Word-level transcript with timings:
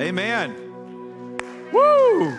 Amen. 0.00 0.54
Woo! 1.72 2.38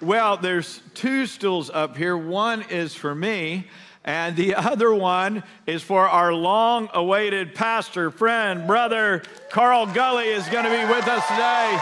Well, 0.00 0.36
there's 0.36 0.80
two 0.94 1.26
stools 1.26 1.70
up 1.70 1.96
here. 1.96 2.16
One 2.16 2.62
is 2.62 2.94
for 2.94 3.12
me, 3.12 3.66
and 4.04 4.36
the 4.36 4.54
other 4.70 4.94
one 4.94 5.42
is 5.66 5.82
for 5.82 6.08
our 6.08 6.32
long 6.32 6.88
awaited 6.94 7.56
pastor, 7.56 8.12
friend, 8.12 8.64
brother 8.64 9.24
Carl 9.50 9.86
Gulley 9.86 10.28
is 10.28 10.48
going 10.50 10.64
to 10.64 10.70
be 10.70 10.84
with 10.84 11.08
us 11.08 11.26
today. 11.26 11.80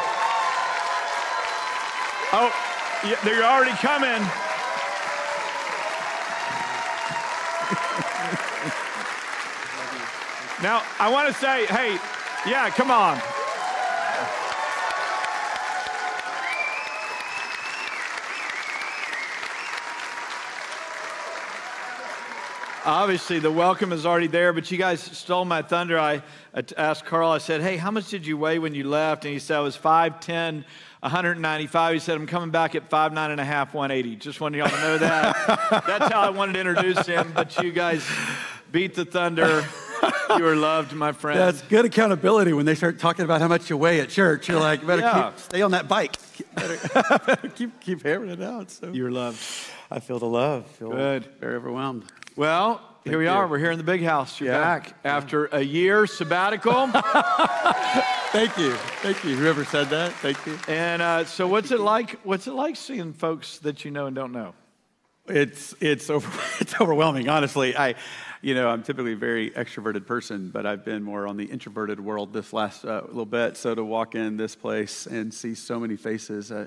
Oh, 2.32 2.50
they're 3.22 3.44
already 3.44 3.72
coming. 3.72 4.10
now, 10.62 10.82
I 10.98 11.10
want 11.10 11.28
to 11.28 11.34
say, 11.34 11.66
hey, 11.66 11.98
yeah, 12.46 12.70
come 12.70 12.90
on. 12.90 13.20
Obviously, 22.86 23.38
the 23.38 23.52
welcome 23.52 23.92
is 23.92 24.06
already 24.06 24.26
there, 24.26 24.54
but 24.54 24.70
you 24.70 24.78
guys 24.78 25.00
stole 25.00 25.44
my 25.44 25.60
thunder. 25.60 25.98
I 25.98 26.22
asked 26.78 27.04
Carl, 27.04 27.30
I 27.30 27.36
said, 27.36 27.60
Hey, 27.60 27.76
how 27.76 27.90
much 27.90 28.08
did 28.08 28.26
you 28.26 28.38
weigh 28.38 28.58
when 28.58 28.74
you 28.74 28.88
left? 28.88 29.26
And 29.26 29.34
he 29.34 29.38
said, 29.38 29.58
I 29.58 29.60
was 29.60 29.76
5'10, 29.76 30.64
195. 31.00 31.92
He 31.92 32.00
said, 32.00 32.16
I'm 32.16 32.26
coming 32.26 32.50
back 32.50 32.74
at 32.74 32.88
5'9 32.88 33.30
and 33.30 33.40
a 33.40 33.44
half, 33.44 33.74
180. 33.74 34.16
Just 34.16 34.40
wanted 34.40 34.58
y'all 34.58 34.70
to 34.70 34.80
know 34.80 34.98
that. 34.98 35.84
That's 35.86 36.10
how 36.10 36.22
I 36.22 36.30
wanted 36.30 36.54
to 36.54 36.60
introduce 36.60 37.06
him, 37.06 37.32
but 37.34 37.62
you 37.62 37.70
guys 37.70 38.02
beat 38.72 38.94
the 38.94 39.04
thunder. 39.04 39.62
You 40.38 40.46
are 40.46 40.56
loved, 40.56 40.92
my 40.92 41.12
friend. 41.12 41.38
That's 41.38 41.60
good 41.62 41.84
accountability 41.84 42.52
when 42.52 42.64
they 42.64 42.74
start 42.74 42.98
talking 42.98 43.24
about 43.24 43.40
how 43.40 43.48
much 43.48 43.68
you 43.68 43.76
weigh 43.76 44.00
at 44.00 44.10
church. 44.10 44.48
You're 44.48 44.60
like, 44.60 44.86
better 44.86 45.02
yeah. 45.02 45.30
keep, 45.30 45.38
stay 45.40 45.62
on 45.62 45.72
that 45.72 45.88
bike. 45.88 46.16
Better, 46.54 47.36
keep, 47.54 47.80
keep 47.80 48.02
hammering 48.02 48.30
it 48.30 48.42
out. 48.42 48.70
So. 48.70 48.92
You're 48.92 49.10
loved. 49.10 49.38
I 49.90 50.00
feel 50.00 50.18
the 50.18 50.26
love. 50.26 50.66
Feel 50.66 50.90
good. 50.90 51.26
Very 51.38 51.56
overwhelmed. 51.56 52.04
Well, 52.36 52.78
Thank 52.78 53.12
here 53.12 53.18
we 53.18 53.24
you. 53.24 53.30
are. 53.30 53.46
We're 53.46 53.58
here 53.58 53.72
in 53.72 53.78
the 53.78 53.84
big 53.84 54.02
house. 54.02 54.40
You're 54.40 54.52
yeah. 54.52 54.60
back 54.60 54.94
after 55.04 55.46
a 55.46 55.60
year 55.60 56.06
sabbatical. 56.06 56.86
Thank 58.30 58.56
you. 58.56 58.72
Thank 59.02 59.24
you. 59.24 59.36
Whoever 59.36 59.64
said 59.64 59.90
that, 59.90 60.12
thank 60.12 60.46
you. 60.46 60.56
And 60.68 61.02
uh, 61.02 61.24
so, 61.24 61.48
what's 61.48 61.72
it 61.72 61.80
like? 61.80 62.20
What's 62.22 62.46
it 62.46 62.52
like 62.52 62.76
seeing 62.76 63.12
folks 63.12 63.58
that 63.58 63.84
you 63.84 63.90
know 63.90 64.06
and 64.06 64.14
don't 64.14 64.32
know? 64.32 64.54
It's 65.26 65.74
it's 65.80 66.10
over, 66.10 66.30
it's 66.60 66.80
overwhelming. 66.80 67.28
Honestly, 67.28 67.76
I, 67.76 67.96
you 68.42 68.54
know, 68.54 68.68
I'm 68.68 68.82
typically 68.82 69.12
a 69.12 69.16
very 69.16 69.50
extroverted 69.50 70.06
person, 70.06 70.48
but 70.48 70.64
I've 70.64 70.84
been 70.84 71.02
more 71.02 71.26
on 71.26 71.36
the 71.36 71.44
introverted 71.44 72.00
world 72.00 72.32
this 72.32 72.52
last 72.52 72.84
uh, 72.84 73.02
little 73.06 73.26
bit. 73.26 73.56
So 73.56 73.74
to 73.74 73.84
walk 73.84 74.14
in 74.14 74.36
this 74.36 74.56
place 74.56 75.06
and 75.06 75.32
see 75.32 75.54
so 75.54 75.78
many 75.78 75.96
faces. 75.96 76.50
Uh, 76.50 76.66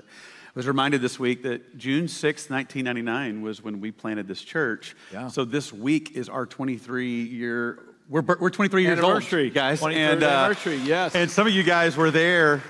was 0.54 0.68
reminded 0.68 1.02
this 1.02 1.18
week 1.18 1.42
that 1.42 1.76
June 1.76 2.06
6, 2.06 2.48
1999 2.48 3.42
was 3.42 3.60
when 3.60 3.80
we 3.80 3.90
planted 3.90 4.28
this 4.28 4.40
church. 4.40 4.94
Yeah. 5.12 5.26
So 5.26 5.44
this 5.44 5.72
week 5.72 6.12
is 6.14 6.28
our 6.28 6.46
23 6.46 7.24
year, 7.24 7.80
we're, 8.08 8.22
we're 8.22 8.50
23 8.50 8.82
years 8.82 8.98
anniversary, 8.98 9.46
old, 9.46 9.54
guys. 9.54 9.82
and, 9.82 10.22
uh, 10.22 10.26
anniversary, 10.28 10.76
yes. 10.76 11.16
And 11.16 11.28
some 11.28 11.48
of 11.48 11.52
you 11.52 11.64
guys 11.64 11.96
were 11.96 12.12
there 12.12 12.62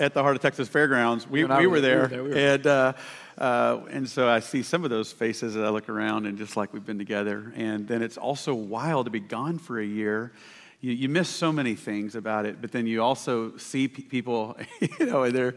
at 0.00 0.14
the 0.14 0.22
Heart 0.22 0.36
of 0.36 0.42
Texas 0.42 0.68
Fairgrounds. 0.68 1.28
We, 1.28 1.44
we, 1.44 1.44
were, 1.44 1.56
there. 1.56 1.58
We 1.60 1.66
were 1.66 1.80
there. 1.80 2.22
We 2.22 2.30
were 2.30 2.36
and, 2.36 2.66
uh, 2.66 2.92
uh, 3.38 3.80
and 3.90 4.08
so 4.08 4.28
I 4.28 4.40
see 4.40 4.62
some 4.62 4.82
of 4.84 4.90
those 4.90 5.12
faces 5.12 5.56
as 5.56 5.62
I 5.62 5.68
look 5.68 5.88
around 5.88 6.26
and 6.26 6.36
just 6.36 6.56
like 6.56 6.72
we've 6.72 6.84
been 6.84 6.98
together. 6.98 7.52
And 7.54 7.86
then 7.86 8.02
it's 8.02 8.16
also 8.16 8.52
wild 8.52 9.06
to 9.06 9.10
be 9.10 9.20
gone 9.20 9.58
for 9.58 9.78
a 9.78 9.86
year 9.86 10.32
you, 10.80 10.92
you 10.92 11.08
miss 11.08 11.28
so 11.28 11.50
many 11.50 11.74
things 11.74 12.14
about 12.14 12.46
it, 12.46 12.60
but 12.60 12.70
then 12.70 12.86
you 12.86 13.02
also 13.02 13.56
see 13.56 13.88
p- 13.88 14.02
people, 14.02 14.56
you 14.80 15.06
know, 15.06 15.24
and 15.24 15.34
they're, 15.34 15.54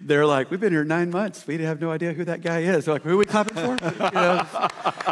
they're 0.00 0.24
like, 0.24 0.50
we've 0.50 0.60
been 0.60 0.72
here 0.72 0.84
nine 0.84 1.10
months. 1.10 1.46
We 1.46 1.58
have 1.58 1.80
no 1.80 1.90
idea 1.90 2.14
who 2.14 2.24
that 2.24 2.40
guy 2.40 2.60
is. 2.60 2.86
They're 2.86 2.94
like, 2.94 3.02
who 3.02 3.14
are 3.14 3.16
we 3.18 3.26
clapping 3.26 3.56
for? 3.56 3.62
you 3.84 4.10
know, 4.10 4.46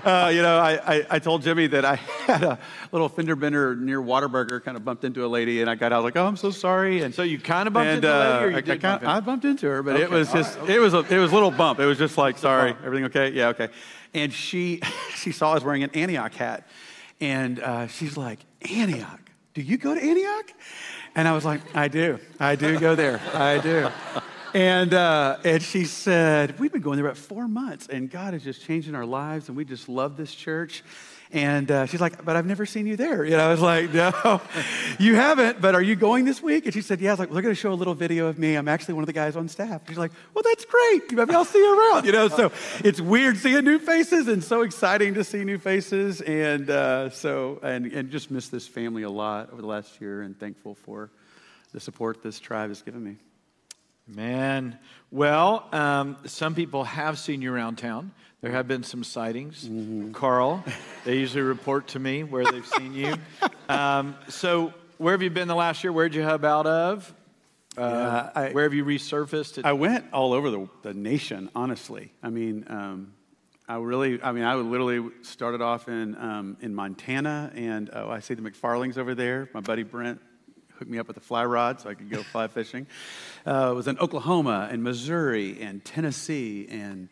uh, 0.04 0.30
you 0.32 0.42
know 0.42 0.58
I, 0.58 0.96
I, 0.96 1.06
I, 1.10 1.18
told 1.18 1.42
Jimmy 1.42 1.66
that 1.68 1.84
I 1.84 1.94
had 2.26 2.42
a 2.42 2.58
little 2.92 3.10
fender 3.10 3.36
bender 3.36 3.76
near 3.76 4.00
Whataburger, 4.00 4.62
kind 4.64 4.76
of 4.76 4.84
bumped 4.86 5.04
into 5.04 5.24
a 5.24 5.28
lady, 5.28 5.60
and 5.60 5.68
I 5.68 5.74
got 5.74 5.92
out 5.92 6.02
like, 6.02 6.16
oh, 6.16 6.26
I'm 6.26 6.36
so 6.36 6.50
sorry. 6.50 7.02
And 7.02 7.14
so 7.14 7.22
you 7.22 7.38
kind 7.38 7.66
of 7.66 7.74
bumped 7.74 7.88
and, 7.88 7.96
into 8.04 8.08
a 8.08 8.18
lady, 8.18 8.44
or 8.44 8.48
you 8.48 8.54
uh, 8.54 8.58
I, 8.58 8.60
did 8.62 8.82
bump 8.82 9.06
I 9.06 9.20
bumped 9.20 9.44
into 9.44 9.66
her, 9.68 9.82
but 9.82 9.94
okay. 9.94 10.04
it 10.04 10.10
was 10.10 10.32
just, 10.32 10.56
right, 10.56 10.64
okay. 10.64 10.74
it 10.76 10.78
was 10.78 10.94
a, 10.94 11.00
it 11.00 11.18
was 11.18 11.30
a 11.30 11.34
little 11.34 11.50
bump. 11.50 11.78
It 11.78 11.86
was 11.86 11.98
just 11.98 12.16
like, 12.16 12.38
sorry, 12.38 12.74
everything 12.84 13.04
okay? 13.04 13.30
Yeah, 13.30 13.48
okay. 13.48 13.68
And 14.14 14.32
she, 14.32 14.80
she 15.14 15.30
saw 15.30 15.52
I 15.52 15.54
was 15.54 15.64
wearing 15.64 15.82
an 15.82 15.90
Antioch 15.90 16.34
hat, 16.34 16.66
and 17.20 17.60
uh, 17.60 17.86
she's 17.86 18.16
like, 18.16 18.40
Antioch 18.62 19.21
do 19.54 19.62
you 19.62 19.76
go 19.76 19.94
to 19.94 20.00
Antioch? 20.00 20.52
And 21.14 21.28
I 21.28 21.32
was 21.32 21.44
like, 21.44 21.60
I 21.74 21.88
do. 21.88 22.18
I 22.40 22.56
do 22.56 22.78
go 22.78 22.94
there. 22.94 23.20
I 23.34 23.58
do. 23.58 23.90
And, 24.54 24.92
uh, 24.92 25.38
and 25.44 25.62
she 25.62 25.84
said, 25.84 26.58
We've 26.58 26.72
been 26.72 26.82
going 26.82 26.96
there 26.96 27.06
about 27.06 27.16
four 27.16 27.48
months, 27.48 27.86
and 27.88 28.10
God 28.10 28.34
is 28.34 28.44
just 28.44 28.62
changing 28.62 28.94
our 28.94 29.06
lives, 29.06 29.48
and 29.48 29.56
we 29.56 29.64
just 29.64 29.88
love 29.88 30.16
this 30.16 30.34
church. 30.34 30.82
And 31.32 31.70
uh, 31.70 31.86
she's 31.86 32.00
like, 32.00 32.22
but 32.24 32.36
I've 32.36 32.44
never 32.44 32.66
seen 32.66 32.86
you 32.86 32.94
there. 32.94 33.24
You 33.24 33.38
know, 33.38 33.48
I 33.48 33.50
was 33.50 33.60
like, 33.60 33.92
no, 33.92 34.42
you 34.98 35.14
haven't, 35.14 35.62
but 35.62 35.74
are 35.74 35.80
you 35.80 35.96
going 35.96 36.26
this 36.26 36.42
week? 36.42 36.66
And 36.66 36.74
she 36.74 36.82
said, 36.82 37.00
yeah. 37.00 37.10
I 37.10 37.12
was 37.14 37.20
like, 37.20 37.28
well, 37.30 37.34
they're 37.34 37.42
going 37.42 37.54
to 37.54 37.60
show 37.60 37.72
a 37.72 37.74
little 37.74 37.94
video 37.94 38.26
of 38.26 38.38
me. 38.38 38.54
I'm 38.54 38.68
actually 38.68 38.94
one 38.94 39.02
of 39.02 39.06
the 39.06 39.14
guys 39.14 39.34
on 39.34 39.48
staff. 39.48 39.82
She's 39.88 39.96
like, 39.96 40.12
well, 40.34 40.42
that's 40.44 40.66
great. 40.66 41.10
Maybe 41.10 41.34
I'll 41.34 41.46
see 41.46 41.58
you 41.58 41.78
around. 41.78 42.04
You 42.04 42.12
know, 42.12 42.28
so 42.28 42.52
it's 42.84 43.00
weird 43.00 43.38
seeing 43.38 43.64
new 43.64 43.78
faces 43.78 44.28
and 44.28 44.44
so 44.44 44.60
exciting 44.60 45.14
to 45.14 45.24
see 45.24 45.42
new 45.42 45.58
faces. 45.58 46.20
And 46.20 46.68
uh, 46.68 47.08
so, 47.08 47.60
and, 47.62 47.86
and 47.86 48.10
just 48.10 48.30
miss 48.30 48.48
this 48.48 48.68
family 48.68 49.02
a 49.02 49.10
lot 49.10 49.50
over 49.52 49.62
the 49.62 49.68
last 49.68 50.02
year 50.02 50.20
and 50.20 50.38
thankful 50.38 50.74
for 50.74 51.10
the 51.72 51.80
support 51.80 52.22
this 52.22 52.38
tribe 52.40 52.68
has 52.68 52.82
given 52.82 53.02
me. 53.02 53.16
Man, 54.06 54.78
well, 55.10 55.68
um, 55.72 56.16
some 56.26 56.54
people 56.54 56.84
have 56.84 57.18
seen 57.18 57.40
you 57.42 57.54
around 57.54 57.76
town. 57.76 58.12
There 58.40 58.50
have 58.50 58.66
been 58.66 58.82
some 58.82 59.04
sightings. 59.04 59.64
Mm-hmm. 59.64 60.12
Carl, 60.12 60.64
they 61.04 61.18
usually 61.18 61.42
report 61.42 61.88
to 61.88 62.00
me 62.00 62.24
where 62.24 62.44
they've 62.44 62.66
seen 62.66 62.94
you. 62.94 63.14
Um, 63.68 64.16
so, 64.28 64.74
where 64.98 65.12
have 65.12 65.22
you 65.22 65.30
been 65.30 65.48
the 65.48 65.54
last 65.54 65.82
year? 65.82 65.92
Where'd 65.92 66.14
you 66.14 66.22
hub 66.24 66.44
out 66.44 66.66
of? 66.66 67.14
Uh, 67.78 67.80
yeah, 67.80 68.30
I, 68.34 68.50
where 68.50 68.64
have 68.64 68.74
you 68.74 68.84
resurfaced? 68.84 69.64
I 69.64 69.72
went 69.72 70.04
all 70.12 70.34
over 70.34 70.50
the, 70.50 70.68
the 70.82 70.92
nation, 70.92 71.48
honestly. 71.54 72.12
I 72.22 72.28
mean, 72.28 72.66
um, 72.68 73.14
I 73.66 73.76
really, 73.76 74.22
I 74.22 74.32
mean, 74.32 74.44
I 74.44 74.56
literally 74.56 75.08
started 75.22 75.62
off 75.62 75.88
in, 75.88 76.16
um, 76.18 76.58
in 76.60 76.74
Montana, 76.74 77.50
and 77.54 77.88
oh, 77.94 78.10
I 78.10 78.18
see 78.18 78.34
the 78.34 78.42
McFarlings 78.42 78.98
over 78.98 79.14
there. 79.14 79.48
My 79.54 79.60
buddy 79.60 79.84
Brent 79.84 80.20
hooked 80.82 80.90
me 80.90 80.98
up 80.98 81.06
with 81.06 81.16
a 81.16 81.20
fly 81.20 81.44
rod 81.44 81.80
so 81.80 81.88
I 81.88 81.94
could 81.94 82.10
go 82.10 82.24
fly 82.24 82.48
fishing. 82.48 82.88
Uh, 83.46 83.72
was 83.72 83.86
in 83.86 83.96
Oklahoma 84.00 84.68
and 84.68 84.82
Missouri 84.82 85.62
and 85.62 85.84
Tennessee 85.84 86.66
and 86.68 87.08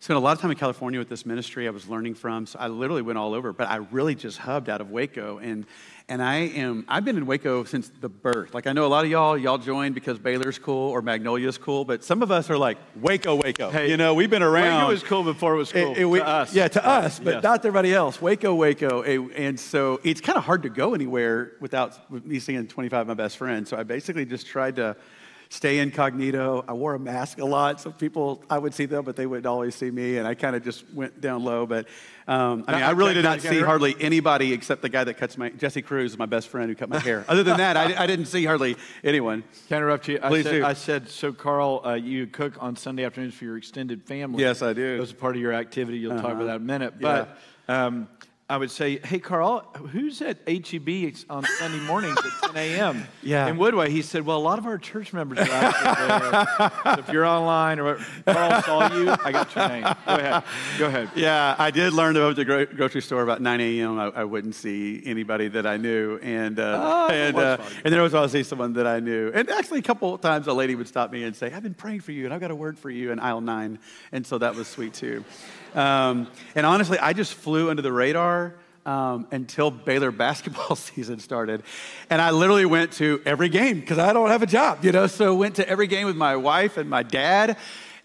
spent 0.00 0.16
a 0.16 0.20
lot 0.20 0.36
of 0.36 0.40
time 0.40 0.50
in 0.50 0.56
California 0.56 0.98
with 0.98 1.08
this 1.08 1.26
ministry 1.26 1.66
I 1.66 1.70
was 1.70 1.88
learning 1.88 2.14
from. 2.14 2.46
So 2.46 2.58
I 2.60 2.68
literally 2.68 3.02
went 3.02 3.18
all 3.18 3.34
over, 3.34 3.52
but 3.52 3.68
I 3.68 3.76
really 3.76 4.14
just 4.14 4.38
hubbed 4.38 4.68
out 4.68 4.80
of 4.80 4.90
Waco. 4.90 5.38
And, 5.38 5.66
and 6.08 6.22
I 6.22 6.36
am, 6.36 6.84
I've 6.88 7.04
been 7.04 7.16
in 7.16 7.26
Waco 7.26 7.64
since 7.64 7.90
the 8.00 8.08
birth. 8.08 8.54
Like 8.54 8.68
I 8.68 8.72
know 8.72 8.86
a 8.86 8.88
lot 8.88 9.04
of 9.04 9.10
y'all, 9.10 9.36
y'all 9.36 9.58
joined 9.58 9.96
because 9.96 10.18
Baylor's 10.18 10.58
cool 10.58 10.90
or 10.90 11.02
Magnolia's 11.02 11.58
cool, 11.58 11.84
but 11.84 12.04
some 12.04 12.22
of 12.22 12.30
us 12.30 12.48
are 12.48 12.56
like, 12.56 12.78
Waco, 13.00 13.34
Waco. 13.34 13.70
Hey, 13.70 13.90
you 13.90 13.96
know, 13.96 14.14
we've 14.14 14.30
been 14.30 14.42
around. 14.42 14.82
Waco 14.82 14.92
was 14.92 15.02
cool 15.02 15.24
before 15.24 15.54
it 15.54 15.58
was 15.58 15.72
cool. 15.72 15.92
It, 15.92 15.98
it, 15.98 16.04
we, 16.04 16.20
to 16.20 16.26
us. 16.26 16.54
Yeah, 16.54 16.68
to 16.68 16.86
us, 16.86 17.18
but 17.18 17.34
yes. 17.34 17.42
not 17.42 17.62
to 17.62 17.68
everybody 17.68 17.92
else. 17.92 18.22
Waco, 18.22 18.54
Waco. 18.54 19.02
And 19.02 19.58
so 19.58 20.00
it's 20.04 20.20
kind 20.20 20.38
of 20.38 20.44
hard 20.44 20.62
to 20.62 20.68
go 20.70 20.94
anywhere 20.94 21.54
without 21.60 22.08
me 22.24 22.38
seeing 22.38 22.68
25 22.68 23.00
of 23.00 23.06
my 23.08 23.14
best 23.14 23.36
friends. 23.36 23.68
So 23.68 23.76
I 23.76 23.82
basically 23.82 24.24
just 24.24 24.46
tried 24.46 24.76
to 24.76 24.96
stay 25.50 25.78
incognito. 25.78 26.64
I 26.68 26.72
wore 26.72 26.94
a 26.94 26.98
mask 26.98 27.38
a 27.38 27.44
lot, 27.44 27.80
so 27.80 27.90
people, 27.90 28.42
I 28.50 28.58
would 28.58 28.74
see 28.74 28.86
them, 28.86 29.04
but 29.04 29.16
they 29.16 29.26
wouldn't 29.26 29.46
always 29.46 29.74
see 29.74 29.90
me, 29.90 30.18
and 30.18 30.26
I 30.26 30.34
kind 30.34 30.54
of 30.54 30.62
just 30.62 30.84
went 30.92 31.20
down 31.20 31.44
low. 31.44 31.66
But 31.66 31.88
um, 32.26 32.64
I 32.68 32.74
mean, 32.74 32.82
I 32.82 32.90
really 32.90 33.14
did 33.14 33.24
not 33.24 33.40
see 33.40 33.60
hardly 33.60 33.96
anybody 33.98 34.52
except 34.52 34.82
the 34.82 34.88
guy 34.88 35.04
that 35.04 35.14
cuts 35.14 35.38
my, 35.38 35.48
Jesse 35.50 35.80
Cruz, 35.80 36.18
my 36.18 36.26
best 36.26 36.48
friend 36.48 36.68
who 36.68 36.74
cut 36.74 36.90
my 36.90 36.98
hair. 36.98 37.24
Other 37.28 37.42
than 37.42 37.56
that, 37.56 37.76
I, 37.76 38.02
I, 38.02 38.06
didn't 38.06 38.26
see 38.26 38.44
hardly 38.44 38.76
anyone. 39.02 39.42
Can 39.68 39.76
I 39.76 39.78
interrupt 39.78 40.08
you? 40.08 40.18
Please 40.18 40.44
said, 40.44 40.52
do. 40.52 40.64
I 40.64 40.74
said, 40.74 41.08
so 41.08 41.32
Carl, 41.32 41.80
uh, 41.84 41.94
you 41.94 42.26
cook 42.26 42.62
on 42.62 42.76
Sunday 42.76 43.04
afternoons 43.04 43.34
for 43.34 43.44
your 43.44 43.56
extended 43.56 44.02
family. 44.02 44.42
Yes, 44.42 44.60
I 44.60 44.74
do. 44.74 44.96
That 44.96 45.00
was 45.00 45.12
part 45.12 45.36
of 45.36 45.42
your 45.42 45.54
activity. 45.54 45.98
You'll 45.98 46.12
uh-huh. 46.12 46.22
talk 46.22 46.32
about 46.32 46.46
that 46.46 46.56
in 46.56 46.62
a 46.62 46.64
minute. 46.64 47.00
But 47.00 47.38
yeah. 47.68 47.86
um, 47.86 48.08
I 48.50 48.56
would 48.56 48.70
say, 48.70 48.98
hey, 49.04 49.18
Carl, 49.18 49.60
who's 49.90 50.22
at 50.22 50.38
HEB 50.48 51.12
on 51.28 51.44
Sunday 51.44 51.80
mornings 51.80 52.16
at 52.16 52.54
10 52.54 52.56
a.m. 52.56 53.06
Yeah. 53.22 53.46
in 53.46 53.58
Woodway? 53.58 53.88
He 53.88 54.00
said, 54.00 54.24
well, 54.24 54.38
a 54.38 54.40
lot 54.40 54.58
of 54.58 54.64
our 54.64 54.78
church 54.78 55.12
members 55.12 55.38
are 55.40 55.50
out 55.50 56.54
there. 56.84 56.94
so 56.94 57.00
if 57.00 57.08
you're 57.10 57.26
online 57.26 57.78
or 57.78 57.98
Carl 58.24 58.62
saw 58.62 58.96
you, 58.96 59.10
I 59.22 59.32
got 59.32 59.54
your 59.54 59.68
name. 59.68 59.82
Go 59.82 60.14
ahead. 60.14 60.44
Go 60.78 60.86
ahead. 60.86 61.10
Yeah, 61.14 61.56
I 61.58 61.70
did 61.70 61.92
learn 61.92 62.14
to 62.14 62.20
go 62.20 62.32
to 62.32 62.44
the 62.66 62.74
grocery 62.74 63.02
store 63.02 63.22
about 63.22 63.42
9 63.42 63.60
a.m. 63.60 63.98
I, 63.98 64.06
I 64.06 64.24
wouldn't 64.24 64.54
see 64.54 65.02
anybody 65.04 65.48
that 65.48 65.66
I 65.66 65.76
knew. 65.76 66.16
And, 66.22 66.58
uh, 66.58 67.08
oh, 67.10 67.12
and, 67.12 67.36
uh, 67.36 67.58
and 67.84 67.92
then 67.92 68.00
I 68.00 68.02
was 68.02 68.14
always 68.14 68.32
see 68.32 68.44
someone 68.44 68.72
that 68.74 68.86
I 68.86 68.98
knew. 69.00 69.30
And 69.34 69.50
actually, 69.50 69.80
a 69.80 69.82
couple 69.82 70.14
of 70.14 70.22
times 70.22 70.46
a 70.46 70.54
lady 70.54 70.74
would 70.74 70.88
stop 70.88 71.12
me 71.12 71.24
and 71.24 71.36
say, 71.36 71.52
I've 71.52 71.62
been 71.62 71.74
praying 71.74 72.00
for 72.00 72.12
you, 72.12 72.24
and 72.24 72.32
I've 72.32 72.40
got 72.40 72.50
a 72.50 72.56
word 72.56 72.78
for 72.78 72.88
you 72.88 73.12
in 73.12 73.20
aisle 73.20 73.42
9. 73.42 73.78
And 74.12 74.26
so 74.26 74.38
that 74.38 74.54
was 74.54 74.68
sweet, 74.68 74.94
too. 74.94 75.22
Um, 75.74 76.28
and 76.54 76.64
honestly, 76.66 76.98
I 76.98 77.12
just 77.12 77.34
flew 77.34 77.70
under 77.70 77.82
the 77.82 77.92
radar 77.92 78.54
um, 78.86 79.26
until 79.30 79.70
Baylor 79.70 80.10
basketball 80.26 80.76
season 80.76 81.18
started. 81.18 81.62
And 82.10 82.20
I 82.20 82.30
literally 82.30 82.66
went 82.66 82.92
to 82.94 83.20
every 83.24 83.48
game 83.48 83.80
because 83.80 83.98
I 83.98 84.12
don't 84.12 84.30
have 84.30 84.42
a 84.42 84.46
job, 84.46 84.84
you 84.84 84.92
know? 84.92 85.06
So 85.06 85.34
went 85.34 85.56
to 85.56 85.68
every 85.68 85.86
game 85.86 86.06
with 86.06 86.16
my 86.16 86.36
wife 86.36 86.76
and 86.76 86.88
my 86.88 87.02
dad. 87.02 87.56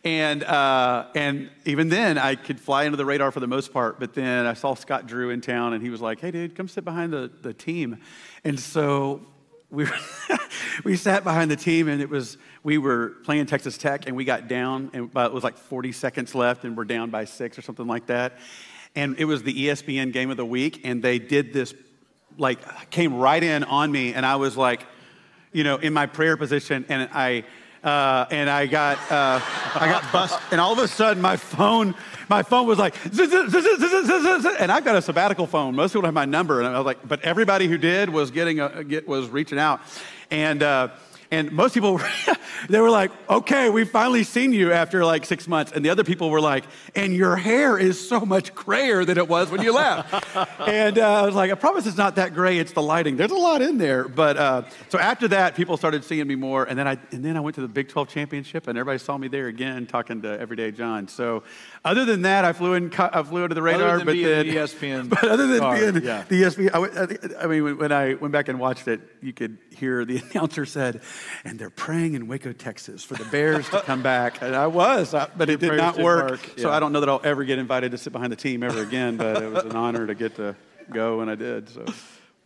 And, 0.05 0.43
uh, 0.43 1.05
and 1.15 1.49
even 1.63 1.87
then, 1.87 2.17
I 2.17 2.35
could 2.35 2.59
fly 2.59 2.85
under 2.85 2.97
the 2.97 3.05
radar 3.05 3.31
for 3.31 3.39
the 3.39 3.47
most 3.47 3.71
part. 3.71 4.01
But 4.01 4.13
then 4.13 4.45
I 4.45 4.53
saw 4.53 4.73
Scott 4.73 5.07
Drew 5.07 5.29
in 5.29 5.39
town, 5.39 5.71
and 5.73 5.81
he 5.81 5.89
was 5.89 6.01
like, 6.01 6.19
hey, 6.19 6.31
dude, 6.31 6.55
come 6.55 6.67
sit 6.67 6.83
behind 6.83 7.13
the, 7.13 7.31
the 7.41 7.53
team. 7.53 7.99
And 8.43 8.59
so 8.59 9.21
we, 9.69 9.87
we 10.83 10.97
sat 10.97 11.23
behind 11.23 11.49
the 11.49 11.55
team, 11.55 11.87
and 11.87 12.01
it 12.01 12.09
was, 12.09 12.37
we 12.63 12.77
were 12.77 13.09
playing 13.23 13.45
Texas 13.45 13.77
Tech, 13.77 14.07
and 14.07 14.15
we 14.15 14.23
got 14.23 14.47
down, 14.47 14.89
and 14.93 15.11
it 15.13 15.33
was 15.33 15.43
like 15.43 15.57
40 15.57 15.91
seconds 15.91 16.33
left, 16.33 16.63
and 16.63 16.77
we're 16.77 16.85
down 16.85 17.09
by 17.09 17.25
six 17.25 17.57
or 17.57 17.61
something 17.61 17.87
like 17.87 18.07
that. 18.07 18.39
And 18.95 19.17
it 19.19 19.25
was 19.25 19.43
the 19.43 19.67
ESPN 19.67 20.13
game 20.13 20.31
of 20.31 20.37
the 20.37 20.45
week, 20.45 20.81
and 20.85 21.03
they 21.03 21.19
did 21.19 21.51
this, 21.51 21.73
like, 22.37 22.89
came 22.89 23.15
right 23.15 23.43
in 23.43 23.65
on 23.65 23.91
me, 23.91 24.13
and 24.13 24.25
I 24.25 24.37
was 24.37 24.55
like, 24.55 24.85
you 25.51 25.63
know, 25.65 25.75
in 25.75 25.93
my 25.93 26.05
prayer 26.05 26.37
position, 26.37 26.85
and 26.87 27.09
I, 27.11 27.43
uh, 27.83 28.25
and 28.31 28.49
I 28.49 28.65
got 28.65 28.97
uh, 29.11 29.41
I 29.75 29.87
got 29.91 30.09
bust, 30.13 30.39
and 30.51 30.61
all 30.61 30.71
of 30.71 30.79
a 30.79 30.87
sudden 30.87 31.21
my 31.21 31.35
phone 31.35 31.95
my 32.29 32.41
phone 32.41 32.65
was 32.65 32.79
like, 32.79 32.95
and 33.05 34.71
I've 34.71 34.85
got 34.85 34.95
a 34.95 35.01
sabbatical 35.01 35.47
phone. 35.47 35.75
Most 35.75 35.91
people 35.91 36.05
have 36.05 36.13
my 36.13 36.23
number, 36.23 36.59
and 36.59 36.67
I 36.67 36.77
was 36.79 36.85
like, 36.85 37.05
but 37.05 37.21
everybody 37.21 37.67
who 37.67 37.77
did 37.77 38.09
was 38.09 38.31
getting 38.31 38.61
a, 38.61 38.85
get, 38.85 39.05
was 39.05 39.27
reaching 39.27 39.59
out, 39.59 39.81
and. 40.31 40.63
Uh, 40.63 40.87
and 41.33 41.51
most 41.51 41.73
people, 41.73 41.99
they 42.69 42.79
were 42.79 42.91
like, 42.91 43.11
okay, 43.27 43.71
we've 43.71 43.89
finally 43.89 44.23
seen 44.23 44.53
you 44.53 44.71
after 44.71 45.03
like 45.03 45.25
six 45.25 45.47
months. 45.47 45.71
And 45.71 45.83
the 45.83 45.89
other 45.89 46.03
people 46.03 46.29
were 46.29 46.39
like, 46.39 46.63
and 46.93 47.15
your 47.15 47.35
hair 47.35 47.75
is 47.75 48.07
so 48.07 48.19
much 48.19 48.53
grayer 48.53 49.03
than 49.03 49.17
it 49.17 49.27
was 49.27 49.49
when 49.49 49.63
you 49.63 49.73
left. 49.73 50.13
and 50.67 50.99
uh, 50.99 51.23
I 51.23 51.25
was 51.25 51.33
like, 51.33 51.51
I 51.51 51.55
promise 51.55 51.87
it's 51.87 51.97
not 51.97 52.17
that 52.17 52.35
gray, 52.35 52.59
it's 52.59 52.73
the 52.73 52.83
lighting. 52.83 53.17
There's 53.17 53.31
a 53.31 53.35
lot 53.35 53.63
in 53.63 53.79
there. 53.79 54.07
But 54.07 54.37
uh, 54.37 54.63
so 54.89 54.99
after 54.99 55.27
that, 55.29 55.55
people 55.55 55.75
started 55.75 56.03
seeing 56.03 56.27
me 56.27 56.35
more. 56.35 56.65
And 56.65 56.77
then, 56.77 56.87
I, 56.87 56.99
and 57.11 57.25
then 57.25 57.35
I 57.35 57.39
went 57.39 57.55
to 57.55 57.61
the 57.61 57.67
Big 57.67 57.89
12 57.89 58.09
championship, 58.09 58.67
and 58.67 58.77
everybody 58.77 58.99
saw 58.99 59.17
me 59.17 59.27
there 59.27 59.47
again 59.47 59.87
talking 59.87 60.21
to 60.21 60.39
Everyday 60.39 60.69
John. 60.69 61.07
So 61.07 61.41
other 61.83 62.05
than 62.05 62.21
that, 62.21 62.45
I 62.45 62.53
flew, 62.53 62.75
in, 62.75 62.93
I 62.93 63.23
flew 63.23 63.41
under 63.41 63.55
the 63.55 63.61
radar. 63.63 63.97
but 63.97 64.15
then, 64.15 64.47
the 64.47 64.55
ESPN. 64.55 65.09
But 65.13 65.23
other 65.25 65.47
than 65.47 65.57
star, 65.57 65.77
being 65.77 66.03
yeah. 66.03 66.25
the 66.27 66.43
ESPN, 66.43 67.39
I, 67.39 67.43
I 67.43 67.47
mean, 67.47 67.77
when 67.77 67.91
I 67.91 68.13
went 68.13 68.31
back 68.31 68.49
and 68.49 68.59
watched 68.59 68.87
it, 68.87 69.01
you 69.21 69.33
could 69.33 69.57
hear 69.71 70.05
the 70.05 70.21
announcer 70.31 70.65
said, 70.65 71.01
and 71.43 71.57
they're 71.59 71.69
praying 71.69 72.13
in 72.15 72.27
Waco, 72.27 72.51
Texas 72.53 73.03
for 73.03 73.15
the 73.15 73.25
Bears 73.25 73.67
to 73.69 73.81
come 73.81 74.01
back. 74.01 74.41
And 74.41 74.55
I 74.55 74.67
was, 74.67 75.13
I- 75.13 75.29
but 75.37 75.49
it 75.49 75.59
did 75.59 75.75
not 75.77 75.97
work. 75.97 76.31
work, 76.31 76.49
So. 76.57 76.69
I 76.71 76.79
don't 76.79 76.91
know 76.93 76.99
that 76.99 77.09
I'll 77.09 77.21
ever 77.23 77.43
get 77.43 77.59
invited 77.59 77.91
to 77.91 77.97
sit 77.97 78.13
behind 78.13 78.31
the 78.31 78.35
team 78.37 78.63
ever 78.63 78.81
again, 78.81 79.17
but 79.17 79.41
it 79.43 79.51
was 79.51 79.63
an 79.65 79.75
honor 79.75 80.07
to 80.07 80.15
get 80.15 80.35
to 80.35 80.55
go, 80.91 81.21
and 81.21 81.29
I 81.29 81.35
did. 81.35 81.69
So 81.69 81.85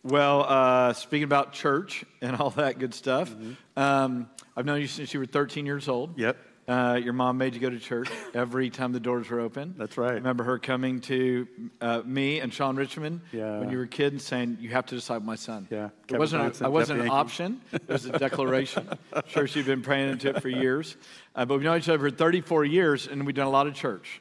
Well, 0.04 0.44
uh, 0.48 0.92
speaking 0.92 1.24
about 1.24 1.52
church 1.52 2.04
and 2.22 2.36
all 2.36 2.50
that 2.50 2.78
good 2.78 2.94
stuff, 2.94 3.34
um, 3.76 4.28
I've 4.56 4.64
known 4.64 4.80
you 4.80 4.86
since 4.86 5.12
you 5.12 5.20
were 5.20 5.26
13 5.26 5.66
years 5.66 5.88
old. 5.88 6.10
Mm-hmm. 6.12 6.20
Yep. 6.20 6.36
Uh, 6.68 7.00
your 7.02 7.14
mom 7.14 7.38
made 7.38 7.54
you 7.54 7.60
go 7.60 7.70
to 7.70 7.78
church 7.78 8.10
every 8.34 8.68
time 8.68 8.92
the 8.92 9.00
doors 9.00 9.30
were 9.30 9.40
open. 9.40 9.74
That's 9.78 9.96
right. 9.96 10.10
I 10.10 10.14
remember 10.14 10.44
her 10.44 10.58
coming 10.58 11.00
to 11.02 11.48
uh, 11.80 12.02
me 12.04 12.40
and 12.40 12.52
Sean 12.52 12.76
Richmond 12.76 13.22
Yeah. 13.32 13.60
when 13.60 13.70
you 13.70 13.78
were 13.78 13.84
a 13.84 13.88
kid 13.88 14.12
and 14.12 14.20
saying, 14.20 14.58
"You 14.60 14.68
have 14.70 14.84
to 14.86 14.94
decide 14.94 15.24
my 15.24 15.34
son." 15.36 15.66
Yeah. 15.70 15.86
It 15.86 15.92
Kevin 16.08 16.18
wasn't. 16.20 16.42
Johnson, 16.42 16.66
A, 16.66 16.68
it 16.68 16.72
wasn't 16.72 17.00
an 17.00 17.08
option. 17.08 17.60
It 17.72 17.88
was 17.88 18.04
a 18.04 18.18
declaration. 18.18 18.86
sure, 19.28 19.46
she'd 19.46 19.64
been 19.64 19.80
praying 19.80 20.10
into 20.10 20.28
it 20.28 20.42
for 20.42 20.50
years. 20.50 20.96
Uh, 21.34 21.46
but 21.46 21.54
we've 21.54 21.62
known 21.64 21.78
each 21.78 21.88
other 21.88 21.98
for 22.10 22.14
34 22.14 22.66
years, 22.66 23.06
and 23.06 23.24
we've 23.24 23.34
done 23.34 23.46
a 23.46 23.50
lot 23.50 23.66
of 23.66 23.72
church. 23.72 24.20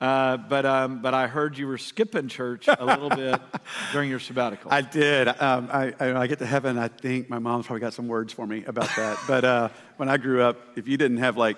Uh, 0.00 0.36
but 0.36 0.64
um, 0.64 1.02
but 1.02 1.14
I 1.14 1.26
heard 1.26 1.58
you 1.58 1.66
were 1.66 1.78
skipping 1.78 2.28
church 2.28 2.68
a 2.68 2.84
little 2.84 3.10
bit 3.10 3.40
during 3.92 4.08
your 4.08 4.20
sabbatical. 4.20 4.72
I 4.72 4.82
did. 4.82 5.26
Um, 5.26 5.68
I, 5.72 5.92
I, 5.98 6.14
I 6.14 6.26
get 6.28 6.38
to 6.38 6.46
heaven, 6.46 6.78
I 6.78 6.86
think 6.86 7.28
my 7.28 7.40
mom's 7.40 7.66
probably 7.66 7.80
got 7.80 7.92
some 7.94 8.06
words 8.06 8.32
for 8.32 8.46
me 8.46 8.62
about 8.64 8.88
that. 8.94 9.18
but 9.26 9.44
uh, 9.44 9.68
when 9.96 10.08
I 10.08 10.16
grew 10.16 10.42
up, 10.42 10.60
if 10.76 10.86
you 10.86 10.96
didn't 10.96 11.16
have 11.16 11.36
like 11.36 11.56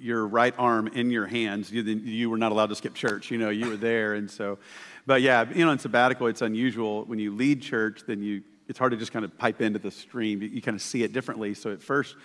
your 0.00 0.26
right 0.26 0.54
arm 0.58 0.88
in 0.88 1.10
your 1.10 1.26
hands, 1.26 1.70
you, 1.72 1.82
you 1.82 2.30
were 2.30 2.36
not 2.36 2.52
allowed 2.52 2.68
to 2.68 2.74
skip 2.74 2.94
church. 2.94 3.30
You 3.30 3.38
know, 3.38 3.50
you 3.50 3.68
were 3.68 3.76
there, 3.76 4.14
and 4.14 4.30
so. 4.30 4.58
But 5.06 5.22
yeah, 5.22 5.46
you 5.54 5.64
know, 5.64 5.72
in 5.72 5.78
sabbatical, 5.78 6.26
it's 6.26 6.42
unusual 6.42 7.04
when 7.04 7.18
you 7.18 7.34
lead 7.34 7.62
church. 7.62 8.02
Then 8.06 8.22
you, 8.22 8.42
it's 8.68 8.78
hard 8.78 8.92
to 8.92 8.98
just 8.98 9.12
kind 9.12 9.24
of 9.24 9.36
pipe 9.38 9.62
into 9.62 9.78
the 9.78 9.90
stream. 9.90 10.42
You, 10.42 10.48
you 10.48 10.60
kind 10.60 10.74
of 10.74 10.82
see 10.82 11.02
it 11.02 11.12
differently. 11.12 11.54
So 11.54 11.72
at 11.72 11.82
first. 11.82 12.16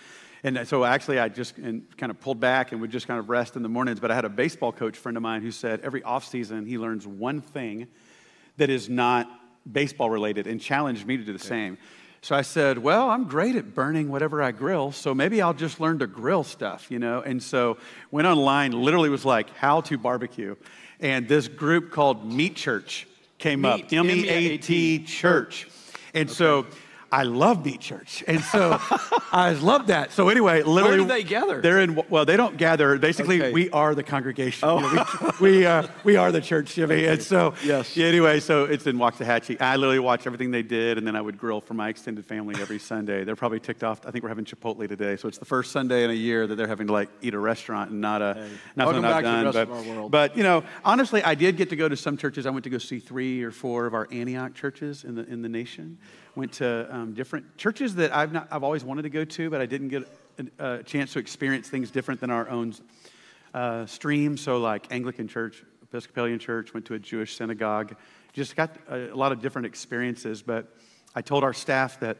And 0.42 0.68
so 0.68 0.84
actually, 0.84 1.18
I 1.18 1.30
just 1.30 1.56
and 1.56 1.84
kind 1.96 2.10
of 2.10 2.20
pulled 2.20 2.38
back 2.38 2.72
and 2.72 2.80
would 2.82 2.90
just 2.90 3.06
kind 3.06 3.18
of 3.18 3.30
rest 3.30 3.56
in 3.56 3.62
the 3.62 3.68
mornings. 3.70 3.98
But 3.98 4.10
I 4.10 4.14
had 4.14 4.26
a 4.26 4.28
baseball 4.28 4.72
coach 4.72 4.98
friend 4.98 5.16
of 5.16 5.22
mine 5.22 5.40
who 5.40 5.50
said 5.50 5.80
every 5.80 6.02
offseason 6.02 6.66
he 6.66 6.76
learns 6.76 7.06
one 7.06 7.40
thing 7.40 7.88
that 8.58 8.68
is 8.68 8.90
not 8.90 9.26
baseball 9.70 10.10
related 10.10 10.46
and 10.46 10.60
challenged 10.60 11.06
me 11.06 11.16
to 11.16 11.24
do 11.24 11.32
the 11.32 11.38
same. 11.38 11.78
So 12.24 12.34
I 12.34 12.40
said, 12.40 12.78
Well, 12.78 13.10
I'm 13.10 13.24
great 13.24 13.54
at 13.54 13.74
burning 13.74 14.08
whatever 14.08 14.42
I 14.42 14.50
grill, 14.50 14.92
so 14.92 15.14
maybe 15.14 15.42
I'll 15.42 15.52
just 15.52 15.78
learn 15.78 15.98
to 15.98 16.06
grill 16.06 16.42
stuff, 16.42 16.90
you 16.90 16.98
know? 16.98 17.20
And 17.20 17.42
so 17.42 17.76
went 18.10 18.26
online, 18.26 18.72
literally 18.72 19.10
was 19.10 19.26
like, 19.26 19.50
How 19.50 19.82
to 19.82 19.98
barbecue. 19.98 20.56
And 21.00 21.28
this 21.28 21.48
group 21.48 21.90
called 21.90 22.24
Meat 22.24 22.56
Church 22.56 23.06
came 23.36 23.60
Meat, 23.60 23.84
up 23.84 23.92
M 23.92 24.08
E 24.08 24.26
A 24.26 24.56
T 24.56 25.04
Church. 25.04 25.68
And 26.14 26.30
so 26.30 26.64
I 27.14 27.22
love 27.22 27.64
Meat 27.64 27.80
Church. 27.80 28.24
And 28.26 28.40
so 28.40 28.76
I 29.32 29.52
love 29.52 29.86
that. 29.86 30.10
So 30.10 30.28
anyway, 30.30 30.62
literally. 30.62 30.96
do 30.98 31.04
they 31.04 31.22
gather? 31.22 31.60
They're 31.60 31.78
in, 31.78 32.02
well, 32.08 32.24
they 32.24 32.36
don't 32.36 32.56
gather. 32.56 32.98
Basically, 32.98 33.40
Okay. 33.40 33.52
we 33.52 33.70
are 33.70 33.94
the 33.94 34.02
congregation. 34.02 34.68
Oh. 34.68 35.30
we, 35.40 35.50
we, 35.60 35.66
uh, 35.66 35.86
we 36.02 36.16
are 36.16 36.32
the 36.32 36.40
church, 36.40 36.74
Jimmy. 36.74 37.06
And 37.06 37.22
so, 37.22 37.54
Yes. 37.62 37.96
yeah, 37.96 38.06
anyway, 38.06 38.40
so 38.40 38.64
it's 38.64 38.88
in 38.88 38.96
Waxahachie. 38.96 39.60
I 39.60 39.76
literally 39.76 40.00
watch 40.00 40.26
everything 40.26 40.50
they 40.50 40.64
did, 40.64 40.98
and 40.98 41.06
then 41.06 41.14
I 41.14 41.20
would 41.20 41.38
grill 41.38 41.60
for 41.60 41.74
my 41.74 41.88
extended 41.88 42.26
family 42.26 42.60
every 42.60 42.80
Sunday. 42.80 43.22
They're 43.22 43.36
probably 43.36 43.60
ticked 43.60 43.84
off. 43.84 44.04
I 44.04 44.10
think 44.10 44.24
we're 44.24 44.30
having 44.30 44.44
Chipotle 44.44 44.88
today. 44.88 45.16
So 45.16 45.28
it's 45.28 45.38
the 45.38 45.44
first 45.44 45.70
Sunday 45.70 46.02
in 46.02 46.10
a 46.10 46.14
year 46.14 46.48
that 46.48 46.56
they're 46.56 46.66
having 46.66 46.88
to 46.88 46.92
like 46.92 47.10
eat 47.22 47.34
a 47.34 47.38
restaurant 47.38 47.92
and 47.92 48.00
not 48.00 48.22
a, 48.22 48.48
not 48.74 48.86
Welcome 48.86 49.02
back 49.02 49.22
to 49.22 49.30
the 49.30 49.44
rest 49.44 49.54
but, 49.54 49.62
of 49.62 49.70
our 49.70 49.94
world. 49.94 50.10
but, 50.10 50.36
you 50.36 50.42
know, 50.42 50.64
honestly, 50.84 51.22
I 51.22 51.36
did 51.36 51.56
get 51.56 51.70
to 51.70 51.76
go 51.76 51.88
to 51.88 51.96
some 51.96 52.16
churches. 52.16 52.44
I 52.44 52.50
went 52.50 52.64
to 52.64 52.70
go 52.70 52.78
see 52.78 52.98
three 52.98 53.44
or 53.44 53.52
four 53.52 53.86
of 53.86 53.94
our 53.94 54.08
Antioch 54.10 54.54
churches 54.54 55.04
in 55.04 55.14
the, 55.14 55.24
in 55.26 55.42
the 55.42 55.48
nation. 55.48 55.98
Went 56.36 56.52
to 56.54 56.88
um, 56.94 57.14
different 57.14 57.56
churches 57.56 57.94
that 57.94 58.14
I've, 58.14 58.32
not, 58.32 58.48
I've 58.50 58.64
always 58.64 58.84
wanted 58.84 59.02
to 59.02 59.10
go 59.10 59.24
to, 59.24 59.50
but 59.50 59.60
I 59.60 59.66
didn't 59.66 59.88
get 59.88 60.08
a, 60.58 60.78
a 60.78 60.82
chance 60.82 61.12
to 61.12 61.20
experience 61.20 61.68
things 61.68 61.90
different 61.92 62.20
than 62.20 62.30
our 62.30 62.48
own 62.48 62.74
uh, 63.52 63.86
stream. 63.86 64.36
So, 64.36 64.58
like 64.58 64.92
Anglican 64.92 65.28
church, 65.28 65.62
Episcopalian 65.84 66.40
church, 66.40 66.74
went 66.74 66.86
to 66.86 66.94
a 66.94 66.98
Jewish 66.98 67.36
synagogue. 67.36 67.94
Just 68.32 68.56
got 68.56 68.76
a, 68.88 69.12
a 69.12 69.16
lot 69.16 69.30
of 69.30 69.40
different 69.40 69.66
experiences. 69.66 70.42
But 70.42 70.74
I 71.14 71.22
told 71.22 71.44
our 71.44 71.52
staff 71.52 72.00
that 72.00 72.16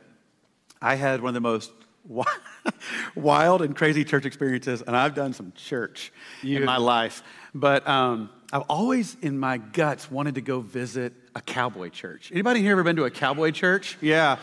I 0.81 0.95
had 0.95 1.21
one 1.21 1.31
of 1.31 1.35
the 1.35 1.41
most 1.41 1.73
wild 3.15 3.63
and 3.63 3.75
crazy 3.75 4.05
church 4.05 4.27
experiences, 4.27 4.83
and 4.83 4.97
I've 4.97 5.15
done 5.15 5.33
some 5.33 5.53
church 5.57 6.13
You- 6.43 6.59
in 6.59 6.65
my 6.65 6.77
life. 6.77 7.23
But 7.55 7.87
um, 7.89 8.31
I've 8.53 8.63
always, 8.69 9.17
in 9.23 9.39
my 9.39 9.59
guts, 9.59 10.11
wanted 10.11 10.37
to 10.37 10.41
go 10.41 10.61
visit 10.61 11.13
a 11.35 11.41
cowboy 11.41 11.89
church. 11.91 12.31
Anybody 12.33 12.61
here 12.61 12.73
ever 12.73 12.83
been 12.83 12.97
to 12.97 13.05
a 13.05 13.11
cowboy 13.11 13.51
church? 13.51 13.99
Yeah. 14.01 14.39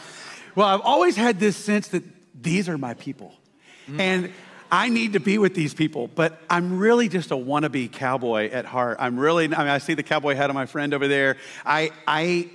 Well, 0.55 0.67
I've 0.67 0.81
always 0.81 1.15
had 1.15 1.39
this 1.39 1.55
sense 1.55 1.89
that 1.89 2.03
these 2.41 2.67
are 2.67 2.77
my 2.77 2.93
people, 2.93 3.33
mm-hmm. 3.88 4.01
and 4.01 4.31
I 4.71 4.89
need 4.89 5.13
to 5.13 5.19
be 5.19 5.38
with 5.38 5.53
these 5.53 5.74
people. 5.74 6.07
But 6.07 6.39
I'm 6.50 6.79
really 6.79 7.07
just 7.07 7.31
a 7.31 7.36
wannabe 7.36 7.91
cowboy 7.91 8.50
at 8.50 8.65
heart. 8.65 8.98
I'm 9.00 9.19
really. 9.19 9.45
I 9.45 9.48
mean, 9.48 9.67
I 9.67 9.77
see 9.77 9.93
the 9.93 10.03
cowboy 10.03 10.36
hat 10.36 10.50
on 10.50 10.55
my 10.55 10.65
friend 10.65 10.93
over 10.93 11.07
there. 11.07 11.38
I, 11.65 11.91
I, 12.07 12.50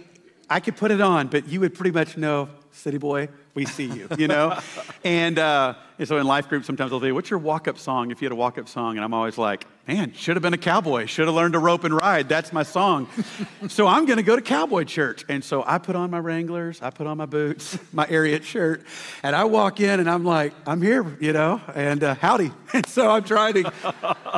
I 0.51 0.61
could 0.61 0.77
put 0.77 0.91
it 0.91 1.01
on, 1.01 1.29
but 1.29 1.49
you 1.49 1.61
would 1.61 1.75
pretty 1.75 1.93
much 1.93 2.17
know, 2.17 2.49
city 2.73 2.99
boy, 2.99 3.29
we 3.57 3.65
see 3.65 3.87
you, 3.87 4.07
you 4.19 4.29
know? 4.29 4.57
and, 5.05 5.39
uh, 5.39 5.75
and 5.99 6.07
so 6.07 6.19
in 6.19 6.27
life 6.27 6.49
groups, 6.49 6.67
sometimes 6.67 6.91
they'll 6.91 7.01
say, 7.01 7.11
What's 7.11 7.31
your 7.31 7.39
walk 7.41 7.67
up 7.67 7.79
song? 7.79 8.11
If 8.11 8.21
you 8.21 8.27
had 8.27 8.33
a 8.33 8.37
walk 8.37 8.59
up 8.59 8.69
song, 8.69 8.97
and 8.97 9.05
I'm 9.05 9.15
always 9.15 9.39
like, 9.39 9.67
Man, 9.89 10.13
should 10.13 10.37
have 10.37 10.43
been 10.43 10.53
a 10.53 10.59
cowboy, 10.59 11.07
should 11.07 11.27
have 11.27 11.35
learned 11.35 11.55
to 11.55 11.59
rope 11.59 11.85
and 11.85 11.95
ride. 11.95 12.29
That's 12.29 12.53
my 12.53 12.63
song. 12.63 13.09
so 13.69 13.87
I'm 13.87 14.05
going 14.05 14.19
to 14.19 14.23
go 14.23 14.37
to 14.37 14.43
cowboy 14.43 14.85
church. 14.85 15.25
And 15.29 15.43
so 15.43 15.65
I 15.67 15.79
put 15.79 15.97
on 15.97 16.11
my 16.11 16.19
Wranglers, 16.19 16.83
I 16.83 16.91
put 16.91 17.07
on 17.07 17.17
my 17.17 17.27
boots, 17.27 17.79
my 17.93 18.07
Ariat 18.07 18.43
shirt, 18.43 18.85
and 19.23 19.35
I 19.35 19.45
walk 19.45 19.81
in 19.81 19.99
and 19.99 20.09
I'm 20.09 20.25
like, 20.25 20.53
I'm 20.67 20.83
here, 20.83 21.17
you 21.19 21.33
know, 21.33 21.61
and 21.75 22.05
uh, 22.05 22.15
howdy. 22.15 22.53
And 22.75 22.87
so 22.87 23.11
I'm 23.11 23.25
trying 23.25 23.55
to 23.55 23.73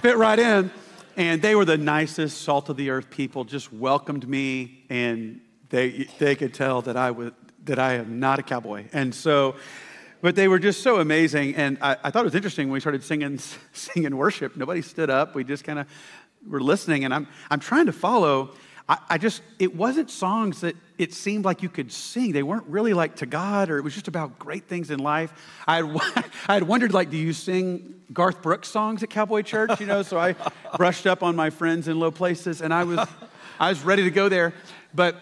fit 0.01 0.17
right 0.17 0.39
in. 0.39 0.71
And 1.17 1.43
they 1.43 1.57
were 1.57 1.65
the 1.65 1.77
nicest, 1.77 2.43
salt 2.43 2.69
of 2.69 2.77
the 2.77 2.91
earth 2.91 3.11
people, 3.11 3.43
just 3.43 3.73
welcomed 3.73 4.29
me, 4.29 4.85
and 4.89 5.41
they, 5.71 6.07
they 6.21 6.37
could 6.37 6.55
tell 6.55 6.83
that 6.83 6.97
I, 6.97 7.11
was, 7.11 7.33
that 7.69 7.79
I 7.79 7.95
am 7.95 8.19
not 8.19 8.39
a 8.39 8.43
cowboy. 8.43 8.87
And 8.93 9.15
so, 9.15 9.55
but 10.21 10.35
they 10.35 10.49
were 10.49 10.59
just 10.59 10.83
so 10.83 10.99
amazing. 11.01 11.55
And 11.55 11.79
I, 11.81 11.97
I 12.03 12.11
thought 12.11 12.23
it 12.23 12.25
was 12.25 12.35
interesting 12.35 12.69
when 12.69 12.75
we 12.75 12.81
started 12.81 13.05
singing, 13.05 13.39
singing 13.73 14.17
worship. 14.17 14.57
Nobody 14.57 14.83
stood 14.83 15.11
up. 15.11 15.35
We 15.35 15.45
just 15.45 15.65
kind 15.65 15.79
of 15.79 15.87
were 16.47 16.61
listening. 16.61 17.05
And 17.05 17.15
I'm, 17.15 17.29
I'm 17.51 17.61
trying 17.61 17.87
to 17.87 17.93
follow. 17.93 18.51
I, 18.89 18.99
I 19.11 19.19
just, 19.19 19.43
it 19.59 19.77
wasn't 19.77 20.11
songs 20.11 20.63
that 20.63 20.75
it 20.97 21.15
seemed 21.15 21.45
like 21.45 21.63
you 21.63 21.69
could 21.69 21.93
sing. 21.93 22.33
They 22.33 22.43
weren't 22.43 22.67
really 22.67 22.95
like 22.95 23.17
to 23.17 23.27
God, 23.27 23.71
or 23.71 23.79
it 23.79 23.83
was 23.83 23.95
just 23.95 24.09
about 24.09 24.39
great 24.39 24.67
things 24.67 24.91
in 24.91 24.99
life. 24.99 25.33
I 25.67 25.77
had, 25.77 26.25
I 26.49 26.55
had 26.55 26.63
wondered, 26.65 26.93
like, 26.93 27.11
do 27.11 27.17
you 27.17 27.33
sing 27.33 28.01
Garth 28.13 28.43
Brooks 28.43 28.69
songs 28.69 29.03
at 29.03 29.11
Cowboy 29.11 29.43
Church? 29.43 29.79
You 29.79 29.87
know, 29.87 30.03
so 30.03 30.19
I 30.19 30.35
brushed 30.77 31.07
up 31.07 31.23
on 31.23 31.37
my 31.37 31.51
friends 31.51 31.87
in 31.87 32.01
low 32.01 32.11
places, 32.11 32.61
and 32.63 32.75
I 32.75 32.85
was, 32.85 33.07
I 33.61 33.69
was 33.69 33.83
ready 33.83 34.05
to 34.05 34.11
go 34.11 34.29
there. 34.29 34.55
But 34.95 35.17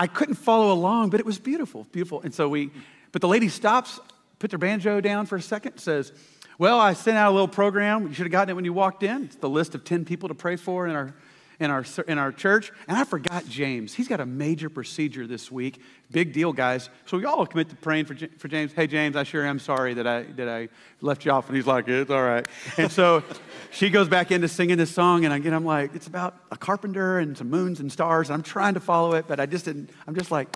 I 0.00 0.06
couldn't 0.06 0.36
follow 0.36 0.72
along, 0.72 1.10
but 1.10 1.20
it 1.20 1.26
was 1.26 1.38
beautiful, 1.38 1.86
beautiful. 1.92 2.22
And 2.22 2.32
so 2.32 2.48
we, 2.48 2.70
but 3.12 3.20
the 3.20 3.28
lady 3.28 3.50
stops, 3.50 4.00
puts 4.38 4.52
her 4.52 4.56
banjo 4.56 4.98
down 5.02 5.26
for 5.26 5.36
a 5.36 5.42
second, 5.42 5.76
says, 5.76 6.14
Well, 6.58 6.80
I 6.80 6.94
sent 6.94 7.18
out 7.18 7.30
a 7.30 7.34
little 7.34 7.46
program. 7.46 8.08
You 8.08 8.14
should 8.14 8.24
have 8.24 8.32
gotten 8.32 8.48
it 8.48 8.54
when 8.54 8.64
you 8.64 8.72
walked 8.72 9.02
in. 9.02 9.24
It's 9.24 9.36
the 9.36 9.50
list 9.50 9.74
of 9.74 9.84
10 9.84 10.06
people 10.06 10.30
to 10.30 10.34
pray 10.34 10.56
for 10.56 10.88
in 10.88 10.96
our 10.96 11.12
in 11.60 11.70
our, 11.70 11.84
in 12.08 12.16
our 12.18 12.32
church, 12.32 12.72
and 12.88 12.96
I 12.96 13.04
forgot 13.04 13.46
James. 13.46 13.94
He's 13.94 14.08
got 14.08 14.18
a 14.18 14.26
major 14.26 14.70
procedure 14.70 15.26
this 15.26 15.52
week. 15.52 15.80
Big 16.10 16.32
deal, 16.32 16.54
guys. 16.54 16.88
So 17.04 17.18
we 17.18 17.26
all 17.26 17.46
commit 17.46 17.68
to 17.68 17.76
praying 17.76 18.06
for, 18.06 18.16
for 18.38 18.48
James. 18.48 18.72
Hey, 18.72 18.86
James, 18.86 19.14
I 19.14 19.24
sure 19.24 19.44
am 19.44 19.58
sorry 19.58 19.92
that 19.94 20.06
I, 20.06 20.22
that 20.22 20.48
I 20.48 20.70
left 21.02 21.26
you 21.26 21.32
off. 21.32 21.48
And 21.48 21.56
he's 21.56 21.66
like, 21.66 21.86
it's 21.86 22.10
all 22.10 22.22
right. 22.22 22.48
And 22.78 22.90
so 22.90 23.22
she 23.70 23.90
goes 23.90 24.08
back 24.08 24.30
into 24.30 24.48
singing 24.48 24.78
this 24.78 24.90
song, 24.90 25.26
and 25.26 25.34
again, 25.34 25.52
I'm 25.52 25.66
like, 25.66 25.94
it's 25.94 26.06
about 26.06 26.34
a 26.50 26.56
carpenter 26.56 27.18
and 27.18 27.36
some 27.36 27.50
moons 27.50 27.78
and 27.78 27.92
stars. 27.92 28.30
And 28.30 28.34
I'm 28.34 28.42
trying 28.42 28.74
to 28.74 28.80
follow 28.80 29.14
it, 29.14 29.26
but 29.28 29.38
I 29.38 29.44
just 29.44 29.66
didn't, 29.66 29.90
I'm 30.08 30.14
just 30.14 30.30
like, 30.30 30.48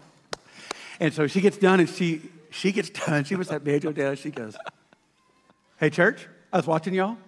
and 1.00 1.12
so 1.12 1.26
she 1.26 1.42
gets 1.42 1.58
done, 1.58 1.80
and 1.80 1.88
she, 1.88 2.22
she 2.48 2.72
gets 2.72 2.88
done. 2.88 3.24
She 3.24 3.36
was 3.36 3.48
that 3.48 3.62
banjo 3.62 3.92
down. 3.92 4.16
She 4.16 4.30
goes, 4.30 4.56
hey, 5.78 5.90
church, 5.90 6.26
I 6.50 6.56
was 6.56 6.66
watching 6.66 6.94
y'all. 6.94 7.18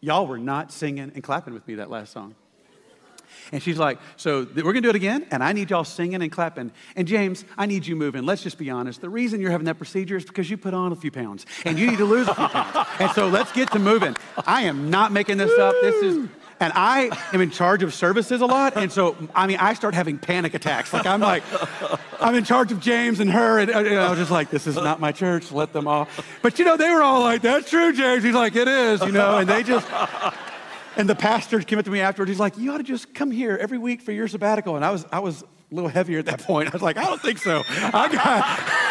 Y'all 0.00 0.26
were 0.26 0.38
not 0.38 0.72
singing 0.72 1.12
and 1.14 1.22
clapping 1.22 1.54
with 1.54 1.68
me 1.68 1.76
that 1.76 1.88
last 1.88 2.12
song. 2.12 2.34
And 3.52 3.62
she's 3.62 3.78
like, 3.78 3.98
So 4.16 4.46
we're 4.54 4.62
going 4.62 4.76
to 4.76 4.80
do 4.82 4.90
it 4.90 4.96
again, 4.96 5.26
and 5.30 5.42
I 5.42 5.52
need 5.52 5.70
y'all 5.70 5.84
singing 5.84 6.22
and 6.22 6.30
clapping. 6.30 6.72
And 6.96 7.06
James, 7.06 7.44
I 7.56 7.66
need 7.66 7.86
you 7.86 7.96
moving. 7.96 8.24
Let's 8.24 8.42
just 8.42 8.58
be 8.58 8.70
honest. 8.70 9.00
The 9.00 9.10
reason 9.10 9.40
you're 9.40 9.50
having 9.50 9.66
that 9.66 9.78
procedure 9.78 10.16
is 10.16 10.24
because 10.24 10.50
you 10.50 10.56
put 10.56 10.74
on 10.74 10.92
a 10.92 10.96
few 10.96 11.10
pounds, 11.10 11.46
and 11.64 11.78
you 11.78 11.86
need 11.86 11.98
to 11.98 12.04
lose 12.04 12.28
a 12.28 12.34
few 12.34 12.48
pounds. 12.48 12.88
And 12.98 13.10
so 13.12 13.28
let's 13.28 13.52
get 13.52 13.70
to 13.72 13.78
moving. 13.78 14.16
I 14.46 14.62
am 14.62 14.90
not 14.90 15.12
making 15.12 15.38
this 15.38 15.56
up. 15.58 15.74
This 15.82 16.02
is. 16.02 16.28
And 16.60 16.72
I 16.76 17.10
am 17.32 17.40
in 17.40 17.50
charge 17.50 17.82
of 17.82 17.92
services 17.92 18.40
a 18.40 18.46
lot. 18.46 18.76
And 18.76 18.92
so, 18.92 19.16
I 19.34 19.48
mean, 19.48 19.56
I 19.58 19.74
start 19.74 19.94
having 19.94 20.16
panic 20.16 20.54
attacks. 20.54 20.92
Like, 20.92 21.06
I'm 21.06 21.18
like, 21.18 21.42
I'm 22.20 22.36
in 22.36 22.44
charge 22.44 22.70
of 22.70 22.78
James 22.78 23.18
and 23.18 23.28
her. 23.32 23.58
And, 23.58 23.68
and 23.68 23.98
I 23.98 24.08
was 24.10 24.18
just 24.20 24.30
like, 24.30 24.48
this 24.50 24.68
is 24.68 24.76
not 24.76 25.00
my 25.00 25.10
church. 25.10 25.50
Let 25.50 25.72
them 25.72 25.88
all. 25.88 26.06
But, 26.40 26.60
you 26.60 26.64
know, 26.64 26.76
they 26.76 26.88
were 26.90 27.02
all 27.02 27.20
like, 27.20 27.42
that's 27.42 27.68
true, 27.68 27.92
James. 27.92 28.22
He's 28.22 28.34
like, 28.34 28.54
it 28.54 28.68
is, 28.68 29.00
you 29.00 29.10
know. 29.10 29.38
And 29.38 29.48
they 29.50 29.64
just, 29.64 29.88
and 30.96 31.08
the 31.08 31.14
pastor 31.14 31.60
came 31.60 31.78
up 31.78 31.84
to 31.84 31.90
me 31.90 32.00
afterwards. 32.00 32.30
He's 32.30 32.40
like, 32.40 32.58
"You 32.58 32.72
ought 32.72 32.78
to 32.78 32.82
just 32.82 33.14
come 33.14 33.30
here 33.30 33.56
every 33.60 33.78
week 33.78 34.02
for 34.02 34.12
your 34.12 34.28
sabbatical." 34.28 34.76
And 34.76 34.84
I 34.84 34.90
was, 34.90 35.06
I 35.12 35.20
was 35.20 35.42
a 35.42 35.46
little 35.74 35.88
heavier 35.90 36.18
at 36.18 36.26
that 36.26 36.40
point. 36.42 36.68
I 36.68 36.72
was 36.72 36.82
like, 36.82 36.96
"I 36.96 37.04
don't 37.04 37.20
think 37.20 37.38
so. 37.38 37.62
I 37.68 38.08
got, 38.08 38.14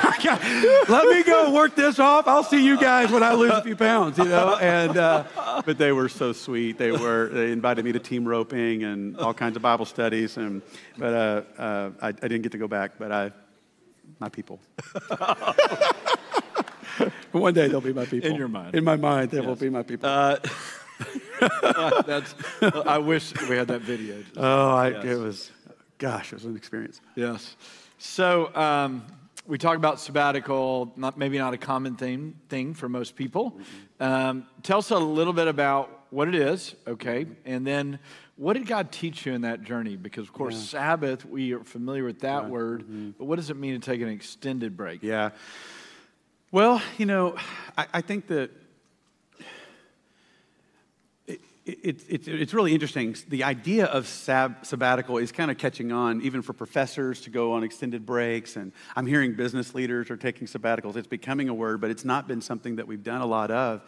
I 0.03 0.17
got 0.24 0.89
let 0.89 1.08
me 1.08 1.24
go 1.24 1.51
work 1.51 1.75
this 1.75 2.00
off. 2.00 2.27
I'll 2.27 2.43
see 2.43 2.65
you 2.65 2.79
guys 2.79 3.12
when 3.12 3.24
I 3.24 3.34
lose 3.34 3.51
a 3.51 3.62
few 3.62 3.75
pounds." 3.75 4.17
You 4.17 4.25
know. 4.25 4.58
And 4.58 4.98
uh, 4.98 5.24
but 5.65 5.77
they 5.77 5.91
were 5.91 6.10
so 6.10 6.34
sweet. 6.34 6.77
They 6.77 6.91
were. 6.91 7.29
They 7.29 7.51
invited 7.51 7.86
me 7.86 7.91
to 7.91 8.00
team 8.00 8.27
roping 8.27 8.84
and 8.84 9.17
all 9.17 9.34
kinds 9.34 9.55
of 9.55 9.62
Bible 9.62 9.86
studies. 9.86 10.38
And 10.38 10.62
but 10.98 11.13
uh, 11.13 11.43
uh, 11.62 11.91
I, 12.01 12.08
I 12.08 12.12
didn't 12.12 12.41
get 12.41 12.51
to 12.53 12.58
go 12.58 12.67
back. 12.67 12.93
But 12.98 13.12
I, 13.12 13.31
my 14.20 14.29
people. 14.29 14.60
One 17.31 17.53
day 17.53 17.67
they'll 17.67 17.81
be 17.81 17.93
my 17.93 18.05
people. 18.05 18.29
In 18.29 18.36
your 18.36 18.48
mind. 18.48 18.75
In 18.75 18.84
my 18.84 18.98
mind, 18.98 19.31
they 19.31 19.38
yes. 19.38 19.46
will 19.46 19.55
be 19.55 19.70
my 19.70 19.84
people. 19.84 20.10
Uh, 20.10 20.38
That's, 22.05 22.36
I 22.62 22.98
wish 22.98 23.34
we 23.50 23.55
had 23.55 23.67
that 23.67 23.81
video. 23.81 24.24
Oh, 24.38 24.70
I, 24.70 24.89
yes. 24.89 25.05
it 25.05 25.15
was, 25.17 25.51
gosh, 25.98 26.31
it 26.31 26.36
was 26.36 26.46
an 26.46 26.55
experience. 26.55 27.01
Yes. 27.15 27.55
So 27.98 28.53
um, 28.55 29.05
we 29.48 29.58
talk 29.58 29.75
about 29.75 30.00
sabbatical, 30.00 30.93
not, 30.96 31.17
maybe 31.17 31.38
not 31.38 31.53
a 31.53 31.58
common 31.58 31.96
thing, 31.96 32.36
thing 32.50 32.74
for 32.74 32.89
most 32.89 33.15
people. 33.15 33.60
Um, 34.00 34.46
tell 34.63 34.79
us 34.79 34.91
a 34.91 34.98
little 34.98 35.34
bit 35.34 35.48
about 35.48 35.89
what 36.10 36.27
it 36.27 36.36
is, 36.36 36.75
okay, 36.88 37.25
and 37.46 37.65
then 37.65 38.00
what 38.36 38.53
did 38.53 38.65
God 38.65 38.91
teach 38.91 39.25
you 39.25 39.34
in 39.34 39.41
that 39.41 39.62
journey? 39.63 39.96
Because, 39.96 40.24
of 40.24 40.34
course, 40.34 40.55
yeah. 40.55 40.79
Sabbath, 40.79 41.25
we 41.25 41.53
are 41.53 41.63
familiar 41.63 42.03
with 42.03 42.20
that 42.22 42.50
word, 42.50 42.81
mm-hmm. 42.81 43.12
but 43.17 43.25
what 43.25 43.38
does 43.38 43.50
it 43.50 43.55
mean 43.55 43.79
to 43.79 43.86
take 43.86 44.01
an 44.01 44.10
extended 44.10 44.75
break? 44.75 45.03
Yeah. 45.03 45.29
Well, 46.51 46.81
you 46.98 47.05
know, 47.05 47.38
I, 47.77 47.88
I 47.93 48.01
think 48.01 48.27
that 48.27 48.51
it, 51.84 52.04
it, 52.08 52.28
it's 52.28 52.54
really 52.54 52.74
interesting. 52.74 53.16
The 53.28 53.44
idea 53.44 53.86
of 53.86 54.08
sab- 54.08 54.66
sabbatical 54.66 55.18
is 55.18 55.32
kind 55.32 55.52
of 55.52 55.58
catching 55.58 55.92
on, 55.92 56.22
even 56.22 56.42
for 56.42 56.54
professors 56.54 57.22
to 57.22 57.30
go 57.30 57.54
on 57.54 57.64
extended 57.64 58.06
breaks. 58.06 58.56
And 58.56 58.72
I'm 58.96 59.06
hearing 59.06 59.34
business 59.36 59.74
leaders 59.74 60.10
are 60.12 60.18
taking 60.18 60.48
sabbaticals. 60.48 60.96
It's 60.96 61.08
becoming 61.08 61.50
a 61.50 61.54
word, 61.54 61.82
but 61.82 61.90
it's 61.90 62.06
not 62.06 62.28
been 62.28 62.42
something 62.42 62.78
that 62.78 62.88
we've 62.88 63.04
done 63.04 63.22
a 63.22 63.26
lot 63.26 63.52
of. 63.52 63.82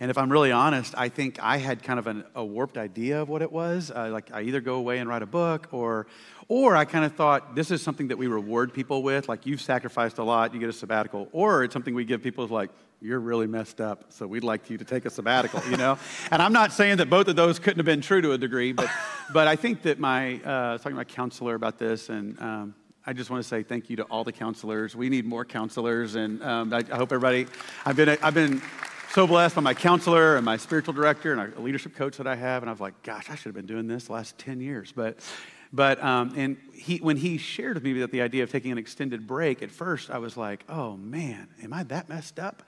And 0.00 0.10
if 0.10 0.18
I'm 0.18 0.30
really 0.30 0.52
honest, 0.52 0.94
I 0.96 1.08
think 1.08 1.42
I 1.42 1.56
had 1.56 1.82
kind 1.82 1.98
of 1.98 2.06
an, 2.06 2.24
a 2.34 2.44
warped 2.44 2.78
idea 2.78 3.22
of 3.22 3.28
what 3.28 3.42
it 3.42 3.52
was. 3.52 3.90
Uh, 3.94 4.10
like 4.10 4.32
I 4.32 4.42
either 4.42 4.60
go 4.60 4.74
away 4.74 4.98
and 4.98 5.08
write 5.08 5.22
a 5.22 5.26
book, 5.26 5.68
or, 5.72 6.06
or 6.48 6.76
I 6.76 6.84
kind 6.84 7.04
of 7.04 7.14
thought 7.14 7.54
this 7.54 7.70
is 7.70 7.82
something 7.82 8.08
that 8.08 8.18
we 8.18 8.26
reward 8.26 8.72
people 8.72 9.02
with. 9.02 9.28
Like 9.28 9.46
you've 9.46 9.60
sacrificed 9.60 10.18
a 10.18 10.24
lot, 10.24 10.54
you 10.54 10.60
get 10.60 10.68
a 10.68 10.72
sabbatical, 10.72 11.28
or 11.32 11.64
it's 11.64 11.72
something 11.72 11.94
we 11.94 12.04
give 12.04 12.22
people 12.22 12.46
like 12.48 12.70
you're 13.00 13.20
really 13.20 13.46
messed 13.46 13.82
up, 13.82 14.06
so 14.08 14.26
we'd 14.26 14.44
like 14.44 14.70
you 14.70 14.78
to 14.78 14.84
take 14.84 15.04
a 15.04 15.10
sabbatical, 15.10 15.60
you 15.70 15.76
know? 15.76 15.98
and 16.30 16.40
I'm 16.40 16.54
not 16.54 16.72
saying 16.72 16.96
that 16.98 17.10
both 17.10 17.28
of 17.28 17.36
those 17.36 17.58
couldn't 17.58 17.76
have 17.76 17.84
been 17.84 18.00
true 18.00 18.22
to 18.22 18.32
a 18.32 18.38
degree, 18.38 18.72
but, 18.72 18.88
but 19.32 19.46
I 19.46 19.56
think 19.56 19.82
that 19.82 19.98
my, 19.98 20.40
uh, 20.42 20.48
I 20.48 20.72
was 20.72 20.80
talking 20.80 20.92
to 20.92 20.96
my 20.96 21.04
counselor 21.04 21.54
about 21.54 21.78
this, 21.78 22.08
and 22.08 22.40
um, 22.40 22.74
I 23.06 23.12
just 23.12 23.28
want 23.28 23.42
to 23.42 23.48
say 23.48 23.62
thank 23.62 23.90
you 23.90 23.96
to 23.96 24.04
all 24.04 24.24
the 24.24 24.32
counselors. 24.32 24.96
We 24.96 25.10
need 25.10 25.26
more 25.26 25.44
counselors, 25.44 26.14
and 26.14 26.42
um, 26.42 26.72
I, 26.72 26.78
I, 26.78 26.96
hope 26.96 27.12
everybody, 27.12 27.46
I've 27.84 27.96
been, 27.96 28.16
I've 28.22 28.32
been 28.32 28.62
so 29.14 29.28
blessed 29.28 29.54
by 29.54 29.60
my 29.60 29.74
counselor 29.74 30.34
and 30.34 30.44
my 30.44 30.56
spiritual 30.56 30.92
director 30.92 31.32
and 31.32 31.54
a 31.54 31.60
leadership 31.60 31.94
coach 31.94 32.16
that 32.16 32.26
I 32.26 32.34
have, 32.34 32.64
and 32.64 32.68
I 32.68 32.72
was 32.72 32.80
like, 32.80 33.00
gosh, 33.04 33.30
I 33.30 33.36
should 33.36 33.44
have 33.44 33.54
been 33.54 33.64
doing 33.64 33.86
this 33.86 34.06
the 34.06 34.12
last 34.12 34.36
10 34.38 34.60
years, 34.60 34.90
but 34.90 35.20
but 35.72 36.02
um, 36.02 36.32
and 36.36 36.56
he, 36.72 36.96
when 36.96 37.16
he 37.16 37.38
shared 37.38 37.74
with 37.74 37.84
me 37.84 37.92
that 38.00 38.10
the 38.10 38.22
idea 38.22 38.42
of 38.42 38.50
taking 38.50 38.72
an 38.72 38.78
extended 38.78 39.24
break, 39.24 39.62
at 39.62 39.70
first 39.70 40.10
I 40.10 40.18
was 40.18 40.36
like, 40.36 40.64
oh 40.68 40.96
man, 40.96 41.46
am 41.62 41.72
I 41.72 41.84
that 41.84 42.08
messed 42.08 42.40
up? 42.40 42.64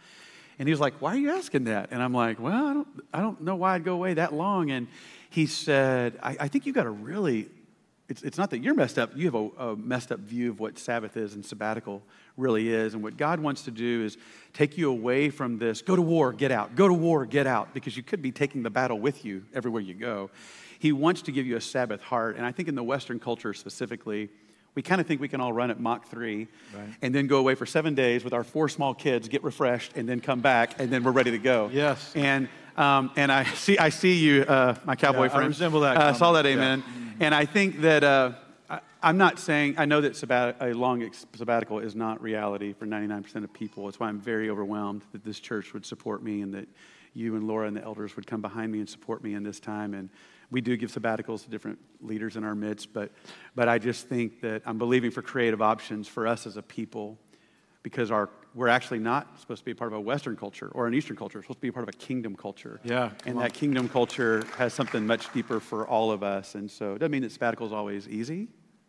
And 0.61 0.69
he 0.69 0.73
was 0.73 0.79
like, 0.79 0.95
Why 1.01 1.15
are 1.15 1.19
you 1.19 1.33
asking 1.33 1.65
that? 1.65 1.89
And 1.91 2.01
I'm 2.01 2.15
like, 2.15 2.39
Well, 2.39 2.65
I 2.65 2.73
don't, 2.73 2.89
I 3.13 3.21
don't 3.21 3.41
know 3.41 3.57
why 3.57 3.75
I'd 3.75 3.85
go 3.85 3.95
away 3.95 4.15
that 4.15 4.33
long. 4.33 4.71
And 4.71 4.87
he 5.31 5.47
said, 5.47 6.17
I, 6.23 6.37
I 6.39 6.49
think 6.49 6.65
you've 6.65 6.77
got 6.77 6.87
a 6.87 6.91
really, 6.91 7.49
it's, 8.09 8.23
it's 8.23 8.39
not 8.39 8.51
that 8.51 8.61
you're 8.61 8.75
messed 8.75 9.01
up, 9.01 9.11
you 9.17 9.25
have 9.25 9.35
a, 9.35 9.71
a 9.71 9.77
messed 9.77 10.13
up 10.13 10.21
view 10.21 10.51
of 10.51 10.61
what 10.61 10.79
Sabbath 10.79 11.17
is 11.17 11.35
and 11.35 11.45
sabbatical 11.45 12.03
really 12.37 12.69
is. 12.69 12.95
And 12.95 13.03
what 13.03 13.17
God 13.17 13.41
wants 13.41 13.63
to 13.63 13.71
do 13.71 14.05
is 14.05 14.17
take 14.53 14.77
you 14.77 14.91
away 14.91 15.31
from 15.31 15.59
this 15.59 15.83
go 15.83 15.97
to 15.97 16.03
war, 16.03 16.33
get 16.33 16.51
out, 16.51 16.75
go 16.75 16.89
to 16.89 16.95
war, 16.95 17.27
get 17.27 17.47
out, 17.47 17.75
because 17.75 17.97
you 17.97 18.03
could 18.03 18.23
be 18.23 18.33
taking 18.33 18.63
the 18.63 18.71
battle 18.71 18.99
with 18.99 19.25
you 19.25 19.45
everywhere 19.55 19.83
you 19.83 19.95
go. 19.95 20.31
He 20.79 20.93
wants 20.93 21.23
to 21.23 21.33
give 21.33 21.47
you 21.47 21.57
a 21.57 21.61
Sabbath 21.61 22.03
heart. 22.03 22.37
And 22.37 22.45
I 22.45 22.53
think 22.53 22.69
in 22.69 22.75
the 22.75 22.83
Western 22.83 23.19
culture 23.19 23.55
specifically, 23.55 24.29
we 24.75 24.83
kind 24.83 25.01
of 25.01 25.07
think 25.07 25.23
we 25.23 25.29
can 25.29 25.41
all 25.41 25.55
run 25.55 25.71
at 25.71 25.81
Mach 25.81 26.07
3 26.07 26.47
right. 26.75 26.89
and 27.01 27.15
then 27.15 27.27
go 27.27 27.39
away 27.39 27.55
for 27.55 27.65
seven 27.65 27.95
days 27.95 28.23
with 28.23 28.35
our 28.35 28.45
four 28.45 28.69
small 28.69 28.93
kids, 28.93 29.27
get 29.27 29.43
refreshed, 29.43 29.93
and 29.97 30.07
then 30.07 30.21
come 30.21 30.41
back, 30.41 30.79
and 30.79 30.93
then 30.93 31.03
we're 31.03 31.13
ready 31.13 31.31
to 31.31 31.39
go. 31.39 31.71
Yes. 31.73 32.13
And, 32.15 32.47
um, 32.77 33.11
and 33.17 33.33
I, 33.33 33.45
see, 33.45 33.79
I 33.79 33.89
see 33.89 34.19
you, 34.19 34.43
uh, 34.43 34.77
my 34.85 34.95
cowboy 34.95 35.25
yeah, 35.25 35.29
friend. 35.31 35.45
I 35.45 35.49
resemble 35.49 35.81
that. 35.81 35.97
I 35.97 36.09
uh, 36.09 36.13
saw 36.13 36.33
that, 36.33 36.45
amen. 36.45 36.85
Yeah. 36.87 37.27
And 37.27 37.35
I 37.35 37.47
think 37.47 37.81
that 37.81 38.05
uh, 38.05 38.33
I, 39.03 39.11
am 39.11 39.19
not 39.19 39.39
saying, 39.39 39.77
I 39.79 39.85
know 39.85 40.01
that 40.01 40.17
sabbat, 40.17 40.57
a 40.61 40.73
long 40.73 41.09
sabbatical 41.35 41.79
is 41.79 41.95
not 41.95 42.21
reality 42.23 42.73
for 42.73 42.87
99% 42.87 43.45
of 43.45 43.53
people. 43.53 43.89
It's 43.89 44.01
why 44.01 44.09
I'm 44.09 44.21
very 44.21 44.51
overwhelmed 44.51 45.03
that 45.13 45.25
this 45.25 45.41
church 45.41 45.73
would 45.75 45.85
support 45.85 46.23
me 46.23 46.43
and 46.43 46.55
that 46.55 46.69
you 47.15 47.37
and 47.37 47.47
Laura 47.47 47.67
and 47.67 47.77
the 47.77 47.83
elders 47.83 48.17
would 48.17 48.27
come 48.27 48.41
behind 48.41 48.73
me 48.73 48.79
and 48.79 48.89
support 48.89 49.23
me 49.23 49.35
in 49.35 49.43
this 49.43 49.59
time. 49.59 49.95
And 49.95 50.11
we 50.51 50.61
do 50.61 50.77
give 50.77 50.93
sabbaticals 50.93 51.45
to 51.45 51.51
different 51.51 51.79
leaders 52.01 52.37
in 52.37 52.45
our 52.45 52.55
midst, 52.55 52.93
but, 52.93 53.11
but 53.55 53.69
I 53.69 53.79
just 53.79 54.09
think 54.09 54.41
that 54.43 54.63
I'm 54.67 54.79
believing 54.79 55.11
for 55.11 55.23
creative 55.23 55.61
options 55.63 56.07
for 56.07 56.27
us 56.27 56.47
as 56.47 56.57
a 56.57 56.63
people 56.63 57.19
because 57.83 58.11
our, 58.11 58.29
we're 58.55 58.69
actually 58.69 58.99
not 58.99 59.39
supposed 59.39 59.61
to 59.61 59.65
be 59.65 59.71
a 59.71 59.75
part 59.75 59.93
of 59.93 59.99
a 59.99 60.01
Western 60.01 60.37
culture 60.37 60.71
or 60.75 60.87
an 60.87 60.95
Eastern 60.95 61.17
culture. 61.17 61.39
We're 61.39 61.45
supposed 61.45 61.59
to 61.59 61.63
be 61.63 61.69
a 61.69 61.73
part 61.73 61.89
of 61.89 61.95
a 61.95 61.99
kingdom 61.99 62.35
culture. 62.35 62.81
Yeah. 62.83 63.11
And 63.25 63.37
on. 63.37 63.43
that 63.43 63.55
kingdom 63.55 63.89
culture 63.89 64.45
has 64.59 64.75
something 64.75 65.07
much 65.07 65.33
deeper 65.33 65.61
for 65.61 65.87
all 65.87 66.11
of 66.11 66.23
us. 66.23 66.57
And 66.57 66.69
so 66.69 66.95
it 66.95 66.99
doesn't 66.99 67.13
mean 67.13 67.23
that 67.23 67.33
sabbatical 67.33 67.67
is 67.67 67.73
always 67.73 68.09
easy. 68.09 68.49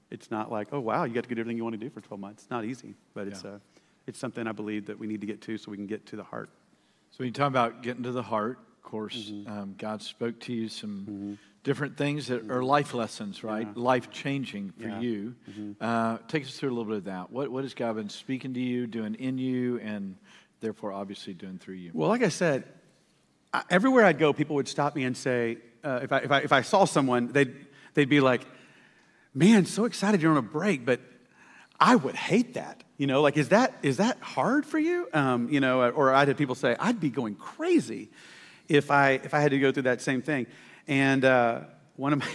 It's 0.10 0.32
not 0.32 0.52
like, 0.52 0.70
oh, 0.72 0.80
wow, 0.80 1.04
you 1.04 1.14
got 1.14 1.24
to 1.24 1.30
get 1.30 1.38
everything 1.38 1.58
you 1.58 1.64
want 1.64 1.74
to 1.74 1.80
do 1.80 1.90
for 1.90 2.02
12 2.02 2.20
months. 2.20 2.44
It's 2.44 2.52
not 2.52 2.66
easy, 2.66 2.96
but 3.14 3.28
it's, 3.28 3.44
yeah. 3.44 3.52
uh, 3.52 3.60
it's 4.06 4.20
something 4.20 4.48
I 4.48 4.54
believe 4.54 4.88
that 4.88 4.98
we 4.98 5.08
need 5.08 5.22
to 5.22 5.28
get 5.28 5.42
to 5.42 5.58
so 5.58 5.72
we 5.72 5.78
can 5.78 5.88
get 5.88 6.06
to 6.08 6.16
the 6.16 6.24
heart. 6.24 6.50
So 7.12 7.18
when 7.20 7.28
you 7.28 7.34
talk 7.34 7.48
about 7.48 7.84
getting 7.84 8.04
to 8.04 8.12
the 8.12 8.24
heart, 8.24 8.60
of 8.78 8.84
course, 8.84 9.32
mm-hmm. 9.32 9.52
um, 9.52 9.76
God 9.78 10.02
spoke 10.02 10.40
to 10.42 10.54
you 10.54 10.70
some 10.70 11.06
mm-hmm 11.10 11.34
different 11.68 11.98
things 11.98 12.28
that 12.28 12.50
are 12.50 12.64
life 12.64 12.94
lessons, 12.94 13.44
right? 13.44 13.68
Yeah. 13.68 13.74
Life 13.76 14.10
changing 14.10 14.72
for 14.80 14.88
yeah. 14.88 15.02
you. 15.02 15.36
Mm-hmm. 15.52 15.72
Uh, 15.82 16.18
take 16.30 16.46
us 16.46 16.58
through 16.58 16.70
a 16.70 16.72
little 16.72 16.86
bit 16.86 16.96
of 17.00 17.04
that. 17.04 17.30
What, 17.30 17.52
what 17.52 17.66
has 17.66 17.74
God 17.74 17.98
been 17.98 18.08
speaking 18.08 18.54
to 18.54 18.60
you, 18.62 18.88
doing 18.88 19.16
in 19.16 19.38
you, 19.38 19.78
and 19.80 20.16
therefore 20.62 20.94
obviously 20.94 21.34
doing 21.34 21.58
through 21.58 21.76
you? 21.76 21.92
Well, 21.94 22.08
like 22.08 22.24
I 22.24 22.30
said, 22.30 22.64
I, 23.54 23.64
everywhere 23.70 24.06
I'd 24.06 24.18
go, 24.18 24.32
people 24.32 24.56
would 24.56 24.70
stop 24.70 24.96
me 24.96 25.04
and 25.04 25.18
say, 25.18 25.58
uh, 25.84 26.00
if, 26.04 26.14
I, 26.14 26.18
if, 26.20 26.32
I, 26.32 26.40
if 26.40 26.54
I 26.54 26.62
saw 26.62 26.86
someone, 26.86 27.34
they'd, 27.34 27.54
they'd 27.96 28.08
be 28.08 28.22
like, 28.22 28.44
man, 29.34 29.66
so 29.66 29.86
excited 29.86 30.22
you're 30.22 30.32
on 30.32 30.38
a 30.38 30.42
break, 30.42 30.86
but 30.86 31.00
I 31.80 31.96
would 31.96 32.16
hate 32.16 32.56
that. 32.56 32.84
You 32.98 33.06
know, 33.08 33.22
like, 33.22 33.38
is 33.38 33.50
that, 33.50 33.74
is 33.84 33.98
that 33.98 34.18
hard 34.20 34.66
for 34.66 34.80
you? 34.80 35.08
Um, 35.14 35.50
you 35.50 35.60
know, 35.60 35.90
or 35.90 36.14
I'd 36.14 36.28
have 36.28 36.38
people 36.38 36.56
say, 36.56 36.76
I'd 36.80 37.00
be 37.00 37.10
going 37.10 37.36
crazy 37.36 38.10
if 38.68 38.90
I, 38.90 39.12
if 39.12 39.34
I 39.34 39.40
had 39.40 39.52
to 39.52 39.60
go 39.60 39.72
through 39.72 39.84
that 39.84 40.02
same 40.02 40.22
thing. 40.22 40.48
And 40.88 41.24
uh, 41.24 41.62
one 41.96 42.14
of 42.14 42.20
my, 42.20 42.26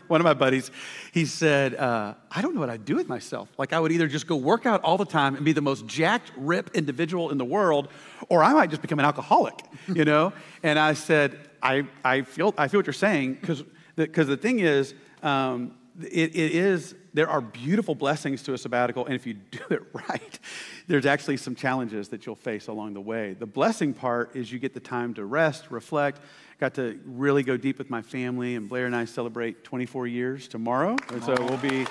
one 0.08 0.20
of 0.20 0.24
my 0.24 0.34
buddies, 0.34 0.70
he 1.12 1.24
said, 1.24 1.74
uh, 1.74 2.14
I 2.30 2.42
don't 2.42 2.54
know 2.54 2.60
what 2.60 2.70
I'd 2.70 2.84
do 2.84 2.96
with 2.96 3.08
myself. 3.08 3.48
Like 3.56 3.72
I 3.72 3.80
would 3.80 3.92
either 3.92 4.08
just 4.08 4.26
go 4.26 4.36
work 4.36 4.66
out 4.66 4.82
all 4.82 4.98
the 4.98 5.06
time 5.06 5.36
and 5.36 5.44
be 5.44 5.52
the 5.52 5.62
most 5.62 5.86
jacked, 5.86 6.32
rip 6.36 6.70
individual 6.74 7.30
in 7.30 7.38
the 7.38 7.44
world, 7.44 7.88
or 8.28 8.42
I 8.42 8.52
might 8.52 8.70
just 8.70 8.82
become 8.82 8.98
an 8.98 9.04
alcoholic, 9.06 9.54
you 9.88 10.04
know? 10.04 10.32
and 10.62 10.78
I 10.78 10.92
said, 10.92 11.38
I, 11.62 11.86
I, 12.04 12.22
feel, 12.22 12.52
I 12.58 12.68
feel 12.68 12.80
what 12.80 12.86
you're 12.86 12.92
saying, 12.92 13.34
because 13.34 13.62
the, 13.96 14.08
cause 14.08 14.26
the 14.26 14.36
thing 14.36 14.58
is, 14.58 14.94
um, 15.22 15.74
it, 16.00 16.34
it 16.34 16.52
is, 16.52 16.94
there 17.12 17.28
are 17.28 17.40
beautiful 17.40 17.94
blessings 17.94 18.42
to 18.44 18.54
a 18.54 18.58
sabbatical, 18.58 19.04
and 19.04 19.14
if 19.14 19.26
you 19.26 19.34
do 19.50 19.60
it 19.70 19.82
right, 19.92 20.38
there's 20.86 21.06
actually 21.06 21.36
some 21.36 21.54
challenges 21.54 22.08
that 22.08 22.26
you'll 22.26 22.34
face 22.34 22.68
along 22.68 22.94
the 22.94 23.00
way. 23.00 23.34
The 23.34 23.46
blessing 23.46 23.92
part 23.92 24.34
is 24.34 24.50
you 24.50 24.58
get 24.58 24.74
the 24.74 24.80
time 24.80 25.14
to 25.14 25.24
rest, 25.24 25.70
reflect, 25.70 26.20
got 26.58 26.74
to 26.74 26.98
really 27.04 27.42
go 27.42 27.56
deep 27.56 27.78
with 27.78 27.90
my 27.90 28.02
family, 28.02 28.56
and 28.56 28.68
Blair 28.68 28.86
and 28.86 28.96
I 28.96 29.04
celebrate 29.04 29.64
24 29.64 30.06
years 30.06 30.48
tomorrow. 30.48 30.96
And 31.10 31.22
so 31.22 31.34
we'll 31.38 31.58
be, 31.58 31.86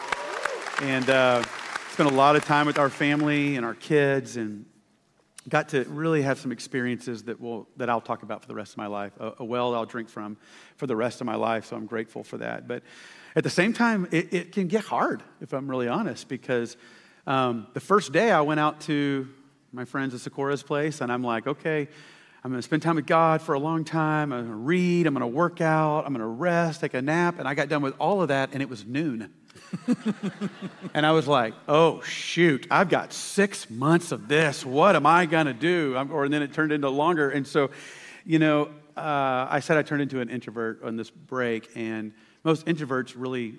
and 0.81 1.09
uh, 1.09 1.43
spent 1.91 2.09
a 2.09 2.13
lot 2.13 2.35
of 2.35 2.45
time 2.45 2.65
with 2.65 2.79
our 2.79 2.89
family 2.89 3.57
and 3.57 3.65
our 3.65 3.75
kids, 3.75 4.37
and 4.37 4.65
got 5.49 5.69
to 5.69 5.83
really 5.85 6.21
have 6.21 6.39
some 6.39 6.51
experiences 6.51 7.23
that, 7.23 7.39
will, 7.39 7.67
that 7.77 7.89
I'll 7.89 8.01
talk 8.01 8.23
about 8.23 8.41
for 8.41 8.47
the 8.47 8.55
rest 8.55 8.73
of 8.73 8.77
my 8.77 8.87
life, 8.87 9.13
a, 9.19 9.33
a 9.39 9.45
well 9.45 9.73
I'll 9.73 9.85
drink 9.85 10.09
from 10.09 10.37
for 10.77 10.87
the 10.87 10.95
rest 10.95 11.21
of 11.21 11.25
my 11.27 11.35
life. 11.35 11.65
So 11.65 11.75
I'm 11.75 11.87
grateful 11.87 12.23
for 12.23 12.37
that. 12.37 12.67
But 12.67 12.83
at 13.35 13.43
the 13.43 13.49
same 13.49 13.73
time, 13.73 14.07
it, 14.11 14.33
it 14.33 14.51
can 14.51 14.67
get 14.67 14.83
hard, 14.83 15.23
if 15.39 15.53
I'm 15.53 15.69
really 15.69 15.87
honest, 15.87 16.27
because 16.27 16.75
um, 17.27 17.67
the 17.73 17.79
first 17.79 18.11
day 18.11 18.31
I 18.31 18.41
went 18.41 18.59
out 18.59 18.81
to 18.81 19.27
my 19.71 19.85
friends 19.85 20.13
at 20.13 20.19
Sikora's 20.19 20.63
place, 20.63 21.01
and 21.01 21.11
I'm 21.11 21.23
like, 21.23 21.47
okay, 21.47 21.87
I'm 22.43 22.51
to 22.53 22.61
spend 22.61 22.81
time 22.81 22.95
with 22.95 23.05
God 23.05 23.41
for 23.41 23.53
a 23.53 23.59
long 23.59 23.85
time. 23.85 24.33
I'm 24.33 24.47
to 24.47 24.53
read. 24.53 25.05
I'm 25.05 25.13
to 25.15 25.27
work 25.27 25.61
out. 25.61 26.05
I'm 26.05 26.15
to 26.15 26.25
rest, 26.25 26.81
take 26.81 26.95
a 26.95 27.01
nap. 27.01 27.37
And 27.37 27.47
I 27.47 27.53
got 27.53 27.69
done 27.69 27.83
with 27.83 27.93
all 27.99 28.21
of 28.21 28.29
that, 28.29 28.49
and 28.53 28.63
it 28.63 28.69
was 28.69 28.83
noon. 28.83 29.31
and 30.93 31.05
I 31.05 31.11
was 31.11 31.27
like, 31.27 31.53
oh, 31.67 32.01
shoot, 32.01 32.65
I've 32.71 32.89
got 32.89 33.13
six 33.13 33.69
months 33.69 34.11
of 34.11 34.27
this. 34.27 34.65
What 34.65 34.95
am 34.95 35.05
I 35.05 35.25
to 35.27 35.53
do? 35.53 35.95
I'm, 35.95 36.11
or 36.11 36.25
and 36.25 36.33
then 36.33 36.41
it 36.41 36.51
turned 36.51 36.71
into 36.71 36.89
longer. 36.89 37.29
And 37.29 37.45
so, 37.45 37.69
you 38.25 38.39
know, 38.39 38.71
uh, 38.97 39.47
I 39.49 39.59
said 39.59 39.77
I 39.77 39.83
turned 39.83 40.01
into 40.01 40.19
an 40.19 40.29
introvert 40.29 40.83
on 40.83 40.95
this 40.95 41.11
break, 41.11 41.69
and 41.75 42.11
most 42.43 42.65
introverts 42.65 43.13
really 43.15 43.55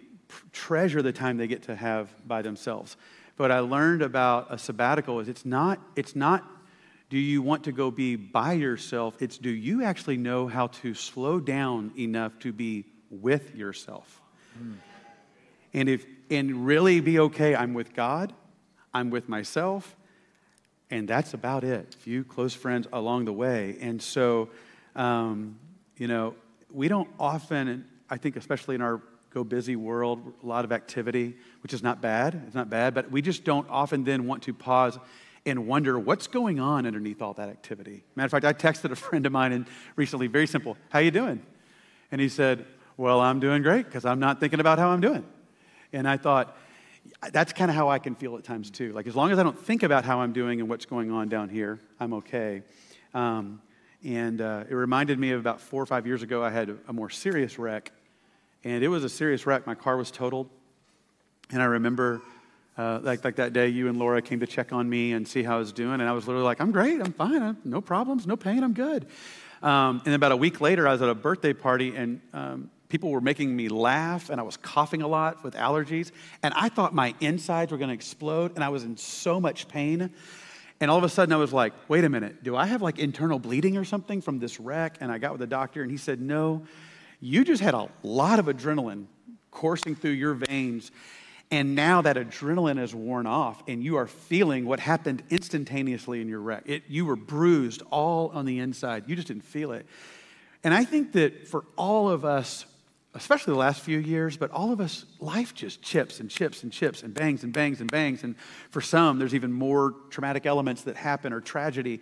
treasure 0.53 1.03
the 1.03 1.13
time 1.13 1.37
they 1.37 1.47
get 1.47 1.63
to 1.65 1.77
have 1.77 2.09
by 2.27 2.43
themselves. 2.43 2.97
But 3.37 3.51
I 3.51 3.61
learned 3.61 4.03
about 4.03 4.49
a 4.51 4.59
sabbatical 4.59 5.21
is 5.21 5.29
it's 5.29 5.45
not, 5.45 5.81
it's 5.97 6.17
not 6.17 6.45
do 7.13 7.19
you 7.19 7.43
want 7.43 7.65
to 7.65 7.73
go 7.73 7.91
be 7.91 8.17
by 8.17 8.55
yourself? 8.55 9.17
It's 9.21 9.37
do 9.37 9.51
you 9.51 9.85
actually 9.85 10.17
know 10.17 10.47
how 10.47 10.69
to 10.69 10.95
slow 10.95 11.41
down 11.41 11.93
enough 11.99 12.39
to 12.39 12.55
be 12.55 12.87
with 13.11 13.55
yourself? 13.55 14.23
Mm. 14.59 14.77
And 15.75 15.89
if 15.91 16.07
and 16.31 16.65
really 16.65 17.01
be 17.01 17.19
okay, 17.19 17.55
I'm 17.55 17.75
with 17.75 17.93
God, 17.93 18.33
I'm 18.95 19.11
with 19.11 19.29
myself, 19.29 19.95
and 20.91 21.07
that's 21.07 21.35
about 21.35 21.65
it. 21.65 21.95
A 21.95 21.99
few 21.99 22.25
close 22.25 22.55
friends 22.55 22.87
along 22.95 23.27
the 23.27 23.33
way. 23.35 23.77
And 23.83 24.01
so, 24.01 24.49
um, 24.97 25.59
you 25.99 26.09
know, 26.09 26.35
we 26.71 26.89
don't 26.89 27.11
often, 27.21 27.87
I 28.13 28.19
think, 28.19 28.37
especially 28.37 28.75
in 28.75 28.83
our 28.83 29.01
go 29.31 29.43
busy 29.43 29.75
world, 29.75 30.35
a 30.43 30.47
lot 30.47 30.67
of 30.67 30.73
activity, 30.73 31.35
which 31.63 31.73
is 31.73 31.83
not 31.83 32.03
bad. 32.03 32.43
It's 32.47 32.55
not 32.55 32.69
bad, 32.69 32.93
but 32.93 33.11
we 33.11 33.23
just 33.23 33.43
don't 33.43 33.67
often 33.71 34.05
then 34.05 34.27
want 34.27 34.43
to 34.43 34.53
pause 34.53 34.99
and 35.47 35.67
wonder 35.67 35.99
what's 35.99 36.27
going 36.27 36.61
on 36.61 36.85
underneath 36.85 37.23
all 37.23 37.33
that 37.33 37.49
activity. 37.49 38.05
Matter 38.15 38.27
of 38.27 38.43
fact, 38.43 38.45
I 38.45 38.53
texted 38.53 38.91
a 38.91 38.97
friend 39.07 39.25
of 39.25 39.33
mine 39.33 39.53
and 39.53 39.67
recently, 39.97 40.27
very 40.27 40.47
simple, 40.47 40.77
how 40.91 40.99
you 40.99 41.11
doing? 41.11 41.41
And 42.11 42.21
he 42.21 42.29
said, 42.29 42.67
well, 42.99 43.19
I'm 43.19 43.41
doing 43.41 43.63
great 43.63 43.87
because 43.87 44.05
I'm 44.05 44.21
not 44.21 44.41
thinking 44.41 44.61
about 44.61 44.79
how 44.79 44.91
I'm 44.91 45.01
doing. 45.01 45.25
And 45.95 46.07
I 46.07 46.19
thought, 46.19 46.55
that's 47.33 47.55
kind 47.55 47.71
of 47.71 47.75
how 47.75 47.89
I 47.89 47.99
can 47.99 48.15
feel 48.15 48.37
at 48.37 48.45
times 48.45 48.71
too. 48.71 48.93
Like 48.93 49.07
as 49.07 49.17
long 49.17 49.33
as 49.33 49.39
I 49.39 49.43
don't 49.43 49.59
think 49.59 49.85
about 49.85 50.05
how 50.05 50.21
I'm 50.21 50.35
doing 50.35 50.61
and 50.61 50.69
what's 50.69 50.85
going 50.85 51.11
on 51.11 51.31
down 51.31 51.49
here, 51.49 51.81
I'm 51.99 52.13
okay. 52.13 52.63
Um, 53.15 53.63
and 54.05 54.43
uh, 54.43 54.65
it 54.69 54.75
reminded 54.75 55.19
me 55.19 55.31
of 55.31 55.41
about 55.41 55.63
four 55.63 55.83
or 55.83 55.87
five 55.87 56.07
years 56.07 56.23
ago, 56.23 56.45
I 56.45 56.51
had 56.51 56.77
a 56.89 56.93
more 56.93 57.09
serious 57.09 57.59
wreck. 57.59 57.91
And 58.65 58.85
it 58.85 58.89
was 58.89 59.05
a 59.05 59.09
serious 59.09 59.47
wreck. 59.47 59.67
My 59.67 59.75
car 59.75 59.97
was 59.97 60.11
totaled. 60.11 60.49
And 61.51 61.61
I 61.61 61.67
remember, 61.67 62.23
uh, 62.79 63.01
like, 63.03 63.25
like 63.25 63.37
that 63.37 63.53
day, 63.53 63.69
you 63.69 63.89
and 63.89 63.99
Laura 63.99 64.23
came 64.23 64.41
to 64.41 64.47
check 64.47 64.73
on 64.73 64.89
me 64.89 65.13
and 65.13 65.27
see 65.27 65.43
how 65.43 65.57
I 65.57 65.59
was 65.59 65.73
doing. 65.73 65.95
And 65.95 66.05
I 66.05 66.13
was 66.13 66.27
literally 66.27 66.45
like, 66.45 66.61
I'm 66.61 66.73
great. 66.73 67.01
I'm 67.01 67.13
fine. 67.13 67.43
I'm, 67.43 67.57
no 67.65 67.81
problems, 67.81 68.27
no 68.27 68.37
pain. 68.37 68.63
I'm 68.63 68.73
good. 68.73 69.07
Um, 69.63 70.03
and 70.05 70.15
about 70.15 70.33
a 70.33 70.37
week 70.37 70.61
later, 70.61 70.89
I 70.89 70.93
was 70.93 71.03
at 71.03 71.09
a 71.09 71.15
birthday 71.15 71.53
party, 71.53 71.95
and 71.95 72.21
um, 72.33 72.71
people 72.89 73.11
were 73.11 73.21
making 73.21 73.55
me 73.55 73.69
laugh, 73.69 74.29
and 74.29 74.41
I 74.41 74.43
was 74.43 74.57
coughing 74.57 75.03
a 75.03 75.09
lot 75.09 75.45
with 75.45 75.55
allergies. 75.55 76.11
And 76.43 76.53
I 76.55 76.69
thought 76.69 76.95
my 76.95 77.15
insides 77.21 77.71
were 77.71 77.79
going 77.79 77.89
to 77.89 77.95
explode, 77.95 78.55
and 78.55 78.65
I 78.65 78.71
was 78.71 78.85
in 78.85 78.97
so 78.97 79.41
much 79.41 79.69
pain. 79.69 80.11
And 80.81 80.91
all 80.91 80.99
of 80.99 81.05
a 81.05 81.09
sudden, 81.09 81.33
I 81.33 81.37
was 81.37 81.53
like, 81.53 81.73
wait 81.89 82.03
a 82.03 82.09
minute, 82.09 82.43
do 82.43 82.57
I 82.57 82.67
have 82.67 82.83
like 82.83 82.99
internal 82.99 83.39
bleeding 83.39 83.77
or 83.77 83.85
something 83.85 84.21
from 84.21 84.41
this 84.41 84.59
wreck? 84.59 84.97
And 85.01 85.13
I 85.13 85.19
got 85.19 85.31
with 85.31 85.41
the 85.41 85.47
doctor, 85.47 85.83
and 85.83 85.91
he 85.91 85.97
said, 85.97 86.21
no, 86.21 86.67
you 87.23 87.45
just 87.45 87.63
had 87.63 87.73
a 87.73 87.89
lot 88.03 88.41
of 88.41 88.47
adrenaline 88.47 89.07
coursing 89.53 89.95
through 89.95 90.11
your 90.11 90.35
veins. 90.35 90.91
And 91.53 91.75
now 91.75 92.03
that 92.03 92.17
adrenaline 92.17 92.83
is 92.83 92.95
worn 92.95 93.27
off, 93.27 93.63
and 93.69 93.85
you 93.85 93.97
are 93.97 94.07
feeling 94.07 94.65
what 94.65 94.81
happened 94.81 95.23
instantaneously 95.31 96.21
in 96.21 96.29
your 96.29 96.41
wreck. 96.41 96.65
It, 96.67 96.85
you 96.89 97.05
were 97.07 97.15
bruised 97.15 97.83
all 97.91 98.31
on 98.31 98.45
the 98.45 98.59
inside. 98.59 99.05
You 99.07 99.15
just 99.15 99.29
didn't 99.29 99.45
feel 99.45 99.73
it. 99.73 99.87
And 100.65 100.75
I 100.75 100.85
think 100.85 101.13
that 101.13 101.47
for 101.47 101.65
all 101.77 102.09
of 102.09 102.25
us, 102.25 102.65
especially 103.15 103.53
the 103.53 103.59
last 103.59 103.83
few 103.83 103.99
years, 103.99 104.37
but 104.37 104.51
all 104.51 104.73
of 104.73 104.81
us, 104.81 105.05
life 105.21 105.55
just 105.55 105.83
chips 105.83 106.19
and 106.19 106.31
chips 106.31 106.63
and 106.63 106.73
chips 106.73 107.03
and 107.03 107.13
bangs 107.13 107.45
and 107.45 107.53
bangs 107.53 107.81
and 107.81 107.91
bangs. 107.91 108.25
And 108.25 108.35
for 108.71 108.81
some, 108.81 109.19
there's 109.19 109.35
even 109.35 109.53
more 109.53 109.95
traumatic 110.11 110.47
elements 110.47 110.83
that 110.83 110.97
happen 110.97 111.33
or 111.33 111.41
tragedy. 111.41 112.01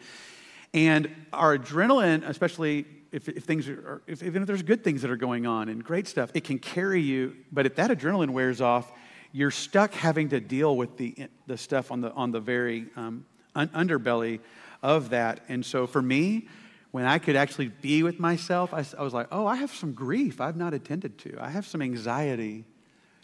And 0.73 1.11
our 1.33 1.59
adrenaline, 1.59 2.27
especially 2.27 2.87
if, 3.13 3.29
if 3.29 3.45
things 3.45 3.69
are, 3.69 4.03
if, 4.07 4.23
even 4.23 4.43
if 4.43 4.47
there's 4.47 4.63
good 4.63 4.85
things 4.85 5.03
that 5.03 5.11
are 5.11 5.17
going 5.17 5.47
on 5.47 5.69
and 5.69 5.83
great 5.83 6.07
stuff, 6.07 6.31
it 6.35 6.45
can 6.45 6.59
carry 6.59 7.01
you. 7.01 7.37
But 7.53 7.67
if 7.67 7.75
that 7.77 7.91
adrenaline 7.91 8.31
wears 8.31 8.61
off, 8.61 8.93
you're 9.33 9.51
stuck 9.51 9.93
having 9.95 10.29
to 10.31 10.41
deal 10.41 10.77
with 10.77 10.97
the, 10.97 11.29
the 11.47 11.57
stuff 11.57 11.91
on 11.91 12.01
the, 12.01 12.13
on 12.13 12.31
the 12.31 12.41
very 12.41 12.87
um, 12.97 13.25
un- 13.55 13.69
underbelly 13.69 14.41
of 14.83 15.11
that. 15.11 15.41
And 15.49 15.65
so 15.65 15.87
for 15.87 16.03
me, 16.03 16.49
when 16.91 17.05
I 17.05 17.19
could 17.19 17.37
actually 17.37 17.69
be 17.69 18.03
with 18.03 18.19
myself, 18.19 18.75
I, 18.75 18.85
I 18.99 19.03
was 19.03 19.15
like, 19.15 19.29
oh, 19.31 19.47
I 19.47 19.57
have 19.57 19.73
some 19.73 19.93
grief 19.93 20.41
I've 20.41 20.57
not 20.57 20.75
attended 20.75 21.19
to. 21.19 21.37
I 21.41 21.49
have 21.51 21.67
some 21.67 21.83
anxiety 21.83 22.65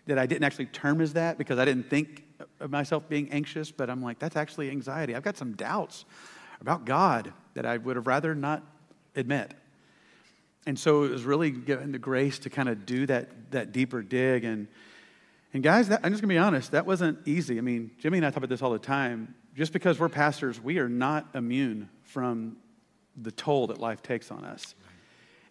that 0.07 0.18
I 0.18 0.27
didn't 0.27 0.44
actually 0.44 0.66
term 0.66 1.01
as 1.01 1.14
that 1.14 1.37
because 1.37 1.59
I 1.59 1.64
didn't 1.64 1.90
think 1.90 2.25
of 2.61 2.70
myself 2.70 3.09
being 3.09 3.31
anxious, 3.33 3.72
but 3.72 3.90
I'm 3.90 4.03
like, 4.03 4.18
that's 4.18 4.37
actually 4.37 4.70
anxiety. 4.70 5.16
I've 5.16 5.25
got 5.25 5.37
some 5.37 5.55
doubts 5.55 6.05
about 6.61 6.85
God 6.85 7.33
that 7.55 7.66
I 7.66 7.77
would 7.77 7.96
have 7.96 8.07
rather 8.07 8.35
not 8.35 8.62
admit. 9.16 9.55
And 10.66 10.79
so 10.79 11.05
it 11.05 11.11
was 11.11 11.24
really 11.24 11.50
given 11.50 11.92
the 11.92 11.98
grace 11.98 12.40
to 12.40 12.50
kind 12.50 12.68
of 12.68 12.85
do 12.85 13.07
that, 13.07 13.52
that 13.52 13.72
deeper 13.72 14.02
dig. 14.02 14.44
And, 14.44 14.66
and 15.55 15.62
guys, 15.62 15.88
that, 15.88 16.00
I'm 16.02 16.11
just 16.11 16.20
going 16.20 16.29
to 16.29 16.35
be 16.35 16.38
honest, 16.38 16.72
that 16.72 16.87
wasn't 16.87 17.18
easy. 17.26 17.59
I 17.59 17.61
mean, 17.61 17.92
Jimmy 17.98 18.18
and 18.18 18.26
I 18.26 18.31
talk 18.31 18.38
about 18.38 18.48
this 18.48 18.62
all 18.62 18.72
the 18.72 18.79
time. 18.79 19.35
Just 19.55 19.72
because 19.72 19.98
we're 19.98 20.09
pastors, 20.09 20.61
we 20.61 20.79
are 20.79 20.88
not 20.88 21.29
immune 21.35 21.88
from 22.05 22.57
the 23.16 23.31
toll 23.31 23.68
that 23.68 23.79
life 23.79 24.02
takes 24.02 24.31
on 24.31 24.44
us. 24.44 24.74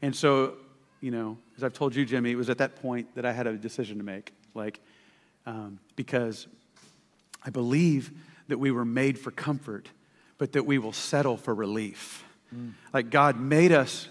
And 0.02 0.16
so, 0.16 0.58
you 1.02 1.12
know, 1.12 1.38
as 1.58 1.64
I've 1.64 1.74
told 1.74 1.96
you, 1.96 2.06
Jimmy, 2.06 2.32
it 2.32 2.36
was 2.36 2.50
at 2.50 2.60
that 2.60 2.76
point 2.76 3.16
that 3.16 3.26
I 3.26 3.32
had 3.32 3.48
a 3.48 3.54
decision 3.58 3.98
to 3.98 4.04
make. 4.04 4.34
Like, 4.54 4.80
um, 5.46 5.80
because 5.96 6.48
I 7.44 7.50
believe 7.50 8.12
that 8.48 8.58
we 8.58 8.70
were 8.70 8.86
made 8.86 9.18
for 9.18 9.32
comfort, 9.32 9.90
but 10.38 10.52
that 10.52 10.66
we 10.66 10.78
will 10.78 10.94
settle 10.94 11.38
for 11.38 11.56
relief. 11.56 12.24
Mm. 12.56 12.74
Like, 12.94 13.10
God 13.10 13.40
made 13.40 13.72
us, 13.72 14.08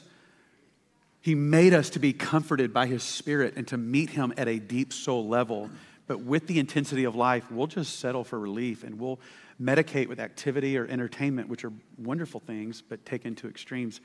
He 1.25 1.35
made 1.35 1.73
us 1.73 1.89
to 1.89 1.99
be 1.99 2.13
comforted 2.13 2.75
by 2.75 2.87
His 2.87 3.03
Spirit 3.03 3.55
and 3.57 3.67
to 3.69 3.79
meet 3.79 4.11
Him 4.11 4.35
at 4.37 4.47
a 4.47 4.59
deep 4.59 4.93
soul 4.93 5.27
level. 5.27 5.71
But 6.07 6.21
with 6.21 6.47
the 6.47 6.59
intensity 6.59 7.05
of 7.05 7.17
life, 7.17 7.51
we'll 7.51 7.67
just 7.67 7.99
settle 7.99 8.25
for 8.25 8.39
relief 8.39 8.85
and 8.85 9.01
we'll 9.01 9.19
medicate 9.59 10.07
with 10.07 10.21
activity 10.21 10.77
or 10.77 10.87
entertainment, 10.87 11.49
which 11.49 11.65
are 11.65 11.73
wonderful 11.97 12.41
things, 12.41 12.83
but 12.87 13.07
taken 13.07 13.35
to 13.37 13.49
extremes 13.49 14.03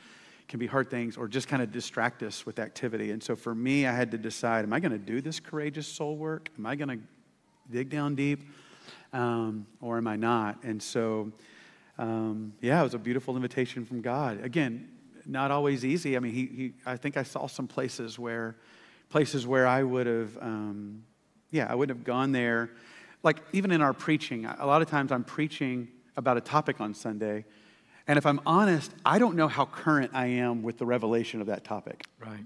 can 0.47 0.60
be 0.60 0.65
hard 0.65 0.89
things, 0.89 1.17
or 1.17 1.27
just 1.27 1.49
kind 1.49 1.62
of 1.62 1.73
distract 1.73 2.23
us 2.23 2.45
with 2.45 2.58
activity. 2.58 3.12
And 3.12 3.21
so 3.21 3.36
for 3.36 3.53
me, 3.53 3.86
I 3.86 3.91
had 3.91 4.12
to 4.12 4.17
decide 4.17 4.63
am 4.63 4.71
I 4.71 4.79
going 4.79 4.93
to 4.93 4.97
do 4.97 5.19
this 5.19 5.41
courageous 5.41 5.88
soul 5.88 6.15
work? 6.15 6.49
Am 6.58 6.65
I 6.65 6.75
going 6.75 6.99
to 6.99 7.03
dig 7.69 7.89
down 7.89 8.15
deep? 8.15 8.47
Um, 9.12 9.67
or 9.82 9.97
am 9.97 10.08
I 10.08 10.15
not? 10.15 10.63
And 10.63 10.82
so, 10.82 11.34
um, 11.97 12.53
yeah, 12.62 12.79
it 12.79 12.84
was 12.84 12.93
a 12.93 12.97
beautiful 12.97 13.36
invitation 13.36 13.86
from 13.86 13.99
God. 13.99 14.41
Again, 14.41 14.88
not 15.32 15.52
always 15.52 15.86
easy. 15.86 16.18
I 16.18 16.20
mean, 16.20 16.34
he, 16.34 16.46
he 16.46 16.74
I 16.86 16.98
think 16.98 17.18
I 17.18 17.24
saw 17.24 17.48
some 17.48 17.68
places 17.68 18.18
where, 18.18 18.56
places 19.10 19.46
where 19.46 19.68
I 19.68 19.84
would 19.84 20.08
have, 20.08 20.38
um, 20.42 21.04
yeah, 21.52 21.68
I 21.70 21.76
wouldn't 21.76 21.98
have 21.98 22.06
gone 22.06 22.32
there 22.32 22.70
like 23.24 23.42
even 23.52 23.72
in 23.72 23.82
our 23.82 23.94
preaching, 23.94 24.46
a 24.46 24.65
lot 24.65 24.82
of 24.82 24.89
times 24.89 25.12
I'm 25.12 25.24
preaching 25.24 25.89
about 26.15 26.38
a 26.38 26.42
topic 26.42 26.80
on 26.80 26.94
Sunday, 26.94 27.46
and 28.08 28.18
if 28.18 28.26
I'm 28.26 28.42
honest, 28.46 28.92
I 29.06 29.20
don't 29.20 29.36
know 29.36 29.48
how 29.48 29.65
current 29.65 30.12
I 30.13 30.28
am 30.28 30.63
with 30.63 30.78
the 30.78 30.86
revelation 30.86 31.42
of 31.42 31.48
that 31.48 31.63
topic. 31.63 32.06
Right. 32.20 32.46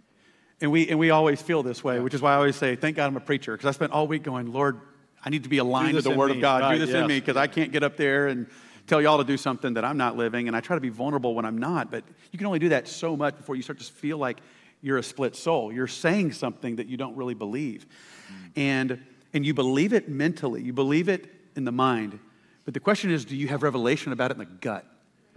And 0.61 0.71
we, 0.71 0.87
and 0.89 0.99
we 0.99 1.09
always 1.09 1.41
feel 1.41 1.63
this 1.63 1.83
way, 1.83 1.99
which 1.99 2.13
is 2.13 2.21
why 2.21 2.33
I 2.33 2.35
always 2.35 2.55
say, 2.55 2.75
thank 2.75 2.95
God 2.95 3.07
I'm 3.07 3.17
a 3.17 3.21
preacher, 3.21 3.53
because 3.53 3.67
I 3.67 3.71
spent 3.71 3.91
all 3.91 4.07
week 4.07 4.23
going, 4.23 4.51
Lord, 4.51 4.79
I 5.23 5.29
need 5.29 5.43
to 5.43 5.49
be 5.49 5.59
aligned 5.59 5.95
with 5.95 6.03
the 6.03 6.11
Word 6.11 6.31
me. 6.31 6.37
of 6.37 6.41
God. 6.41 6.61
Right, 6.61 6.73
do 6.73 6.79
this 6.79 6.89
yes. 6.89 7.01
in 7.01 7.07
me, 7.07 7.19
because 7.19 7.37
I 7.37 7.47
can't 7.47 7.71
get 7.71 7.83
up 7.83 7.97
there 7.97 8.27
and 8.27 8.47
tell 8.87 9.01
y'all 9.01 9.17
to 9.17 9.23
do 9.23 9.37
something 9.37 9.75
that 9.75 9.85
I'm 9.85 9.97
not 9.97 10.17
living. 10.17 10.47
And 10.47 10.55
I 10.55 10.61
try 10.61 10.75
to 10.75 10.81
be 10.81 10.89
vulnerable 10.89 11.35
when 11.35 11.45
I'm 11.45 11.57
not, 11.57 11.91
but 11.91 12.03
you 12.31 12.37
can 12.37 12.47
only 12.47 12.59
do 12.59 12.69
that 12.69 12.87
so 12.87 13.15
much 13.15 13.37
before 13.37 13.55
you 13.55 13.61
start 13.61 13.79
to 13.79 13.85
feel 13.85 14.17
like 14.17 14.39
you're 14.81 14.97
a 14.97 15.03
split 15.03 15.35
soul. 15.35 15.71
You're 15.71 15.87
saying 15.87 16.33
something 16.33 16.75
that 16.75 16.87
you 16.87 16.97
don't 16.97 17.15
really 17.15 17.33
believe. 17.33 17.85
Mm. 18.27 18.51
And, 18.55 19.05
and 19.33 19.45
you 19.45 19.53
believe 19.53 19.93
it 19.93 20.09
mentally, 20.09 20.61
you 20.61 20.73
believe 20.73 21.07
it 21.09 21.29
in 21.55 21.63
the 21.63 21.71
mind. 21.71 22.19
But 22.65 22.73
the 22.73 22.79
question 22.79 23.11
is, 23.11 23.25
do 23.25 23.35
you 23.35 23.47
have 23.47 23.63
revelation 23.63 24.11
about 24.11 24.31
it 24.31 24.35
in 24.35 24.39
the 24.39 24.45
gut? 24.45 24.85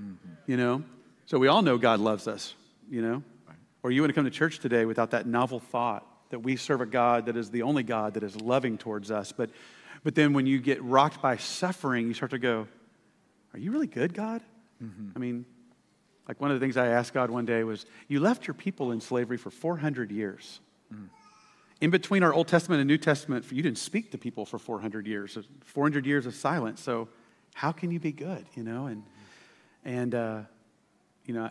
Mm-hmm. 0.00 0.32
You 0.46 0.56
know? 0.56 0.84
So 1.26 1.38
we 1.38 1.48
all 1.48 1.62
know 1.62 1.78
God 1.78 2.00
loves 2.00 2.28
us, 2.28 2.54
you 2.90 3.02
know? 3.02 3.22
Or 3.82 3.90
you 3.90 4.00
want 4.00 4.10
to 4.10 4.14
come 4.14 4.24
to 4.24 4.30
church 4.30 4.58
today 4.58 4.84
without 4.84 5.12
that 5.12 5.26
novel 5.26 5.60
thought 5.60 6.04
that 6.30 6.40
we 6.40 6.56
serve 6.56 6.80
a 6.80 6.86
God 6.86 7.26
that 7.26 7.36
is 7.36 7.50
the 7.50 7.62
only 7.62 7.84
God 7.84 8.14
that 8.14 8.24
is 8.24 8.40
loving 8.40 8.78
towards 8.78 9.10
us. 9.10 9.30
But, 9.30 9.50
but 10.02 10.14
then 10.14 10.32
when 10.32 10.46
you 10.46 10.58
get 10.58 10.82
rocked 10.82 11.22
by 11.22 11.36
suffering, 11.36 12.08
you 12.08 12.14
start 12.14 12.32
to 12.32 12.38
go, 12.38 12.66
Are 13.56 13.58
you 13.58 13.72
really 13.72 13.86
good, 13.86 14.12
God? 14.12 14.42
Mm-hmm. 14.84 15.12
I 15.16 15.18
mean, 15.18 15.46
like 16.28 16.38
one 16.42 16.50
of 16.50 16.60
the 16.60 16.64
things 16.64 16.76
I 16.76 16.88
asked 16.88 17.14
God 17.14 17.30
one 17.30 17.46
day 17.46 17.64
was, 17.64 17.86
You 18.06 18.20
left 18.20 18.46
your 18.46 18.52
people 18.52 18.92
in 18.92 19.00
slavery 19.00 19.38
for 19.38 19.50
400 19.50 20.10
years. 20.10 20.60
Mm. 20.92 21.08
In 21.80 21.90
between 21.90 22.22
our 22.22 22.34
Old 22.34 22.48
Testament 22.48 22.82
and 22.82 22.88
New 22.88 22.98
Testament, 22.98 23.50
you 23.50 23.62
didn't 23.62 23.78
speak 23.78 24.10
to 24.10 24.18
people 24.18 24.44
for 24.44 24.58
400 24.58 25.06
years, 25.06 25.38
400 25.64 26.04
years 26.04 26.26
of 26.26 26.34
silence. 26.34 26.82
So 26.82 27.08
how 27.54 27.72
can 27.72 27.90
you 27.90 27.98
be 27.98 28.12
good, 28.12 28.44
you 28.54 28.62
know? 28.62 28.88
And, 28.88 29.02
and 29.82 30.14
uh, 30.14 30.40
you 31.24 31.32
know, 31.32 31.48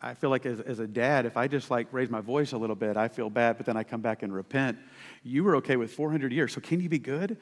I 0.00 0.14
feel 0.14 0.30
like 0.30 0.46
as, 0.46 0.60
as 0.60 0.78
a 0.78 0.86
dad, 0.86 1.26
if 1.26 1.36
I 1.36 1.46
just 1.46 1.70
like 1.70 1.88
raise 1.92 2.08
my 2.08 2.22
voice 2.22 2.52
a 2.52 2.56
little 2.56 2.76
bit, 2.76 2.96
I 2.96 3.08
feel 3.08 3.28
bad, 3.28 3.58
but 3.58 3.66
then 3.66 3.76
I 3.76 3.84
come 3.84 4.00
back 4.00 4.22
and 4.22 4.32
repent. 4.32 4.78
You 5.22 5.44
were 5.44 5.56
okay 5.56 5.76
with 5.76 5.92
400 5.92 6.32
years, 6.32 6.54
so 6.54 6.62
can 6.62 6.80
you 6.80 6.88
be 6.88 6.98
good? 6.98 7.36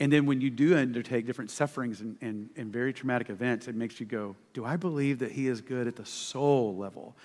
And 0.00 0.12
then 0.12 0.26
when 0.26 0.40
you 0.40 0.50
do 0.50 0.76
undertake 0.76 1.26
different 1.26 1.50
sufferings 1.50 2.00
and, 2.00 2.16
and, 2.20 2.50
and 2.56 2.72
very 2.72 2.92
traumatic 2.92 3.30
events, 3.30 3.66
it 3.66 3.74
makes 3.74 3.98
you 3.98 4.06
go, 4.06 4.36
Do 4.52 4.64
I 4.64 4.76
believe 4.76 5.18
that 5.20 5.32
He 5.32 5.48
is 5.48 5.60
good 5.60 5.86
at 5.86 5.96
the 5.96 6.06
soul 6.06 6.76
level? 6.76 7.16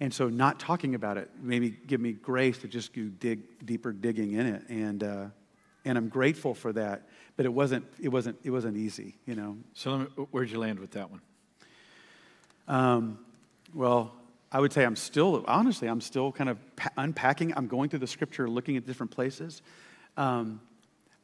And 0.00 0.12
so, 0.12 0.28
not 0.28 0.58
talking 0.58 0.94
about 0.94 1.18
it 1.18 1.30
maybe 1.40 1.70
give 1.70 2.00
me 2.00 2.12
grace 2.12 2.58
to 2.58 2.68
just 2.68 2.92
go 2.92 3.02
dig 3.02 3.40
deeper 3.64 3.92
digging 3.92 4.32
in 4.32 4.46
it, 4.46 4.68
and 4.68 5.04
uh, 5.04 5.26
and 5.84 5.96
I'm 5.96 6.08
grateful 6.08 6.54
for 6.54 6.72
that. 6.72 7.08
But 7.36 7.46
it 7.46 7.52
wasn't 7.52 7.84
it 8.00 8.08
wasn't 8.08 8.38
it 8.42 8.50
wasn't 8.50 8.76
easy, 8.76 9.16
you 9.26 9.36
know. 9.36 9.56
So, 9.74 9.98
me, 9.98 10.04
where'd 10.30 10.50
you 10.50 10.58
land 10.58 10.80
with 10.80 10.92
that 10.92 11.10
one? 11.10 11.20
Um, 12.66 13.18
well, 13.72 14.12
I 14.50 14.60
would 14.60 14.72
say 14.72 14.84
I'm 14.84 14.96
still, 14.96 15.44
honestly, 15.46 15.88
I'm 15.88 16.00
still 16.00 16.32
kind 16.32 16.48
of 16.48 16.58
unpacking. 16.96 17.52
I'm 17.56 17.66
going 17.66 17.90
through 17.90 17.98
the 17.98 18.06
scripture, 18.06 18.48
looking 18.48 18.76
at 18.76 18.86
different 18.86 19.10
places. 19.10 19.62
Um, 20.16 20.60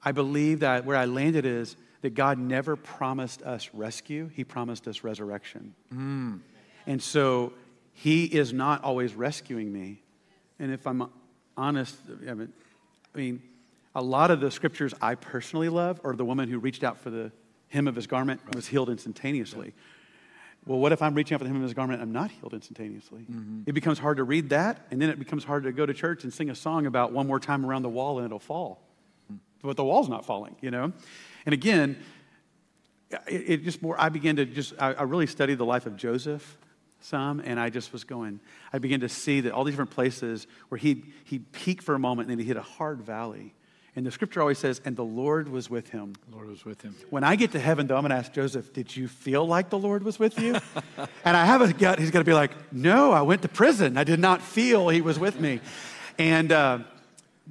I 0.03 0.13
believe 0.13 0.61
that 0.61 0.85
where 0.85 0.97
I 0.97 1.05
landed 1.05 1.45
is 1.45 1.77
that 2.03 2.15
God 2.15 2.39
never 2.39 2.77
promised 2.77 3.43
us 3.43 3.71
rescue, 3.75 4.31
He 4.35 4.45
promised 4.45 4.89
us 4.89 5.05
resurrection. 5.05 5.75
Mm. 5.95 6.41
And 6.87 7.03
so 7.03 7.53
He 7.93 8.25
is 8.25 8.53
not 8.53 8.83
always 8.83 9.15
rescuing 9.15 9.73
me. 9.73 10.03
And 10.59 10.73
if 10.73 10.87
I'm 10.87 11.11
honest, 11.57 11.97
I 12.29 12.35
mean, 12.35 12.53
I 13.15 13.19
mean 13.19 13.43
a 13.95 14.03
lot 14.03 14.31
of 14.31 14.41
the 14.41 14.51
scriptures 14.51 14.95
I 15.01 15.15
personally 15.15 15.69
love 15.69 16.01
are 16.05 16.15
the 16.15 16.25
woman 16.25 16.49
who 16.49 16.59
reached 16.59 16.85
out 16.85 16.99
for 16.99 17.11
the 17.11 17.33
hem 17.69 17.89
of 17.89 17.97
his 17.97 18.07
garment 18.07 18.41
right. 18.47 18.55
was 18.55 18.67
healed 18.67 18.89
instantaneously. 18.89 19.69
Yeah. 19.69 19.83
Well, 20.67 20.79
what 20.79 20.93
if 20.93 21.01
I'm 21.01 21.15
reaching 21.15 21.35
out 21.35 21.39
for 21.39 21.45
the 21.45 21.51
hem 21.51 21.57
of 21.57 21.63
his 21.63 21.75
garment 21.75 22.01
and 22.01 22.09
I'm 22.09 22.13
not 22.13 22.31
healed 22.31 22.55
instantaneously? 22.55 23.21
Mm-hmm. 23.21 23.63
It 23.67 23.73
becomes 23.73 23.99
hard 23.99 24.19
to 24.19 24.25
read 24.25 24.51
that, 24.51 24.87
and 24.91 25.01
then 25.01 25.09
it 25.09 25.19
becomes 25.19 25.45
hard 25.45 25.65
to 25.65 25.73
go 25.73 25.87
to 25.87 25.95
church 25.95 26.25
and 26.25 26.33
sing 26.33 26.51
a 26.51 26.55
song 26.55 26.87
about 26.87 27.13
one 27.13 27.27
more 27.27 27.41
time 27.41 27.65
around 27.65 27.83
the 27.83 27.89
wall 27.89 28.19
and 28.19 28.27
it'll 28.27 28.39
fall. 28.39 28.81
But 29.63 29.77
the 29.77 29.85
wall's 29.85 30.09
not 30.09 30.25
falling, 30.25 30.57
you 30.61 30.71
know? 30.71 30.93
And 31.45 31.53
again, 31.53 31.99
it, 33.27 33.51
it 33.51 33.65
just 33.65 33.83
more, 33.83 34.01
I 34.01 34.09
began 34.09 34.37
to 34.37 34.45
just, 34.45 34.75
I, 34.79 34.93
I 34.93 35.03
really 35.03 35.27
studied 35.27 35.59
the 35.59 35.65
life 35.65 35.87
of 35.87 35.97
Joseph 35.97 36.59
some, 37.01 37.41
and 37.41 37.59
I 37.59 37.71
just 37.71 37.93
was 37.93 38.05
going, 38.05 38.41
I 38.73 38.79
began 38.79 39.01
to 39.01 39.09
see 39.09 39.41
that 39.43 39.53
all 39.53 39.65
these 39.65 39.73
different 39.73 39.91
places 39.91 40.47
where 40.69 40.79
he'd, 40.79 41.13
he'd 41.25 41.51
peak 41.53 41.83
for 41.83 41.95
a 41.95 41.99
moment 41.99 42.29
and 42.29 42.39
then 42.39 42.39
he 42.39 42.47
hit 42.47 42.57
a 42.57 42.63
hard 42.63 43.01
valley. 43.01 43.55
And 43.97 44.07
the 44.07 44.11
scripture 44.13 44.41
always 44.41 44.59
says, 44.59 44.81
and 44.85 44.97
the 44.97 45.05
Lord 45.05 45.49
was 45.49 45.69
with 45.69 45.91
him. 45.91 46.15
The 46.29 46.37
Lord 46.37 46.49
was 46.49 46.65
with 46.65 46.81
him. 46.83 46.95
When 47.11 47.25
I 47.25 47.35
get 47.35 47.53
to 47.53 47.59
heaven, 47.59 47.87
though, 47.87 47.97
I'm 47.97 48.03
going 48.03 48.11
to 48.11 48.17
ask 48.17 48.33
Joseph, 48.33 48.73
did 48.73 48.95
you 48.95 49.09
feel 49.09 49.45
like 49.47 49.69
the 49.69 49.79
Lord 49.79 50.05
was 50.05 50.19
with 50.19 50.39
you? 50.39 50.57
and 51.25 51.37
I 51.37 51.45
have 51.45 51.61
a 51.61 51.73
gut, 51.73 51.99
he's 51.99 52.11
going 52.11 52.25
to 52.25 52.29
be 52.29 52.35
like, 52.35 52.53
no, 52.73 53.11
I 53.11 53.23
went 53.23 53.43
to 53.43 53.49
prison. 53.49 53.97
I 53.97 54.05
did 54.05 54.21
not 54.21 54.43
feel 54.43 54.89
he 54.89 55.01
was 55.01 55.19
with 55.19 55.41
me. 55.41 55.61
And, 56.19 56.53
uh, 56.53 56.79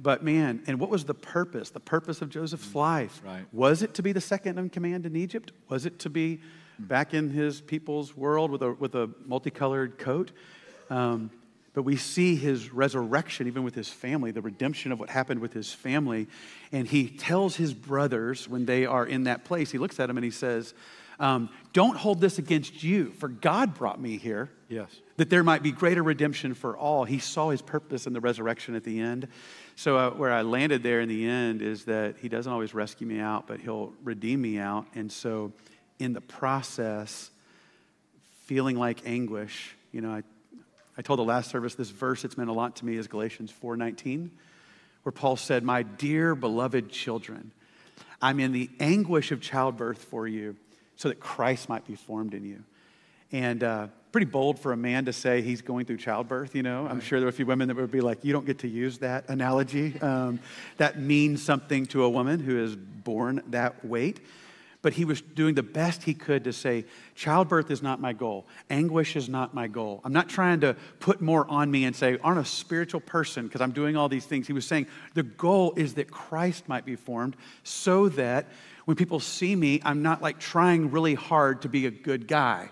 but 0.02 0.22
man, 0.22 0.62
and 0.66 0.80
what 0.80 0.90
was 0.90 1.04
the 1.04 1.14
purpose? 1.14 1.70
The 1.70 1.80
purpose 1.80 2.22
of 2.22 2.30
Joseph's 2.30 2.68
mm, 2.68 2.76
life? 2.76 3.20
Right. 3.24 3.44
Was 3.52 3.82
it 3.82 3.94
to 3.94 4.02
be 4.02 4.12
the 4.12 4.20
second 4.20 4.58
in 4.58 4.70
command 4.70 5.04
in 5.06 5.14
Egypt? 5.16 5.52
Was 5.68 5.86
it 5.86 5.98
to 6.00 6.10
be 6.10 6.40
back 6.78 7.12
in 7.12 7.30
his 7.30 7.60
people's 7.60 8.16
world 8.16 8.50
with 8.50 8.62
a, 8.62 8.72
with 8.72 8.94
a 8.94 9.10
multicolored 9.26 9.98
coat? 9.98 10.32
Um, 10.88 11.30
but 11.72 11.82
we 11.82 11.96
see 11.96 12.34
his 12.34 12.72
resurrection, 12.72 13.46
even 13.46 13.62
with 13.62 13.74
his 13.74 13.88
family, 13.88 14.32
the 14.32 14.42
redemption 14.42 14.90
of 14.90 14.98
what 14.98 15.10
happened 15.10 15.40
with 15.40 15.52
his 15.52 15.72
family. 15.72 16.26
And 16.72 16.88
he 16.88 17.08
tells 17.08 17.56
his 17.56 17.74
brothers 17.74 18.48
when 18.48 18.66
they 18.66 18.86
are 18.86 19.06
in 19.06 19.24
that 19.24 19.44
place, 19.44 19.70
he 19.70 19.78
looks 19.78 20.00
at 20.00 20.08
them 20.08 20.16
and 20.16 20.24
he 20.24 20.32
says, 20.32 20.74
um, 21.20 21.50
Don't 21.72 21.96
hold 21.96 22.20
this 22.20 22.38
against 22.38 22.82
you, 22.82 23.12
for 23.12 23.28
God 23.28 23.74
brought 23.74 24.00
me 24.00 24.16
here. 24.16 24.50
Yes. 24.68 24.88
That 25.16 25.30
there 25.30 25.44
might 25.44 25.62
be 25.62 25.70
greater 25.70 26.02
redemption 26.02 26.54
for 26.54 26.76
all. 26.76 27.04
He 27.04 27.18
saw 27.18 27.50
his 27.50 27.62
purpose 27.62 28.06
in 28.06 28.14
the 28.14 28.20
resurrection 28.20 28.74
at 28.74 28.84
the 28.84 29.00
end. 29.00 29.28
So, 29.80 29.96
uh, 29.96 30.10
where 30.10 30.30
I 30.30 30.42
landed 30.42 30.82
there 30.82 31.00
in 31.00 31.08
the 31.08 31.26
end 31.26 31.62
is 31.62 31.86
that 31.86 32.16
he 32.20 32.28
doesn't 32.28 32.52
always 32.52 32.74
rescue 32.74 33.06
me 33.06 33.18
out, 33.18 33.46
but 33.46 33.60
he'll 33.60 33.94
redeem 34.04 34.42
me 34.42 34.58
out. 34.58 34.84
And 34.94 35.10
so, 35.10 35.54
in 35.98 36.12
the 36.12 36.20
process, 36.20 37.30
feeling 38.44 38.76
like 38.76 39.00
anguish, 39.06 39.74
you 39.90 40.02
know, 40.02 40.10
I 40.10 40.22
I 40.98 41.00
told 41.00 41.18
the 41.18 41.24
last 41.24 41.50
service 41.50 41.76
this 41.76 41.88
verse, 41.88 42.26
it's 42.26 42.36
meant 42.36 42.50
a 42.50 42.52
lot 42.52 42.76
to 42.76 42.84
me, 42.84 42.98
is 42.98 43.08
Galatians 43.08 43.50
4:19, 43.50 44.28
where 45.02 45.12
Paul 45.12 45.36
said, 45.36 45.62
My 45.62 45.82
dear 45.82 46.34
beloved 46.34 46.90
children, 46.90 47.50
I'm 48.20 48.38
in 48.38 48.52
the 48.52 48.68
anguish 48.80 49.32
of 49.32 49.40
childbirth 49.40 50.04
for 50.04 50.28
you, 50.28 50.56
so 50.96 51.08
that 51.08 51.20
Christ 51.20 51.70
might 51.70 51.86
be 51.86 51.94
formed 51.94 52.34
in 52.34 52.44
you. 52.44 52.64
And 53.32 53.64
uh, 53.64 53.86
pretty 54.12 54.26
bold 54.26 54.58
for 54.58 54.72
a 54.72 54.76
man 54.76 55.04
to 55.04 55.12
say 55.12 55.42
he's 55.42 55.62
going 55.62 55.86
through 55.86 55.98
childbirth, 55.98 56.54
you 56.54 56.62
know. 56.62 56.82
Right. 56.82 56.90
I'm 56.90 57.00
sure 57.00 57.20
there 57.20 57.26
are 57.26 57.30
a 57.30 57.32
few 57.32 57.46
women 57.46 57.68
that 57.68 57.76
would 57.76 57.90
be 57.90 58.00
like, 58.00 58.24
you 58.24 58.32
don't 58.32 58.46
get 58.46 58.60
to 58.60 58.68
use 58.68 58.98
that 58.98 59.28
analogy. 59.28 59.98
Um, 60.00 60.40
that 60.78 60.98
means 60.98 61.42
something 61.42 61.86
to 61.86 62.04
a 62.04 62.10
woman 62.10 62.40
who 62.40 62.62
is 62.62 62.76
born 62.76 63.42
that 63.48 63.84
weight 63.84 64.20
but 64.82 64.94
he 64.94 65.04
was 65.04 65.20
doing 65.20 65.54
the 65.54 65.62
best 65.62 66.04
he 66.04 66.14
could 66.14 66.44
to 66.44 66.52
say, 66.52 66.84
childbirth 67.14 67.70
is 67.70 67.82
not 67.82 68.00
my 68.00 68.12
goal. 68.12 68.46
Anguish 68.70 69.14
is 69.14 69.28
not 69.28 69.52
my 69.52 69.68
goal. 69.68 70.00
I'm 70.04 70.12
not 70.12 70.28
trying 70.28 70.60
to 70.60 70.74
put 71.00 71.20
more 71.20 71.46
on 71.50 71.70
me 71.70 71.84
and 71.84 71.94
say, 71.94 72.16
aren't 72.22 72.40
a 72.40 72.44
spiritual 72.44 73.00
person 73.00 73.46
because 73.46 73.60
I'm 73.60 73.72
doing 73.72 73.96
all 73.96 74.08
these 74.08 74.24
things. 74.24 74.46
He 74.46 74.52
was 74.52 74.66
saying, 74.66 74.86
the 75.14 75.22
goal 75.22 75.74
is 75.76 75.94
that 75.94 76.10
Christ 76.10 76.68
might 76.68 76.86
be 76.86 76.96
formed 76.96 77.36
so 77.62 78.08
that 78.10 78.46
when 78.86 78.96
people 78.96 79.20
see 79.20 79.54
me, 79.54 79.80
I'm 79.84 80.02
not 80.02 80.22
like 80.22 80.38
trying 80.38 80.90
really 80.90 81.14
hard 81.14 81.62
to 81.62 81.68
be 81.68 81.86
a 81.86 81.90
good 81.90 82.26
guy 82.26 82.70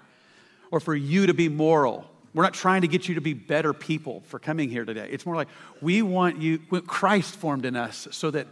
or 0.71 0.81
for 0.81 0.95
you 0.95 1.27
to 1.27 1.35
be 1.35 1.49
moral. 1.49 2.05
We're 2.35 2.43
not 2.43 2.55
trying 2.55 2.83
to 2.83 2.89
get 2.89 3.09
you 3.09 3.15
to 3.15 3.21
be 3.21 3.35
better 3.35 3.73
people 3.73 4.23
for 4.27 4.39
coming 4.39 4.71
here 4.71 4.85
today. 4.85 5.09
It's 5.11 5.27
more 5.27 5.35
like 5.35 5.49
we 5.81 6.03
want 6.03 6.41
you, 6.41 6.59
Christ 6.59 7.35
formed 7.37 7.65
in 7.65 7.75
us 7.75 8.07
so 8.11 8.31
that 8.31 8.47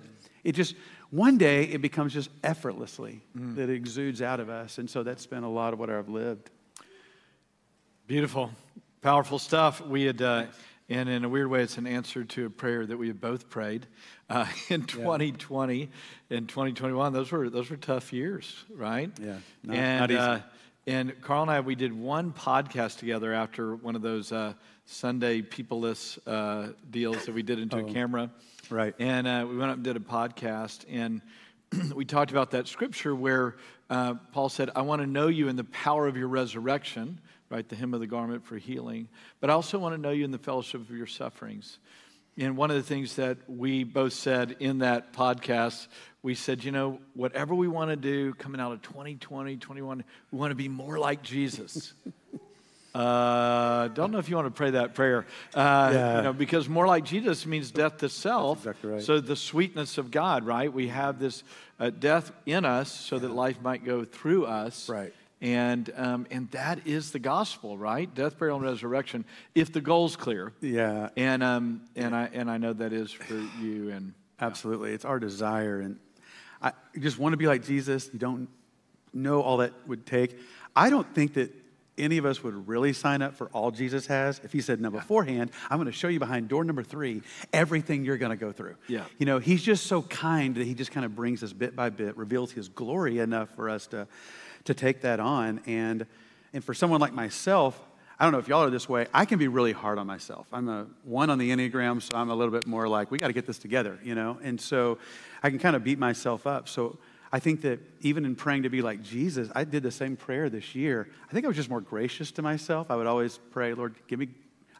it 0.44 0.52
just, 0.52 0.74
one 1.10 1.38
day 1.38 1.64
it 1.64 1.82
becomes 1.82 2.12
just 2.12 2.30
effortlessly 2.42 3.22
mm. 3.36 3.54
that 3.56 3.68
it 3.68 3.74
exudes 3.74 4.22
out 4.22 4.40
of 4.40 4.48
us. 4.48 4.78
And 4.78 4.88
so 4.88 5.02
that's 5.02 5.26
been 5.26 5.44
a 5.44 5.50
lot 5.50 5.72
of 5.72 5.78
what 5.78 5.90
I've 5.90 6.08
lived. 6.08 6.50
Beautiful, 8.06 8.50
powerful 9.02 9.38
stuff. 9.38 9.80
We 9.80 10.04
had, 10.04 10.22
uh, 10.22 10.46
and 10.88 11.08
in 11.08 11.24
a 11.24 11.28
weird 11.28 11.48
way, 11.48 11.62
it's 11.62 11.78
an 11.78 11.86
answer 11.86 12.24
to 12.24 12.46
a 12.46 12.50
prayer 12.50 12.86
that 12.86 12.96
we 12.96 13.08
have 13.08 13.20
both 13.20 13.50
prayed 13.50 13.86
uh, 14.30 14.46
in 14.68 14.84
2020 14.84 15.78
yeah. 15.78 16.36
and 16.36 16.48
2021. 16.48 17.12
Those 17.12 17.32
were 17.32 17.50
those 17.50 17.70
were 17.70 17.76
tough 17.76 18.12
years, 18.12 18.64
right? 18.72 19.10
Yeah, 19.20 19.38
not, 19.64 19.76
and 19.76 20.12
not 20.12 20.20
uh, 20.20 20.40
and 20.86 21.20
Carl 21.20 21.42
and 21.42 21.50
I, 21.50 21.60
we 21.60 21.74
did 21.74 21.92
one 21.92 22.32
podcast 22.32 22.98
together 22.98 23.34
after 23.34 23.74
one 23.74 23.96
of 23.96 24.02
those 24.02 24.30
uh, 24.30 24.52
Sunday 24.84 25.42
peopleless 25.42 26.16
uh, 26.28 26.72
deals 26.90 27.26
that 27.26 27.34
we 27.34 27.42
did 27.42 27.58
into 27.58 27.78
oh. 27.78 27.86
a 27.86 27.92
camera. 27.92 28.30
Right. 28.70 28.94
And 29.00 29.26
uh, 29.26 29.46
we 29.48 29.56
went 29.56 29.70
up 29.70 29.76
and 29.76 29.84
did 29.84 29.96
a 29.96 30.00
podcast, 30.00 30.84
and 30.88 31.22
we 31.94 32.04
talked 32.04 32.30
about 32.30 32.52
that 32.52 32.68
scripture 32.68 33.16
where 33.16 33.56
uh, 33.90 34.14
Paul 34.32 34.48
said, 34.48 34.70
I 34.76 34.82
want 34.82 35.02
to 35.02 35.06
know 35.06 35.26
you 35.26 35.48
in 35.48 35.56
the 35.56 35.64
power 35.64 36.06
of 36.06 36.16
your 36.16 36.28
resurrection, 36.28 37.20
right? 37.50 37.68
The 37.68 37.74
hem 37.74 37.92
of 37.92 37.98
the 37.98 38.06
garment 38.06 38.44
for 38.46 38.56
healing. 38.56 39.08
But 39.40 39.50
I 39.50 39.54
also 39.54 39.78
want 39.78 39.94
to 39.94 40.00
know 40.00 40.10
you 40.10 40.24
in 40.24 40.30
the 40.30 40.38
fellowship 40.38 40.80
of 40.80 40.96
your 40.96 41.06
sufferings. 41.06 41.78
And 42.38 42.56
one 42.56 42.70
of 42.70 42.76
the 42.76 42.82
things 42.82 43.16
that 43.16 43.38
we 43.48 43.84
both 43.84 44.12
said 44.12 44.56
in 44.60 44.78
that 44.78 45.12
podcast, 45.14 45.86
we 46.22 46.34
said, 46.34 46.64
you 46.64 46.70
know, 46.72 47.00
whatever 47.14 47.54
we 47.54 47.66
want 47.66 47.90
to 47.90 47.96
do 47.96 48.34
coming 48.34 48.60
out 48.60 48.72
of 48.72 48.82
2020, 48.82 49.56
21, 49.56 50.04
we 50.30 50.38
want 50.38 50.50
to 50.50 50.54
be 50.54 50.68
more 50.68 50.98
like 50.98 51.22
Jesus. 51.22 51.94
Uh, 52.94 53.88
don't 53.88 54.10
know 54.10 54.16
if 54.16 54.30
you 54.30 54.36
want 54.36 54.46
to 54.46 54.50
pray 54.56 54.70
that 54.70 54.94
prayer. 54.94 55.26
Uh, 55.54 55.90
Yeah. 55.92 56.16
You 56.16 56.22
know, 56.22 56.32
because 56.32 56.66
more 56.66 56.86
like 56.86 57.04
Jesus 57.04 57.44
means 57.44 57.70
death 57.70 57.98
to 57.98 58.08
self. 58.08 58.60
exactly 58.60 58.90
right. 58.90 59.02
So 59.02 59.20
the 59.20 59.36
sweetness 59.36 59.98
of 59.98 60.10
God, 60.10 60.46
right? 60.46 60.72
We 60.72 60.88
have 60.88 61.18
this 61.18 61.44
uh, 61.78 61.90
death 61.90 62.32
in 62.46 62.64
us 62.64 62.90
so 62.90 63.18
that 63.18 63.30
life 63.30 63.60
might 63.60 63.84
go 63.84 64.06
through 64.06 64.46
us. 64.46 64.88
Right. 64.88 65.12
And, 65.42 65.92
um, 65.96 66.26
and 66.30 66.50
that 66.52 66.86
is 66.86 67.12
the 67.12 67.18
gospel, 67.18 67.76
right? 67.76 68.12
Death, 68.14 68.38
burial, 68.38 68.56
and 68.56 68.66
resurrection, 68.66 69.24
if 69.54 69.72
the 69.72 69.82
goal's 69.82 70.16
clear. 70.16 70.52
Yeah, 70.60 71.10
And, 71.16 71.42
um, 71.42 71.82
and, 71.94 72.16
I, 72.16 72.30
and 72.32 72.50
I 72.50 72.56
know 72.56 72.72
that 72.72 72.92
is 72.92 73.12
for 73.12 73.34
you. 73.60 73.90
And 73.90 74.14
absolutely. 74.40 74.92
It's 74.92 75.04
our 75.04 75.18
desire. 75.18 75.80
And 75.80 75.98
I 76.62 76.72
just 76.98 77.18
want 77.18 77.34
to 77.34 77.36
be 77.36 77.46
like 77.46 77.64
Jesus. 77.64 78.08
You 78.12 78.18
don't 78.18 78.48
know 79.12 79.42
all 79.42 79.58
that 79.58 79.72
would 79.86 80.06
take. 80.06 80.38
I 80.74 80.88
don't 80.88 81.14
think 81.14 81.34
that 81.34 81.52
any 81.98 82.18
of 82.18 82.26
us 82.26 82.42
would 82.42 82.68
really 82.68 82.92
sign 82.92 83.22
up 83.22 83.34
for 83.34 83.48
all 83.48 83.70
Jesus 83.70 84.06
has 84.06 84.40
if 84.44 84.52
he 84.52 84.60
said, 84.60 84.80
now 84.80 84.90
beforehand, 84.90 85.50
I'm 85.70 85.78
going 85.78 85.86
to 85.86 85.92
show 85.92 86.08
you 86.08 86.18
behind 86.18 86.48
door 86.48 86.64
number 86.64 86.82
three 86.82 87.22
everything 87.52 88.04
you're 88.04 88.18
going 88.18 88.30
to 88.30 88.36
go 88.36 88.52
through. 88.52 88.76
Yeah. 88.88 89.04
You 89.18 89.26
know, 89.26 89.38
he's 89.38 89.62
just 89.62 89.86
so 89.86 90.02
kind 90.02 90.54
that 90.56 90.66
he 90.66 90.74
just 90.74 90.92
kind 90.92 91.06
of 91.06 91.16
brings 91.16 91.42
us 91.42 91.52
bit 91.52 91.74
by 91.74 91.90
bit, 91.90 92.16
reveals 92.16 92.52
his 92.52 92.68
glory 92.68 93.18
enough 93.18 93.48
for 93.54 93.70
us 93.70 93.86
to, 93.88 94.06
to 94.66 94.74
take 94.74 95.02
that 95.02 95.20
on. 95.20 95.60
And, 95.66 96.06
and 96.52 96.62
for 96.64 96.74
someone 96.74 97.00
like 97.00 97.12
myself, 97.12 97.80
I 98.18 98.24
don't 98.24 98.32
know 98.32 98.38
if 98.38 98.48
y'all 98.48 98.62
are 98.64 98.70
this 98.70 98.88
way, 98.88 99.06
I 99.12 99.24
can 99.26 99.38
be 99.38 99.48
really 99.48 99.72
hard 99.72 99.98
on 99.98 100.06
myself. 100.06 100.46
I'm 100.52 100.68
a 100.68 100.86
one 101.04 101.28
on 101.28 101.38
the 101.38 101.50
Enneagram, 101.50 102.00
so 102.00 102.16
I'm 102.16 102.30
a 102.30 102.34
little 102.34 102.52
bit 102.52 102.66
more 102.66 102.88
like, 102.88 103.10
we 103.10 103.18
got 103.18 103.26
to 103.26 103.32
get 103.34 103.46
this 103.46 103.58
together, 103.58 103.98
you 104.02 104.14
know? 104.14 104.38
And 104.42 104.60
so 104.60 104.98
I 105.42 105.50
can 105.50 105.58
kind 105.58 105.76
of 105.76 105.84
beat 105.84 105.98
myself 105.98 106.46
up. 106.46 106.68
So 106.68 106.98
I 107.30 107.40
think 107.40 107.60
that 107.62 107.80
even 108.00 108.24
in 108.24 108.34
praying 108.34 108.62
to 108.62 108.70
be 108.70 108.80
like 108.80 109.02
Jesus, 109.02 109.48
I 109.54 109.64
did 109.64 109.82
the 109.82 109.90
same 109.90 110.16
prayer 110.16 110.48
this 110.48 110.74
year. 110.74 111.08
I 111.28 111.32
think 111.34 111.44
I 111.44 111.48
was 111.48 111.56
just 111.56 111.68
more 111.68 111.82
gracious 111.82 112.30
to 112.32 112.42
myself. 112.42 112.90
I 112.90 112.96
would 112.96 113.06
always 113.06 113.38
pray, 113.50 113.74
Lord, 113.74 113.94
give 114.08 114.18
me, 114.18 114.28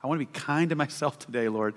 I 0.03 0.07
want 0.07 0.19
to 0.21 0.27
be 0.27 0.33
kind 0.33 0.71
to 0.71 0.77
myself 0.77 1.19
today, 1.27 1.49
Lord. 1.49 1.75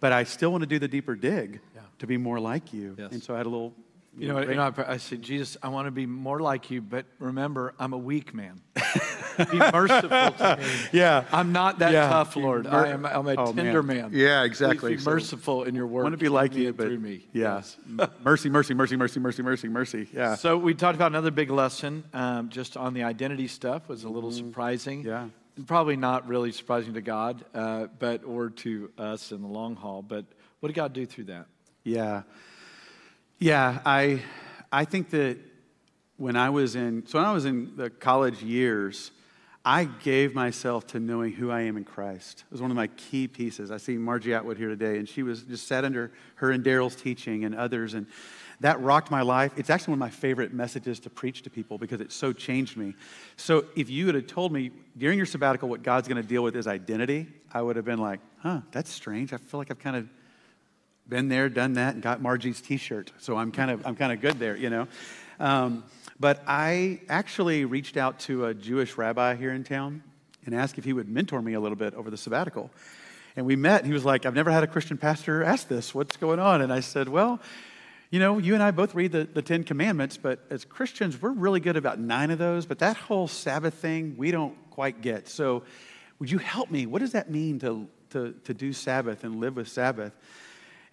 But 0.00 0.12
I 0.12 0.24
still 0.24 0.52
want 0.52 0.62
to 0.62 0.66
do 0.68 0.78
the 0.78 0.88
deeper 0.88 1.16
dig 1.16 1.60
Yeah. 1.74 1.80
to 2.00 2.06
be 2.06 2.18
more 2.18 2.38
like 2.38 2.72
you. 2.74 2.96
Yes. 2.98 3.12
And 3.12 3.22
so 3.22 3.34
I 3.34 3.38
had 3.38 3.46
a 3.46 3.48
little. 3.48 3.74
You 4.18 4.28
know, 4.28 4.40
you 4.40 4.54
know, 4.56 4.72
I, 4.76 4.92
I 4.92 4.96
say, 4.96 5.16
Jesus, 5.16 5.56
I 5.62 5.68
want 5.68 5.86
to 5.86 5.90
be 5.92 6.04
more 6.06 6.40
like 6.40 6.70
you, 6.70 6.82
but 6.82 7.06
remember, 7.18 7.74
I'm 7.78 7.92
a 7.92 7.98
weak 7.98 8.34
man. 8.34 8.60
be 8.74 9.58
merciful 9.58 10.08
to 10.08 10.56
me. 10.60 10.64
Yeah. 10.92 11.24
I'm 11.32 11.52
not 11.52 11.78
that 11.78 11.92
Yeah. 11.92 12.08
tough, 12.08 12.34
Lord. 12.34 12.64
Mer- 12.64 12.86
I 12.86 12.88
am, 12.88 13.06
I'm 13.06 13.28
a 13.28 13.34
Oh, 13.36 13.52
tender 13.52 13.82
man. 13.82 13.96
man. 13.96 14.10
Yeah, 14.12 14.42
exactly. 14.42 14.90
Please 14.90 14.96
be 14.96 15.02
So- 15.04 15.10
merciful 15.12 15.64
in 15.64 15.74
your 15.74 15.86
I 15.86 15.90
want 16.02 16.12
to 16.12 16.16
be 16.18 16.28
like 16.28 16.54
you, 16.54 16.72
but 16.72 16.86
through 16.86 16.98
me. 16.98 17.26
Yeah. 17.32 17.62
mercy, 18.24 18.48
mercy, 18.50 18.74
mercy, 18.74 18.96
mercy, 18.96 19.20
mercy, 19.20 19.42
mercy, 19.42 19.68
mercy. 19.68 20.08
Yeah. 20.12 20.34
So 20.34 20.56
we 20.58 20.74
talked 20.74 20.96
about 20.96 21.12
another 21.12 21.30
big 21.30 21.50
lesson, 21.50 22.02
um, 22.12 22.48
just 22.48 22.76
on 22.76 22.94
the 22.94 23.04
identity 23.04 23.46
stuff. 23.46 23.88
Was 23.88 24.02
a 24.04 24.08
little 24.08 24.32
surprising. 24.32 25.00
Mm-hmm. 25.04 25.08
Yeah. 25.08 25.64
Probably 25.66 25.96
not 25.96 26.26
really 26.28 26.52
surprising 26.52 26.94
to 26.94 27.00
God, 27.00 27.44
uh, 27.54 27.86
but 27.98 28.24
or 28.24 28.50
to 28.50 28.90
us 28.98 29.32
in 29.32 29.42
the 29.42 29.48
long 29.48 29.76
haul. 29.76 30.02
But 30.02 30.24
what 30.60 30.68
did 30.68 30.74
God 30.74 30.92
do 30.92 31.06
through 31.06 31.24
that? 31.24 31.46
Yeah. 31.84 32.22
Yeah, 33.40 33.78
I, 33.86 34.22
I 34.72 34.84
think 34.84 35.10
that 35.10 35.38
when 36.16 36.34
I 36.34 36.50
was 36.50 36.74
in, 36.74 37.06
so 37.06 37.18
when 37.18 37.24
I 37.24 37.32
was 37.32 37.44
in 37.44 37.76
the 37.76 37.88
college 37.88 38.42
years, 38.42 39.12
I 39.64 39.84
gave 39.84 40.34
myself 40.34 40.88
to 40.88 40.98
knowing 40.98 41.32
who 41.32 41.48
I 41.52 41.60
am 41.60 41.76
in 41.76 41.84
Christ. 41.84 42.42
It 42.44 42.50
was 42.50 42.60
one 42.60 42.72
of 42.72 42.76
my 42.76 42.88
key 42.88 43.28
pieces. 43.28 43.70
I 43.70 43.76
see 43.76 43.96
Margie 43.96 44.34
Atwood 44.34 44.56
here 44.56 44.68
today, 44.68 44.98
and 44.98 45.08
she 45.08 45.22
was 45.22 45.42
just 45.42 45.68
sat 45.68 45.84
under 45.84 46.10
her 46.36 46.50
and 46.50 46.64
Daryl's 46.64 46.96
teaching 46.96 47.44
and 47.44 47.54
others, 47.54 47.94
and 47.94 48.08
that 48.58 48.80
rocked 48.80 49.12
my 49.12 49.22
life. 49.22 49.52
It's 49.56 49.70
actually 49.70 49.92
one 49.92 49.98
of 49.98 50.00
my 50.00 50.10
favorite 50.10 50.52
messages 50.52 50.98
to 51.00 51.10
preach 51.10 51.42
to 51.42 51.50
people 51.50 51.78
because 51.78 52.00
it 52.00 52.10
so 52.10 52.32
changed 52.32 52.76
me. 52.76 52.94
So 53.36 53.66
if 53.76 53.88
you 53.88 54.06
would 54.06 54.16
have 54.16 54.26
told 54.26 54.50
me 54.52 54.72
during 54.96 55.16
your 55.16 55.26
sabbatical 55.26 55.68
what 55.68 55.84
God's 55.84 56.08
going 56.08 56.20
to 56.20 56.28
deal 56.28 56.42
with 56.42 56.56
is 56.56 56.66
identity, 56.66 57.28
I 57.52 57.62
would 57.62 57.76
have 57.76 57.84
been 57.84 58.00
like, 58.00 58.18
huh, 58.38 58.62
that's 58.72 58.90
strange. 58.90 59.32
I 59.32 59.36
feel 59.36 59.58
like 59.58 59.70
I've 59.70 59.78
kind 59.78 59.94
of 59.94 60.08
been 61.08 61.28
there, 61.28 61.48
done 61.48 61.74
that, 61.74 61.94
and 61.94 62.02
got 62.02 62.20
Margie's 62.20 62.60
T-shirt. 62.60 63.12
So 63.18 63.36
I'm 63.36 63.50
kind 63.50 63.70
of 63.70 63.86
I'm 63.86 63.96
kind 63.96 64.12
of 64.12 64.20
good 64.20 64.38
there, 64.38 64.56
you 64.56 64.70
know. 64.70 64.88
Um, 65.40 65.84
but 66.20 66.42
I 66.46 67.00
actually 67.08 67.64
reached 67.64 67.96
out 67.96 68.20
to 68.20 68.46
a 68.46 68.54
Jewish 68.54 68.96
rabbi 68.96 69.36
here 69.36 69.52
in 69.52 69.64
town 69.64 70.02
and 70.44 70.54
asked 70.54 70.78
if 70.78 70.84
he 70.84 70.92
would 70.92 71.08
mentor 71.08 71.40
me 71.40 71.54
a 71.54 71.60
little 71.60 71.76
bit 71.76 71.94
over 71.94 72.10
the 72.10 72.16
sabbatical. 72.16 72.70
And 73.36 73.46
we 73.46 73.56
met. 73.56 73.84
He 73.84 73.92
was 73.92 74.04
like, 74.04 74.26
"I've 74.26 74.34
never 74.34 74.50
had 74.50 74.64
a 74.64 74.66
Christian 74.66 74.98
pastor 74.98 75.44
ask 75.44 75.68
this. 75.68 75.94
What's 75.94 76.16
going 76.16 76.40
on?" 76.40 76.60
And 76.60 76.72
I 76.72 76.80
said, 76.80 77.08
"Well." 77.08 77.40
You 78.10 78.20
know, 78.20 78.38
you 78.38 78.54
and 78.54 78.62
I 78.62 78.70
both 78.70 78.94
read 78.94 79.12
the, 79.12 79.24
the 79.24 79.42
Ten 79.42 79.64
Commandments, 79.64 80.16
but 80.16 80.38
as 80.48 80.64
Christians, 80.64 81.20
we're 81.20 81.30
really 81.30 81.60
good 81.60 81.76
about 81.76 81.98
nine 81.98 82.30
of 82.30 82.38
those. 82.38 82.64
But 82.64 82.78
that 82.78 82.96
whole 82.96 83.28
Sabbath 83.28 83.74
thing, 83.74 84.14
we 84.16 84.30
don't 84.30 84.56
quite 84.70 85.02
get. 85.02 85.28
So, 85.28 85.62
would 86.18 86.30
you 86.30 86.38
help 86.38 86.70
me? 86.70 86.86
What 86.86 87.00
does 87.00 87.12
that 87.12 87.30
mean 87.30 87.58
to, 87.58 87.86
to, 88.10 88.34
to 88.44 88.54
do 88.54 88.72
Sabbath 88.72 89.24
and 89.24 89.40
live 89.40 89.56
with 89.56 89.68
Sabbath? 89.68 90.14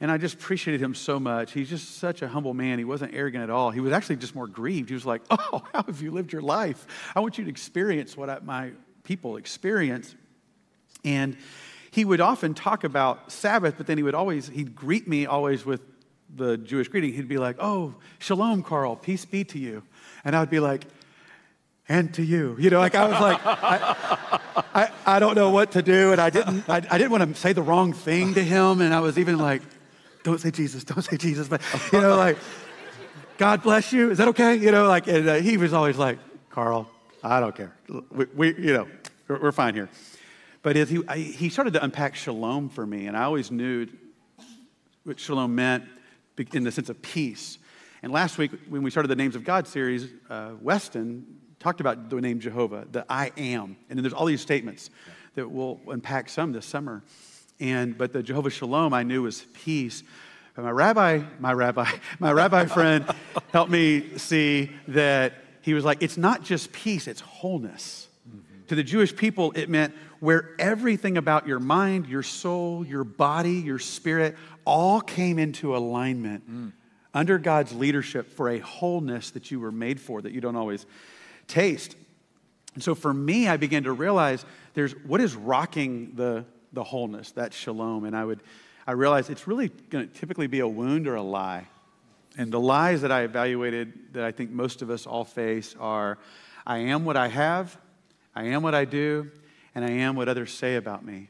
And 0.01 0.11
I 0.11 0.17
just 0.17 0.35
appreciated 0.35 0.81
him 0.81 0.93
so 0.93 1.19
much. 1.19 1.53
He's 1.53 1.69
just 1.69 1.97
such 1.97 2.21
a 2.21 2.27
humble 2.27 2.53
man. 2.53 2.79
He 2.79 2.85
wasn't 2.85 3.13
arrogant 3.13 3.43
at 3.43 3.49
all. 3.49 3.71
He 3.71 3.79
was 3.79 3.93
actually 3.93 4.17
just 4.17 4.35
more 4.35 4.47
grieved. 4.47 4.89
He 4.89 4.95
was 4.95 5.05
like, 5.05 5.21
Oh, 5.29 5.63
how 5.73 5.83
have 5.83 6.01
you 6.01 6.11
lived 6.11 6.33
your 6.33 6.41
life? 6.41 6.85
I 7.15 7.21
want 7.21 7.37
you 7.37 7.45
to 7.45 7.49
experience 7.49 8.17
what 8.17 8.29
I, 8.29 8.39
my 8.39 8.71
people 9.03 9.37
experience. 9.37 10.13
And 11.05 11.37
he 11.91 12.03
would 12.03 12.19
often 12.19 12.53
talk 12.53 12.83
about 12.83 13.31
Sabbath, 13.31 13.75
but 13.77 13.87
then 13.87 13.97
he 13.97 14.03
would 14.03 14.15
always, 14.15 14.47
he'd 14.49 14.75
greet 14.75 15.07
me 15.07 15.27
always 15.27 15.65
with 15.65 15.81
the 16.35 16.57
Jewish 16.57 16.89
greeting. 16.89 17.13
He'd 17.13 17.29
be 17.29 17.37
like, 17.37 17.55
Oh, 17.59 17.95
shalom, 18.19 18.63
Carl, 18.63 18.97
peace 18.97 19.23
be 19.23 19.45
to 19.45 19.59
you. 19.59 19.83
And 20.25 20.35
I 20.35 20.41
would 20.41 20.49
be 20.49 20.59
like, 20.59 20.85
and 21.87 22.13
to 22.15 22.23
you. 22.23 22.55
You 22.59 22.69
know, 22.69 22.79
like 22.79 22.95
I 22.95 23.07
was 23.07 23.21
like, 23.21 23.39
I, 23.45 24.39
I, 24.73 24.91
I 25.05 25.19
don't 25.19 25.35
know 25.35 25.51
what 25.51 25.71
to 25.73 25.81
do. 25.81 26.11
And 26.11 26.19
I 26.19 26.29
didn't, 26.31 26.67
I, 26.67 26.77
I 26.77 26.97
didn't 26.97 27.11
want 27.11 27.33
to 27.33 27.39
say 27.39 27.53
the 27.53 27.61
wrong 27.61 27.93
thing 27.93 28.33
to 28.33 28.43
him. 28.43 28.81
And 28.81 28.93
I 28.93 29.01
was 29.01 29.19
even 29.19 29.37
like, 29.37 29.61
don't 30.25 30.41
say 30.41 30.49
Jesus, 30.49 30.83
don't 30.83 31.03
say 31.03 31.17
Jesus. 31.17 31.47
But, 31.47 31.61
you 31.93 32.01
know, 32.01 32.17
like, 32.17 32.37
God 33.37 33.61
bless 33.61 33.93
you. 33.93 34.09
Is 34.09 34.17
that 34.17 34.27
okay? 34.29 34.55
You 34.55 34.71
know, 34.71 34.87
like, 34.87 35.07
and 35.07 35.29
uh, 35.29 35.35
he 35.35 35.55
was 35.55 35.71
always 35.71 35.97
like, 35.97 36.17
Carl, 36.49 36.89
I 37.23 37.39
don't 37.39 37.55
care. 37.55 37.75
We, 38.11 38.25
we 38.35 38.47
you 38.55 38.73
know, 38.73 38.87
we're, 39.27 39.39
we're 39.39 39.51
fine 39.51 39.75
here. 39.75 39.87
But 40.63 40.75
he, 40.75 41.03
I, 41.07 41.17
he 41.19 41.49
started 41.49 41.73
to 41.73 41.83
unpack 41.83 42.15
shalom 42.15 42.69
for 42.69 42.87
me, 42.87 43.05
and 43.05 43.15
I 43.15 43.23
always 43.23 43.51
knew 43.51 43.87
what 45.03 45.19
shalom 45.19 45.53
meant 45.53 45.83
in 46.53 46.63
the 46.63 46.71
sense 46.71 46.89
of 46.89 46.99
peace. 47.03 47.59
And 48.01 48.11
last 48.11 48.39
week, 48.39 48.51
when 48.67 48.81
we 48.81 48.89
started 48.89 49.09
the 49.09 49.15
Names 49.15 49.35
of 49.35 49.43
God 49.43 49.67
series, 49.67 50.07
uh, 50.27 50.53
Weston 50.59 51.25
talked 51.59 51.81
about 51.81 52.09
the 52.09 52.19
name 52.19 52.39
Jehovah, 52.39 52.87
the 52.91 53.05
I 53.07 53.31
am. 53.37 53.77
And 53.89 53.97
then 53.97 54.03
there's 54.03 54.13
all 54.13 54.25
these 54.25 54.41
statements 54.41 54.89
that 55.35 55.49
we'll 55.49 55.79
unpack 55.87 56.29
some 56.29 56.51
this 56.51 56.65
summer. 56.65 57.03
And, 57.59 57.97
but 57.97 58.13
the 58.13 58.21
Jehovah 58.21 58.49
Shalom 58.49 58.93
I 58.93 59.03
knew 59.03 59.23
was 59.23 59.45
peace. 59.53 60.03
But 60.55 60.63
my 60.63 60.71
rabbi, 60.71 61.21
my 61.39 61.53
rabbi, 61.53 61.89
my 62.19 62.31
rabbi 62.31 62.65
friend 62.65 63.05
helped 63.51 63.71
me 63.71 64.17
see 64.17 64.71
that 64.89 65.33
he 65.61 65.73
was 65.73 65.83
like, 65.83 66.01
it's 66.01 66.17
not 66.17 66.43
just 66.43 66.71
peace, 66.71 67.07
it's 67.07 67.21
wholeness. 67.21 68.07
To 68.67 68.75
the 68.75 68.83
Jewish 68.83 69.15
people, 69.15 69.51
it 69.55 69.69
meant 69.69 69.93
where 70.19 70.55
everything 70.57 71.17
about 71.17 71.47
your 71.47 71.59
mind, 71.59 72.07
your 72.07 72.23
soul, 72.23 72.85
your 72.85 73.03
body, 73.03 73.53
your 73.53 73.77
spirit 73.79 74.35
all 74.65 75.01
came 75.01 75.37
into 75.37 75.75
alignment 75.75 76.49
mm. 76.49 76.71
under 77.13 77.37
God's 77.37 77.73
leadership 77.73 78.31
for 78.31 78.49
a 78.49 78.59
wholeness 78.59 79.31
that 79.31 79.51
you 79.51 79.59
were 79.59 79.71
made 79.71 79.99
for 79.99 80.21
that 80.21 80.31
you 80.31 80.41
don't 80.41 80.55
always 80.55 80.85
taste. 81.47 81.95
And 82.73 82.83
so 82.83 82.95
for 82.95 83.13
me, 83.13 83.47
I 83.47 83.57
began 83.57 83.83
to 83.83 83.93
realize 83.93 84.45
there's 84.73 84.93
what 85.05 85.21
is 85.21 85.35
rocking 85.35 86.13
the, 86.15 86.45
the 86.75 86.83
wholeness, 86.83 87.31
that 87.31 87.53
shalom. 87.53 88.05
And 88.05 88.15
I 88.15 88.23
would 88.23 88.41
I 88.87 88.91
realized 88.91 89.31
it's 89.31 89.47
really 89.47 89.69
going 89.89 90.07
to 90.07 90.13
typically 90.13 90.47
be 90.47 90.59
a 90.59 90.67
wound 90.67 91.07
or 91.07 91.15
a 91.15 91.21
lie. 91.23 91.67
And 92.37 92.51
the 92.51 92.59
lies 92.59 93.01
that 93.01 93.11
I 93.11 93.21
evaluated 93.21 94.13
that 94.13 94.23
I 94.23 94.31
think 94.31 94.51
most 94.51 94.81
of 94.81 94.89
us 94.89 95.07
all 95.07 95.23
face 95.23 95.75
are 95.79 96.19
I 96.67 96.79
am 96.79 97.05
what 97.05 97.17
I 97.17 97.27
have, 97.27 97.77
I 98.35 98.45
am 98.45 98.61
what 98.61 98.75
I 98.75 98.85
do, 98.85 99.31
and 99.73 99.83
I 99.83 99.89
am 99.89 100.15
what 100.15 100.27
others 100.27 100.53
say 100.53 100.75
about 100.75 101.03
me. 101.03 101.29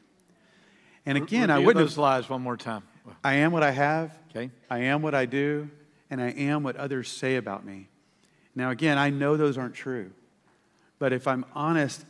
And 1.06 1.16
again, 1.16 1.50
I 1.50 1.54
Review 1.54 1.66
wouldn't 1.66 1.84
those 1.84 1.92
have, 1.92 1.98
lies 1.98 2.28
one 2.28 2.42
more 2.42 2.56
time. 2.56 2.82
I 3.22 3.34
am 3.34 3.52
what 3.52 3.62
I 3.62 3.70
have, 3.70 4.18
Okay. 4.30 4.50
I 4.68 4.80
am 4.80 5.00
what 5.00 5.14
I 5.14 5.24
do, 5.24 5.70
and 6.10 6.20
I 6.20 6.30
am 6.30 6.62
what 6.62 6.76
others 6.76 7.08
say 7.08 7.36
about 7.36 7.64
me. 7.64 7.88
Now, 8.54 8.70
again, 8.70 8.98
I 8.98 9.10
know 9.10 9.36
those 9.36 9.56
aren't 9.56 9.74
true. 9.74 10.10
But 10.98 11.12
if 11.12 11.26
I'm 11.28 11.44
honest, 11.54 12.04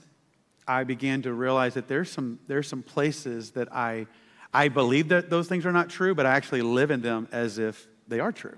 I 0.68 0.84
began 0.84 1.22
to 1.22 1.32
realize 1.32 1.74
that 1.74 1.88
there's 1.88 2.10
some, 2.10 2.38
there's 2.48 2.68
some 2.68 2.82
places 2.82 3.52
that 3.52 3.72
I, 3.72 4.06
I 4.52 4.68
believe 4.68 5.08
that 5.08 5.30
those 5.30 5.48
things 5.48 5.64
are 5.66 5.72
not 5.72 5.88
true, 5.88 6.14
but 6.14 6.26
I 6.26 6.34
actually 6.34 6.62
live 6.62 6.90
in 6.90 7.02
them 7.02 7.28
as 7.30 7.58
if 7.58 7.86
they 8.08 8.20
are 8.20 8.32
true. 8.32 8.56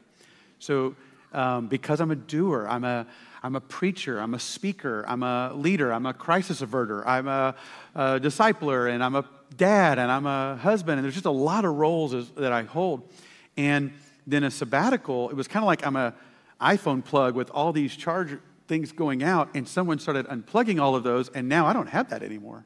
So, 0.59 0.97
um, 1.33 1.69
because 1.69 2.01
I'm 2.01 2.11
a 2.11 2.17
doer, 2.17 2.67
I'm 2.69 2.85
a, 2.85 3.07
I'm 3.43 3.55
a 3.55 3.61
preacher, 3.61 4.19
I'm 4.19 4.35
a 4.35 4.39
speaker, 4.39 5.05
I'm 5.07 5.23
a 5.23 5.53
leader, 5.55 5.93
I'm 5.93 6.07
a 6.07 6.15
crisis 6.15 6.63
averter, 6.63 7.07
I'm 7.07 7.29
a, 7.29 7.55
a 7.95 8.19
discipler, 8.19 8.91
and 8.91 9.05
I'm 9.05 9.15
a 9.15 9.25
dad, 9.57 9.99
and 9.99 10.11
I'm 10.11 10.27
a 10.27 10.57
husband, 10.57 10.99
and 10.99 11.05
there's 11.05 11.15
just 11.15 11.27
a 11.27 11.31
lot 11.31 11.65
of 11.65 11.75
roles 11.75 12.15
as, 12.15 12.29
that 12.31 12.53
I 12.53 12.63
hold. 12.63 13.09
And 13.57 13.93
then 14.27 14.45
a 14.45 14.51
sabbatical, 14.51 15.31
it 15.31 15.37
was 15.37 15.47
kind 15.49 15.63
of 15.63 15.67
like 15.67 15.87
I'm 15.87 15.97
a 15.97 16.15
iPhone 16.61 17.05
plug 17.05 17.35
with 17.35 17.51
all 17.51 17.73
these 17.73 17.95
charge 17.95 18.39
things 18.69 18.93
going 18.93 19.23
out, 19.23 19.49
and 19.55 19.67
someone 19.67 19.99
started 19.99 20.27
unplugging 20.27 20.81
all 20.81 20.95
of 20.95 21.03
those, 21.03 21.29
and 21.31 21.49
now 21.49 21.67
I 21.67 21.73
don't 21.73 21.89
have 21.89 22.11
that 22.11 22.23
anymore. 22.23 22.65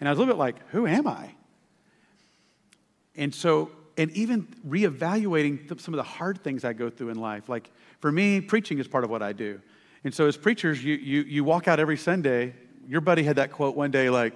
And 0.00 0.08
I 0.08 0.12
was 0.12 0.18
a 0.18 0.20
little 0.22 0.34
bit 0.34 0.38
like, 0.38 0.56
who 0.70 0.86
am 0.86 1.06
I? 1.06 1.30
And 3.16 3.32
so, 3.32 3.70
and 3.96 4.10
even 4.10 4.48
reevaluating 4.68 5.80
some 5.80 5.94
of 5.94 5.98
the 5.98 6.02
hard 6.02 6.42
things 6.42 6.64
I 6.64 6.72
go 6.72 6.90
through 6.90 7.10
in 7.10 7.20
life. 7.20 7.48
Like 7.48 7.70
for 8.00 8.10
me, 8.10 8.40
preaching 8.40 8.78
is 8.78 8.88
part 8.88 9.04
of 9.04 9.10
what 9.10 9.22
I 9.22 9.32
do. 9.32 9.60
And 10.02 10.12
so 10.12 10.26
as 10.26 10.36
preachers, 10.36 10.82
you, 10.82 10.94
you, 10.96 11.22
you 11.22 11.44
walk 11.44 11.68
out 11.68 11.78
every 11.78 11.96
Sunday. 11.96 12.54
Your 12.88 13.00
buddy 13.00 13.22
had 13.22 13.36
that 13.36 13.52
quote 13.52 13.76
one 13.76 13.90
day, 13.90 14.10
like, 14.10 14.34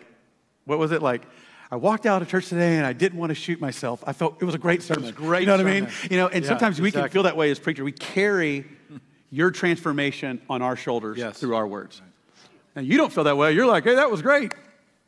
what 0.65 0.79
was 0.79 0.93
it? 0.93 1.03
Like, 1.03 1.23
I 1.71 1.77
walked 1.77 2.07
out 2.07 2.23
of 2.23 2.29
church 2.29 2.49
today 2.49 2.77
and 2.77 2.87
I 2.87 2.93
didn't 2.95 3.19
want 3.19 3.31
to 3.31 3.35
shoot 3.35 3.61
myself. 3.61 4.03
I 4.07 4.13
felt 4.13 4.41
it 4.41 4.45
was 4.45 4.55
a 4.55 4.59
great 4.59 4.83
sermon. 4.83 5.13
great 5.13 5.41
you 5.41 5.47
know 5.47 5.59
sermon. 5.59 5.85
what 5.85 5.93
I 5.93 6.03
mean? 6.03 6.11
You 6.11 6.17
know, 6.17 6.29
and 6.29 6.45
Yeah, 6.45 6.49
sometimes 6.49 6.81
we 6.81 6.89
exactly. 6.89 7.09
can 7.09 7.13
feel 7.13 7.23
that 7.25 7.37
way 7.37 7.51
as 7.51 7.59
preachers. 7.59 7.85
We 7.85 7.93
carry 7.93 8.65
your 9.31 9.51
transformation 9.51 10.41
on 10.49 10.63
our 10.63 10.77
shoulders 10.77 11.19
Yes. 11.19 11.39
through 11.39 11.55
our 11.57 11.67
words. 11.67 12.01
And 12.75 12.87
you 12.87 12.97
don't 12.97 13.13
feel 13.13 13.25
that 13.25 13.37
way. 13.37 13.53
You're 13.53 13.67
like, 13.67 13.85
hey, 13.85 13.97
that 13.97 14.11
was 14.11 14.23
great. 14.23 14.55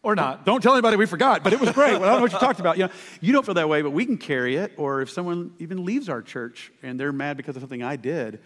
Or 0.02 0.14
not. 0.14 0.46
Don't 0.46 0.62
tell 0.62 0.72
anybody 0.72 0.96
we 0.96 1.04
forgot, 1.04 1.44
but 1.44 1.52
it 1.52 1.60
was 1.60 1.70
great. 1.72 1.92
Well, 1.92 2.04
I 2.04 2.12
don't 2.12 2.16
know 2.16 2.22
what 2.22 2.32
you 2.32 2.38
talked 2.38 2.58
about. 2.58 2.78
You 2.78 2.84
know, 2.86 2.92
you 3.20 3.32
don't 3.34 3.44
feel 3.44 3.56
that 3.56 3.68
way, 3.68 3.82
but 3.82 3.90
we 3.90 4.06
can 4.06 4.16
carry 4.16 4.56
it. 4.56 4.72
Or 4.78 5.02
if 5.02 5.10
someone 5.10 5.52
even 5.58 5.84
leaves 5.84 6.08
our 6.08 6.22
church 6.22 6.72
and 6.82 6.98
they're 6.98 7.12
mad 7.12 7.36
because 7.36 7.54
of 7.56 7.60
something 7.60 7.82
I 7.82 7.96
did, 7.96 8.40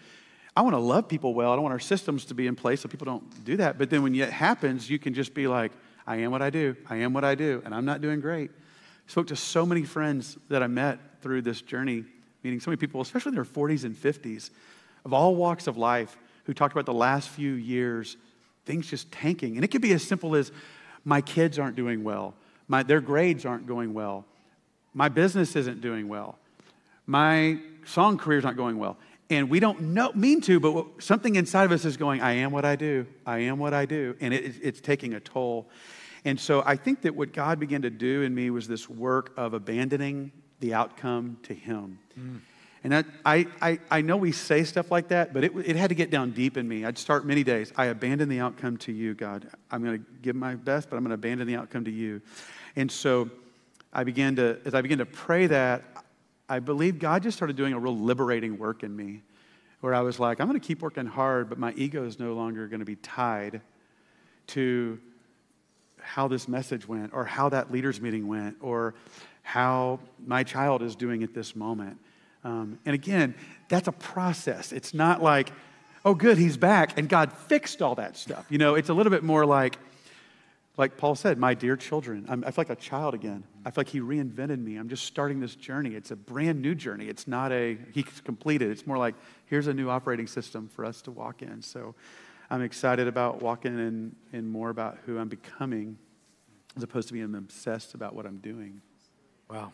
I 0.57 0.61
want 0.61 0.73
to 0.73 0.79
love 0.79 1.07
people 1.07 1.33
well. 1.33 1.51
I 1.51 1.55
don't 1.55 1.63
want 1.63 1.71
our 1.73 1.79
systems 1.79 2.25
to 2.25 2.33
be 2.33 2.47
in 2.47 2.55
place 2.55 2.81
so 2.81 2.89
people 2.89 3.05
don't 3.05 3.45
do 3.45 3.55
that. 3.57 3.77
But 3.77 3.89
then 3.89 4.03
when 4.03 4.13
it 4.15 4.29
happens, 4.31 4.89
you 4.89 4.99
can 4.99 5.13
just 5.13 5.33
be 5.33 5.47
like, 5.47 5.71
I 6.05 6.17
am 6.17 6.31
what 6.31 6.41
I 6.41 6.49
do. 6.49 6.75
I 6.89 6.97
am 6.97 7.13
what 7.13 7.23
I 7.23 7.35
do, 7.35 7.61
and 7.65 7.73
I'm 7.73 7.85
not 7.85 8.01
doing 8.01 8.19
great. 8.19 8.51
Spoke 9.07 9.27
to 9.27 9.35
so 9.35 9.65
many 9.65 9.83
friends 9.83 10.37
that 10.49 10.61
I 10.61 10.67
met 10.67 10.99
through 11.21 11.41
this 11.43 11.61
journey, 11.61 12.03
meeting 12.43 12.59
so 12.59 12.69
many 12.69 12.77
people, 12.77 13.01
especially 13.01 13.29
in 13.29 13.35
their 13.35 13.45
40s 13.45 13.85
and 13.85 13.95
50s, 13.95 14.49
of 15.05 15.13
all 15.13 15.35
walks 15.35 15.67
of 15.67 15.77
life, 15.77 16.17
who 16.45 16.53
talked 16.53 16.73
about 16.73 16.85
the 16.85 16.93
last 16.93 17.29
few 17.29 17.53
years, 17.53 18.17
things 18.65 18.89
just 18.89 19.11
tanking. 19.11 19.55
And 19.55 19.63
it 19.63 19.69
could 19.69 19.81
be 19.81 19.93
as 19.93 20.03
simple 20.03 20.35
as 20.35 20.51
my 21.05 21.21
kids 21.21 21.59
aren't 21.59 21.75
doing 21.75 22.03
well, 22.03 22.33
my, 22.67 22.83
their 22.83 23.01
grades 23.01 23.45
aren't 23.45 23.67
going 23.67 23.93
well, 23.93 24.25
my 24.93 25.07
business 25.07 25.55
isn't 25.55 25.81
doing 25.81 26.07
well, 26.07 26.37
my 27.05 27.59
song 27.85 28.17
career's 28.17 28.43
not 28.43 28.57
going 28.57 28.77
well. 28.77 28.97
And 29.29 29.49
we 29.49 29.59
don't 29.59 29.81
know, 29.81 30.11
mean 30.13 30.41
to, 30.41 30.59
but 30.59 30.71
what- 30.71 31.03
something 31.03 31.35
inside 31.35 31.63
of 31.63 31.71
us 31.71 31.83
is 31.83 31.97
going, 31.97 32.21
I 32.21 32.33
am 32.33 32.51
what 32.51 32.63
I 32.63 32.75
do. 32.75 33.07
I 33.25 33.39
am 33.39 33.57
what 33.57 33.73
I 33.73 33.85
do. 33.85 34.15
And 34.19 34.33
it, 34.33 34.55
it's 34.61 34.79
taking 34.79 35.15
a 35.15 35.19
toll. 35.19 35.67
And 36.25 36.39
so 36.39 36.61
I 36.65 36.75
think 36.75 37.01
that 37.01 37.15
what 37.15 37.33
God 37.33 37.59
began 37.59 37.81
to 37.83 37.89
do 37.89 38.21
in 38.21 38.35
me 38.35 38.51
was 38.51 38.67
this 38.67 38.87
work 38.87 39.31
of 39.35 39.53
abandoning 39.55 40.31
the 40.59 40.75
outcome 40.75 41.37
to 41.43 41.53
Him. 41.55 41.99
Mm. 42.19 42.39
And 42.85 43.03
I, 43.25 43.47
I, 43.63 43.79
I 43.89 44.01
know 44.01 44.15
we 44.15 44.31
say 44.31 44.63
stuff 44.63 44.91
like 44.91 45.07
that, 45.07 45.33
but 45.33 45.43
it, 45.43 45.53
it 45.55 45.75
had 45.75 45.89
to 45.89 45.95
get 45.95 46.11
down 46.11 46.29
deep 46.29 46.55
in 46.55 46.67
me. 46.67 46.85
I'd 46.85 46.99
start 46.99 47.25
many 47.25 47.43
days. 47.43 47.73
I 47.75 47.87
abandon 47.87 48.29
the 48.29 48.39
outcome 48.39 48.77
to 48.77 48.91
you, 48.91 49.15
God. 49.15 49.49
I'm 49.71 49.83
going 49.83 49.97
to 49.97 50.05
give 50.21 50.35
my 50.35 50.53
best, 50.53 50.91
but 50.91 50.97
I'm 50.97 51.01
going 51.01 51.09
to 51.09 51.15
abandon 51.15 51.47
the 51.47 51.55
outcome 51.55 51.85
to 51.85 51.91
you. 51.91 52.21
And 52.75 52.91
so 52.91 53.31
I 53.91 54.03
began 54.03 54.35
to, 54.35 54.59
as 54.65 54.75
I 54.75 54.83
began 54.83 54.99
to 54.99 55.05
pray 55.07 55.47
that, 55.47 55.83
I 56.47 56.59
believe 56.59 56.99
God 56.99 57.23
just 57.23 57.35
started 57.35 57.55
doing 57.55 57.73
a 57.73 57.79
real 57.79 57.97
liberating 57.97 58.59
work 58.59 58.83
in 58.83 58.95
me 58.95 59.23
where 59.81 59.95
I 59.95 60.01
was 60.01 60.19
like, 60.19 60.39
I'm 60.39 60.47
going 60.47 60.59
to 60.59 60.67
keep 60.67 60.83
working 60.83 61.07
hard, 61.07 61.49
but 61.49 61.57
my 61.57 61.73
ego 61.73 62.05
is 62.05 62.19
no 62.19 62.33
longer 62.33 62.67
going 62.67 62.81
to 62.81 62.85
be 62.85 62.97
tied 62.97 63.61
to 64.47 64.99
how 65.99 66.27
this 66.27 66.47
message 66.47 66.87
went 66.87 67.13
or 67.15 67.25
how 67.25 67.49
that 67.49 67.71
leaders 67.71 67.99
meeting 67.99 68.27
went 68.27 68.57
or 68.61 68.93
how 69.41 69.99
my 70.23 70.43
child 70.43 70.83
is 70.83 70.95
doing 70.95 71.23
at 71.23 71.33
this 71.33 71.55
moment. 71.55 71.97
Um, 72.45 72.79
and 72.85 72.93
again, 72.93 73.35
that's 73.67 73.87
a 73.87 73.91
process. 73.91 74.71
It's 74.71 74.93
not 74.93 75.21
like, 75.21 75.51
oh, 76.05 76.13
good, 76.13 76.37
he's 76.37 76.55
back 76.55 76.97
and 76.97 77.09
God 77.09 77.33
fixed 77.33 77.81
all 77.81 77.95
that 77.95 78.15
stuff. 78.15 78.45
You 78.49 78.59
know, 78.59 78.75
it's 78.75 78.89
a 78.89 78.93
little 78.93 79.09
bit 79.09 79.23
more 79.23 79.45
like, 79.45 79.77
like 80.77 80.95
Paul 80.95 81.15
said, 81.15 81.39
my 81.39 81.55
dear 81.55 81.75
children, 81.75 82.25
I'm, 82.29 82.43
I 82.45 82.51
feel 82.51 82.59
like 82.59 82.69
a 82.69 82.75
child 82.75 83.15
again. 83.15 83.43
I 83.65 83.71
feel 83.71 83.79
like 83.79 83.89
he 83.89 83.99
reinvented 83.99 84.61
me. 84.61 84.75
I'm 84.75 84.89
just 84.89 85.05
starting 85.05 85.39
this 85.39 85.55
journey. 85.55 85.95
It's 85.95 86.11
a 86.11 86.15
brand 86.15 86.61
new 86.61 86.75
journey. 86.75 87.07
It's 87.07 87.27
not 87.27 87.51
a, 87.51 87.77
he's 87.93 88.21
completed. 88.23 88.69
It's 88.69 88.85
more 88.85 88.97
like, 88.97 89.15
here's 89.47 89.67
a 89.67 89.73
new 89.73 89.89
operating 89.89 90.27
system 90.27 90.67
for 90.67 90.85
us 90.85 91.01
to 91.03 91.11
walk 91.11 91.41
in. 91.41 91.63
So 91.63 91.95
I'm 92.51 92.61
excited 92.61 93.07
about 93.07 93.41
walking 93.41 93.73
in, 93.73 94.15
in 94.33 94.47
more 94.47 94.69
about 94.69 94.99
who 95.05 95.17
I'm 95.17 95.29
becoming 95.29 95.97
as 96.77 96.83
opposed 96.83 97.07
to 97.07 97.13
being 97.13 97.33
obsessed 97.33 97.95
about 97.95 98.13
what 98.13 98.27
I'm 98.27 98.37
doing. 98.37 98.81
Wow. 99.49 99.73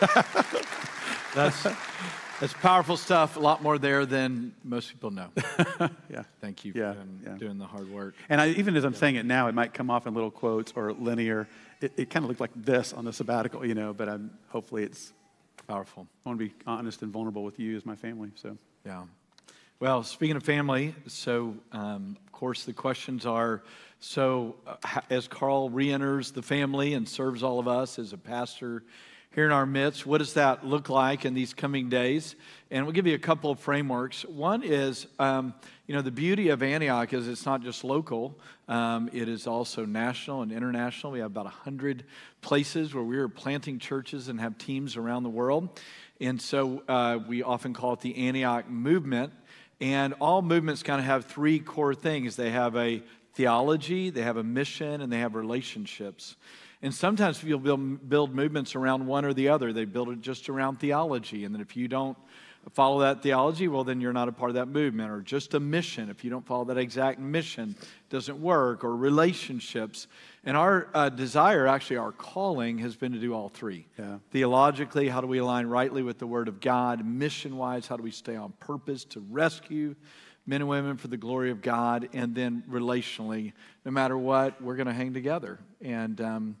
that's, 1.34 1.62
that's 2.40 2.52
powerful 2.54 2.96
stuff. 2.96 3.36
A 3.36 3.40
lot 3.40 3.62
more 3.62 3.78
there 3.78 4.06
than 4.06 4.54
most 4.64 4.90
people 4.90 5.10
know. 5.10 5.28
Yeah. 6.10 6.22
Thank 6.40 6.64
you 6.64 6.72
Yeah, 6.74 6.92
for 6.92 7.00
yeah. 7.24 7.36
doing 7.36 7.58
the 7.58 7.66
hard 7.66 7.90
work. 7.90 8.14
And 8.28 8.40
I, 8.40 8.48
even 8.50 8.76
as 8.76 8.84
I'm 8.84 8.94
saying 8.94 9.16
it 9.16 9.26
now, 9.26 9.48
it 9.48 9.54
might 9.54 9.74
come 9.74 9.90
off 9.90 10.06
in 10.06 10.14
little 10.14 10.30
quotes 10.30 10.72
or 10.76 10.92
linear. 10.92 11.48
It, 11.80 11.92
it 11.96 12.10
kind 12.10 12.24
of 12.24 12.28
looked 12.28 12.40
like 12.40 12.52
this 12.54 12.92
on 12.92 13.04
the 13.04 13.12
sabbatical, 13.12 13.66
you 13.66 13.74
know, 13.74 13.92
but 13.92 14.08
I'm, 14.08 14.30
hopefully 14.48 14.84
it's, 14.84 15.12
Powerful. 15.66 16.06
I 16.26 16.28
want 16.28 16.38
to 16.40 16.44
be 16.46 16.52
honest 16.66 17.00
and 17.00 17.10
vulnerable 17.10 17.42
with 17.42 17.58
you 17.58 17.74
as 17.74 17.86
my 17.86 17.96
family. 17.96 18.30
So, 18.34 18.58
Yeah. 18.84 19.04
Well, 19.80 20.02
speaking 20.02 20.36
of 20.36 20.42
family, 20.42 20.94
so 21.06 21.54
um, 21.72 22.18
of 22.26 22.32
course 22.32 22.64
the 22.64 22.74
questions 22.74 23.24
are 23.24 23.62
so 23.98 24.56
uh, 24.66 25.00
as 25.08 25.26
Carl 25.26 25.70
re 25.70 25.90
enters 25.90 26.32
the 26.32 26.42
family 26.42 26.92
and 26.92 27.08
serves 27.08 27.42
all 27.42 27.58
of 27.58 27.66
us 27.66 27.98
as 27.98 28.12
a 28.12 28.18
pastor 28.18 28.82
here 29.34 29.46
in 29.46 29.52
our 29.52 29.66
midst, 29.66 30.06
what 30.06 30.18
does 30.18 30.34
that 30.34 30.64
look 30.64 30.88
like 30.88 31.24
in 31.24 31.34
these 31.34 31.52
coming 31.52 31.88
days? 31.88 32.36
And 32.70 32.86
we'll 32.86 32.92
give 32.92 33.06
you 33.06 33.16
a 33.16 33.18
couple 33.18 33.50
of 33.50 33.58
frameworks. 33.58 34.24
One 34.24 34.62
is, 34.62 35.08
um, 35.18 35.54
you 35.88 35.94
know, 35.94 36.02
the 36.02 36.12
beauty 36.12 36.50
of 36.50 36.62
Antioch 36.62 37.12
is 37.12 37.26
it's 37.26 37.44
not 37.44 37.60
just 37.60 37.82
local, 37.82 38.38
um, 38.68 39.10
it 39.12 39.28
is 39.28 39.48
also 39.48 39.84
national 39.84 40.42
and 40.42 40.52
international. 40.52 41.12
We 41.12 41.18
have 41.18 41.32
about 41.32 41.46
100 41.46 42.04
places 42.42 42.94
where 42.94 43.02
we 43.02 43.16
are 43.16 43.28
planting 43.28 43.80
churches 43.80 44.28
and 44.28 44.40
have 44.40 44.56
teams 44.56 44.96
around 44.96 45.24
the 45.24 45.30
world. 45.30 45.80
And 46.20 46.40
so 46.40 46.84
uh, 46.88 47.18
we 47.26 47.42
often 47.42 47.74
call 47.74 47.94
it 47.94 48.00
the 48.00 48.28
Antioch 48.28 48.70
movement. 48.70 49.32
And 49.80 50.14
all 50.20 50.42
movements 50.42 50.84
kind 50.84 51.00
of 51.00 51.06
have 51.06 51.24
three 51.24 51.58
core 51.58 51.94
things 51.94 52.36
they 52.36 52.50
have 52.50 52.76
a 52.76 53.02
theology, 53.34 54.10
they 54.10 54.22
have 54.22 54.36
a 54.36 54.44
mission, 54.44 55.00
and 55.00 55.12
they 55.12 55.18
have 55.18 55.34
relationships. 55.34 56.36
And 56.84 56.94
sometimes 56.94 57.38
people 57.38 57.60
build, 57.60 58.10
build 58.10 58.34
movements 58.34 58.74
around 58.74 59.06
one 59.06 59.24
or 59.24 59.32
the 59.32 59.48
other. 59.48 59.72
They 59.72 59.86
build 59.86 60.10
it 60.10 60.20
just 60.20 60.50
around 60.50 60.80
theology. 60.80 61.46
And 61.46 61.54
then 61.54 61.62
if 61.62 61.78
you 61.78 61.88
don't 61.88 62.14
follow 62.74 63.00
that 63.00 63.22
theology, 63.22 63.68
well, 63.68 63.84
then 63.84 64.02
you're 64.02 64.12
not 64.12 64.28
a 64.28 64.32
part 64.32 64.50
of 64.50 64.56
that 64.56 64.68
movement. 64.68 65.10
Or 65.10 65.22
just 65.22 65.54
a 65.54 65.60
mission. 65.60 66.10
If 66.10 66.24
you 66.24 66.28
don't 66.28 66.46
follow 66.46 66.66
that 66.66 66.76
exact 66.76 67.18
mission, 67.18 67.74
it 67.80 68.10
doesn't 68.10 68.38
work. 68.38 68.84
Or 68.84 68.94
relationships. 68.94 70.08
And 70.44 70.58
our 70.58 70.88
uh, 70.92 71.08
desire, 71.08 71.66
actually, 71.66 71.96
our 71.96 72.12
calling 72.12 72.76
has 72.80 72.96
been 72.96 73.12
to 73.12 73.18
do 73.18 73.32
all 73.32 73.48
three. 73.48 73.86
Yeah. 73.98 74.18
Theologically, 74.30 75.08
how 75.08 75.22
do 75.22 75.26
we 75.26 75.38
align 75.38 75.66
rightly 75.66 76.02
with 76.02 76.18
the 76.18 76.26
Word 76.26 76.48
of 76.48 76.60
God? 76.60 77.02
Mission 77.02 77.56
wise, 77.56 77.86
how 77.86 77.96
do 77.96 78.02
we 78.02 78.10
stay 78.10 78.36
on 78.36 78.52
purpose 78.60 79.06
to 79.06 79.20
rescue 79.20 79.94
men 80.46 80.60
and 80.60 80.68
women 80.68 80.98
for 80.98 81.08
the 81.08 81.16
glory 81.16 81.50
of 81.50 81.62
God? 81.62 82.10
And 82.12 82.34
then 82.34 82.62
relationally, 82.68 83.54
no 83.86 83.90
matter 83.90 84.18
what, 84.18 84.60
we're 84.60 84.76
going 84.76 84.88
to 84.88 84.92
hang 84.92 85.14
together. 85.14 85.58
And, 85.80 86.20
um, 86.20 86.56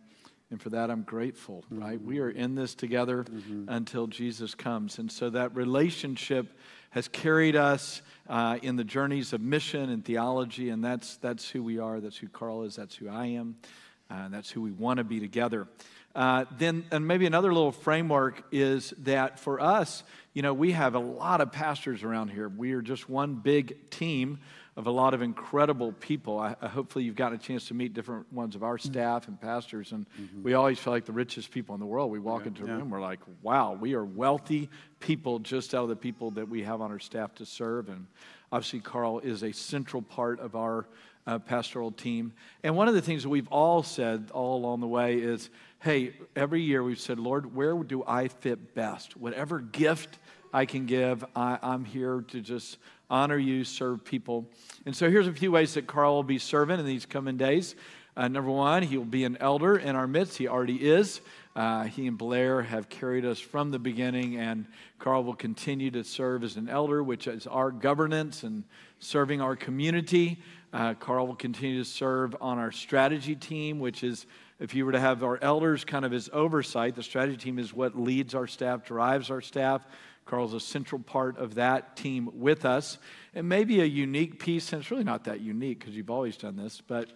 and 0.54 0.62
for 0.62 0.70
that, 0.70 0.88
I'm 0.88 1.02
grateful, 1.02 1.64
right? 1.68 2.00
We 2.00 2.20
are 2.20 2.30
in 2.30 2.54
this 2.54 2.76
together 2.76 3.24
until 3.66 4.06
Jesus 4.06 4.54
comes. 4.54 5.00
And 5.00 5.10
so 5.10 5.28
that 5.30 5.56
relationship 5.56 6.56
has 6.90 7.08
carried 7.08 7.56
us 7.56 8.02
uh, 8.28 8.60
in 8.62 8.76
the 8.76 8.84
journeys 8.84 9.32
of 9.32 9.40
mission 9.40 9.90
and 9.90 10.04
theology, 10.04 10.68
and 10.68 10.84
that's, 10.84 11.16
that's 11.16 11.50
who 11.50 11.60
we 11.60 11.80
are. 11.80 11.98
That's 11.98 12.16
who 12.16 12.28
Carl 12.28 12.62
is. 12.62 12.76
That's 12.76 12.94
who 12.94 13.08
I 13.08 13.26
am. 13.26 13.56
Uh, 14.08 14.28
that's 14.28 14.48
who 14.48 14.62
we 14.62 14.70
want 14.70 14.98
to 14.98 15.04
be 15.04 15.18
together. 15.18 15.66
Uh, 16.14 16.44
then, 16.56 16.84
and 16.92 17.04
maybe 17.04 17.26
another 17.26 17.52
little 17.52 17.72
framework 17.72 18.44
is 18.52 18.94
that 18.98 19.40
for 19.40 19.60
us, 19.60 20.04
you 20.34 20.42
know, 20.42 20.54
we 20.54 20.70
have 20.70 20.94
a 20.94 21.00
lot 21.00 21.40
of 21.40 21.50
pastors 21.50 22.04
around 22.04 22.28
here. 22.28 22.48
We 22.48 22.74
are 22.74 22.82
just 22.82 23.10
one 23.10 23.34
big 23.34 23.90
team 23.90 24.38
of 24.76 24.86
a 24.86 24.90
lot 24.90 25.14
of 25.14 25.22
incredible 25.22 25.92
people. 25.92 26.38
I, 26.38 26.56
I, 26.60 26.66
hopefully, 26.66 27.04
you've 27.04 27.14
gotten 27.14 27.38
a 27.38 27.40
chance 27.40 27.68
to 27.68 27.74
meet 27.74 27.94
different 27.94 28.32
ones 28.32 28.56
of 28.56 28.62
our 28.62 28.76
staff 28.76 29.28
and 29.28 29.40
pastors, 29.40 29.92
and 29.92 30.06
we 30.42 30.54
always 30.54 30.78
feel 30.78 30.92
like 30.92 31.04
the 31.04 31.12
richest 31.12 31.50
people 31.50 31.74
in 31.74 31.80
the 31.80 31.86
world. 31.86 32.10
We 32.10 32.18
walk 32.18 32.46
into 32.46 32.64
a 32.64 32.66
yeah. 32.66 32.76
room, 32.76 32.90
we're 32.90 33.00
like, 33.00 33.20
wow, 33.42 33.72
we 33.72 33.94
are 33.94 34.04
wealthy 34.04 34.68
people 35.00 35.38
just 35.38 35.74
out 35.74 35.84
of 35.84 35.88
the 35.90 35.96
people 35.96 36.32
that 36.32 36.48
we 36.48 36.62
have 36.62 36.80
on 36.80 36.90
our 36.90 36.98
staff 36.98 37.34
to 37.36 37.46
serve. 37.46 37.88
And 37.88 38.06
obviously, 38.50 38.80
Carl 38.80 39.20
is 39.20 39.44
a 39.44 39.52
central 39.52 40.02
part 40.02 40.40
of 40.40 40.56
our 40.56 40.86
uh, 41.26 41.38
pastoral 41.38 41.90
team. 41.90 42.32
And 42.62 42.76
one 42.76 42.88
of 42.88 42.94
the 42.94 43.02
things 43.02 43.22
that 43.22 43.28
we've 43.28 43.48
all 43.48 43.82
said 43.82 44.30
all 44.32 44.56
along 44.56 44.80
the 44.80 44.86
way 44.88 45.16
is, 45.16 45.50
hey, 45.80 46.14
every 46.34 46.62
year 46.62 46.82
we've 46.82 47.00
said, 47.00 47.18
Lord, 47.18 47.54
where 47.54 47.74
do 47.82 48.02
I 48.06 48.28
fit 48.28 48.74
best? 48.74 49.16
Whatever 49.16 49.60
gift 49.60 50.18
I 50.52 50.66
can 50.66 50.86
give, 50.86 51.24
I, 51.34 51.58
I'm 51.62 51.84
here 51.84 52.24
to 52.28 52.40
just 52.40 52.78
honor 53.10 53.38
you, 53.38 53.64
serve 53.64 54.04
people. 54.04 54.50
And 54.86 54.94
so 54.96 55.10
here's 55.10 55.28
a 55.28 55.32
few 55.32 55.52
ways 55.52 55.74
that 55.74 55.86
Carl 55.86 56.14
will 56.14 56.22
be 56.22 56.38
serving 56.38 56.80
in 56.80 56.86
these 56.86 57.06
coming 57.06 57.36
days. 57.36 57.74
Uh, 58.16 58.28
number 58.28 58.50
one, 58.50 58.82
he 58.82 58.96
will 58.96 59.04
be 59.04 59.24
an 59.24 59.36
elder 59.40 59.76
in 59.76 59.96
our 59.96 60.06
midst. 60.06 60.38
He 60.38 60.46
already 60.46 60.76
is. 60.76 61.20
Uh, 61.56 61.84
he 61.84 62.06
and 62.06 62.18
Blair 62.18 62.62
have 62.62 62.88
carried 62.88 63.24
us 63.24 63.38
from 63.38 63.70
the 63.70 63.78
beginning, 63.78 64.36
and 64.36 64.66
Carl 64.98 65.22
will 65.22 65.34
continue 65.34 65.90
to 65.92 66.02
serve 66.02 66.42
as 66.42 66.56
an 66.56 66.68
elder, 66.68 67.02
which 67.02 67.26
is 67.26 67.46
our 67.46 67.70
governance 67.70 68.42
and 68.42 68.64
serving 68.98 69.40
our 69.40 69.54
community. 69.54 70.40
Uh, 70.72 70.94
Carl 70.94 71.26
will 71.26 71.36
continue 71.36 71.78
to 71.78 71.88
serve 71.88 72.34
on 72.40 72.58
our 72.58 72.72
strategy 72.72 73.36
team, 73.36 73.78
which 73.78 74.02
is, 74.02 74.26
if 74.58 74.74
you 74.74 74.84
were 74.84 74.92
to 74.92 75.00
have 75.00 75.22
our 75.22 75.38
elders 75.42 75.84
kind 75.84 76.04
of 76.04 76.12
as 76.12 76.28
oversight, 76.32 76.96
the 76.96 77.02
strategy 77.02 77.36
team 77.36 77.58
is 77.58 77.72
what 77.72 77.98
leads 77.98 78.34
our 78.34 78.48
staff, 78.48 78.84
drives 78.84 79.30
our 79.30 79.40
staff. 79.40 79.86
Carl's 80.24 80.54
a 80.54 80.60
central 80.60 81.00
part 81.00 81.38
of 81.38 81.56
that 81.56 81.96
team 81.96 82.30
with 82.34 82.64
us. 82.64 82.98
And 83.34 83.48
maybe 83.48 83.80
a 83.80 83.84
unique 83.84 84.38
piece, 84.38 84.72
and 84.72 84.80
it's 84.80 84.90
really 84.90 85.04
not 85.04 85.24
that 85.24 85.40
unique 85.40 85.80
because 85.80 85.94
you've 85.94 86.10
always 86.10 86.36
done 86.36 86.56
this, 86.56 86.80
but 86.86 87.10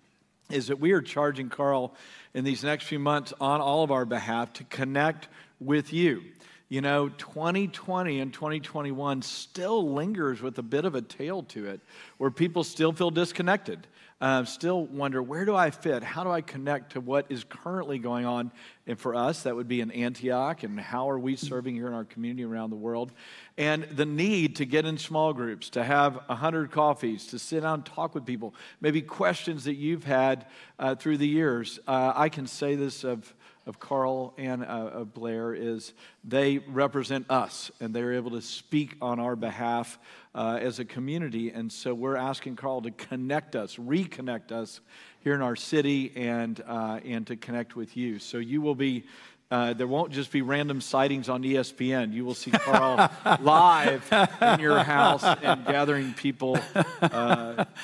is 0.50 0.68
that 0.68 0.80
we 0.80 0.92
are 0.92 1.02
charging 1.02 1.48
Carl 1.48 1.94
in 2.32 2.44
these 2.44 2.64
next 2.64 2.84
few 2.84 2.98
months 2.98 3.32
on 3.40 3.60
all 3.60 3.82
of 3.82 3.90
our 3.90 4.04
behalf 4.04 4.52
to 4.54 4.64
connect 4.64 5.28
with 5.60 5.92
you. 5.92 6.22
You 6.68 6.80
know, 6.80 7.08
2020 7.08 8.20
and 8.20 8.32
2021 8.32 9.22
still 9.22 9.92
lingers 9.92 10.40
with 10.40 10.58
a 10.58 10.62
bit 10.62 10.84
of 10.84 10.94
a 10.94 11.02
tail 11.02 11.42
to 11.44 11.66
it 11.66 11.80
where 12.16 12.30
people 12.30 12.64
still 12.64 12.92
feel 12.92 13.10
disconnected 13.10 13.86
uh, 14.24 14.42
still 14.46 14.86
wonder 14.86 15.22
where 15.22 15.44
do 15.44 15.54
I 15.54 15.70
fit? 15.70 16.02
How 16.02 16.24
do 16.24 16.30
I 16.30 16.40
connect 16.40 16.92
to 16.92 17.00
what 17.02 17.26
is 17.28 17.44
currently 17.44 17.98
going 17.98 18.24
on? 18.24 18.52
And 18.86 18.98
for 18.98 19.14
us, 19.14 19.42
that 19.42 19.54
would 19.54 19.68
be 19.68 19.82
in 19.82 19.90
Antioch, 19.90 20.62
and 20.62 20.80
how 20.80 21.10
are 21.10 21.18
we 21.18 21.36
serving 21.36 21.74
here 21.74 21.88
in 21.88 21.92
our 21.92 22.06
community 22.06 22.42
around 22.42 22.70
the 22.70 22.76
world? 22.76 23.12
And 23.58 23.82
the 23.84 24.06
need 24.06 24.56
to 24.56 24.64
get 24.64 24.86
in 24.86 24.96
small 24.96 25.34
groups, 25.34 25.68
to 25.70 25.84
have 25.84 26.14
100 26.28 26.70
coffees, 26.70 27.26
to 27.28 27.38
sit 27.38 27.64
down 27.64 27.74
and 27.74 27.84
talk 27.84 28.14
with 28.14 28.24
people, 28.24 28.54
maybe 28.80 29.02
questions 29.02 29.64
that 29.64 29.74
you've 29.74 30.04
had 30.04 30.46
uh, 30.78 30.94
through 30.94 31.18
the 31.18 31.28
years. 31.28 31.78
Uh, 31.86 32.14
I 32.16 32.30
can 32.30 32.46
say 32.46 32.76
this 32.76 33.04
of 33.04 33.30
of 33.66 33.80
Carl 33.80 34.34
and 34.36 34.62
uh, 34.62 34.66
of 34.66 35.14
Blair 35.14 35.54
is 35.54 35.94
they 36.22 36.58
represent 36.58 37.30
us 37.30 37.70
and 37.80 37.94
they're 37.94 38.12
able 38.12 38.32
to 38.32 38.42
speak 38.42 38.96
on 39.00 39.18
our 39.18 39.36
behalf 39.36 39.98
uh, 40.34 40.58
as 40.60 40.78
a 40.78 40.84
community. 40.84 41.50
And 41.50 41.70
so 41.72 41.94
we're 41.94 42.16
asking 42.16 42.56
Carl 42.56 42.82
to 42.82 42.90
connect 42.90 43.54
us, 43.54 43.76
reconnect 43.76 44.52
us 44.52 44.80
here 45.20 45.34
in 45.34 45.42
our 45.42 45.56
city, 45.56 46.12
and, 46.16 46.62
uh, 46.66 47.00
and 47.04 47.26
to 47.28 47.36
connect 47.36 47.76
with 47.76 47.96
you. 47.96 48.18
So 48.18 48.38
you 48.38 48.60
will 48.60 48.74
be. 48.74 49.04
Uh, 49.50 49.72
there 49.72 49.86
won't 49.86 50.10
just 50.10 50.32
be 50.32 50.42
random 50.42 50.80
sightings 50.80 51.28
on 51.28 51.42
ESPN. 51.42 52.12
You 52.12 52.24
will 52.24 52.34
see 52.34 52.50
Carl 52.50 53.08
live 53.40 54.02
in 54.40 54.58
your 54.58 54.82
house 54.82 55.22
and 55.22 55.64
gathering 55.66 56.14
people 56.14 56.56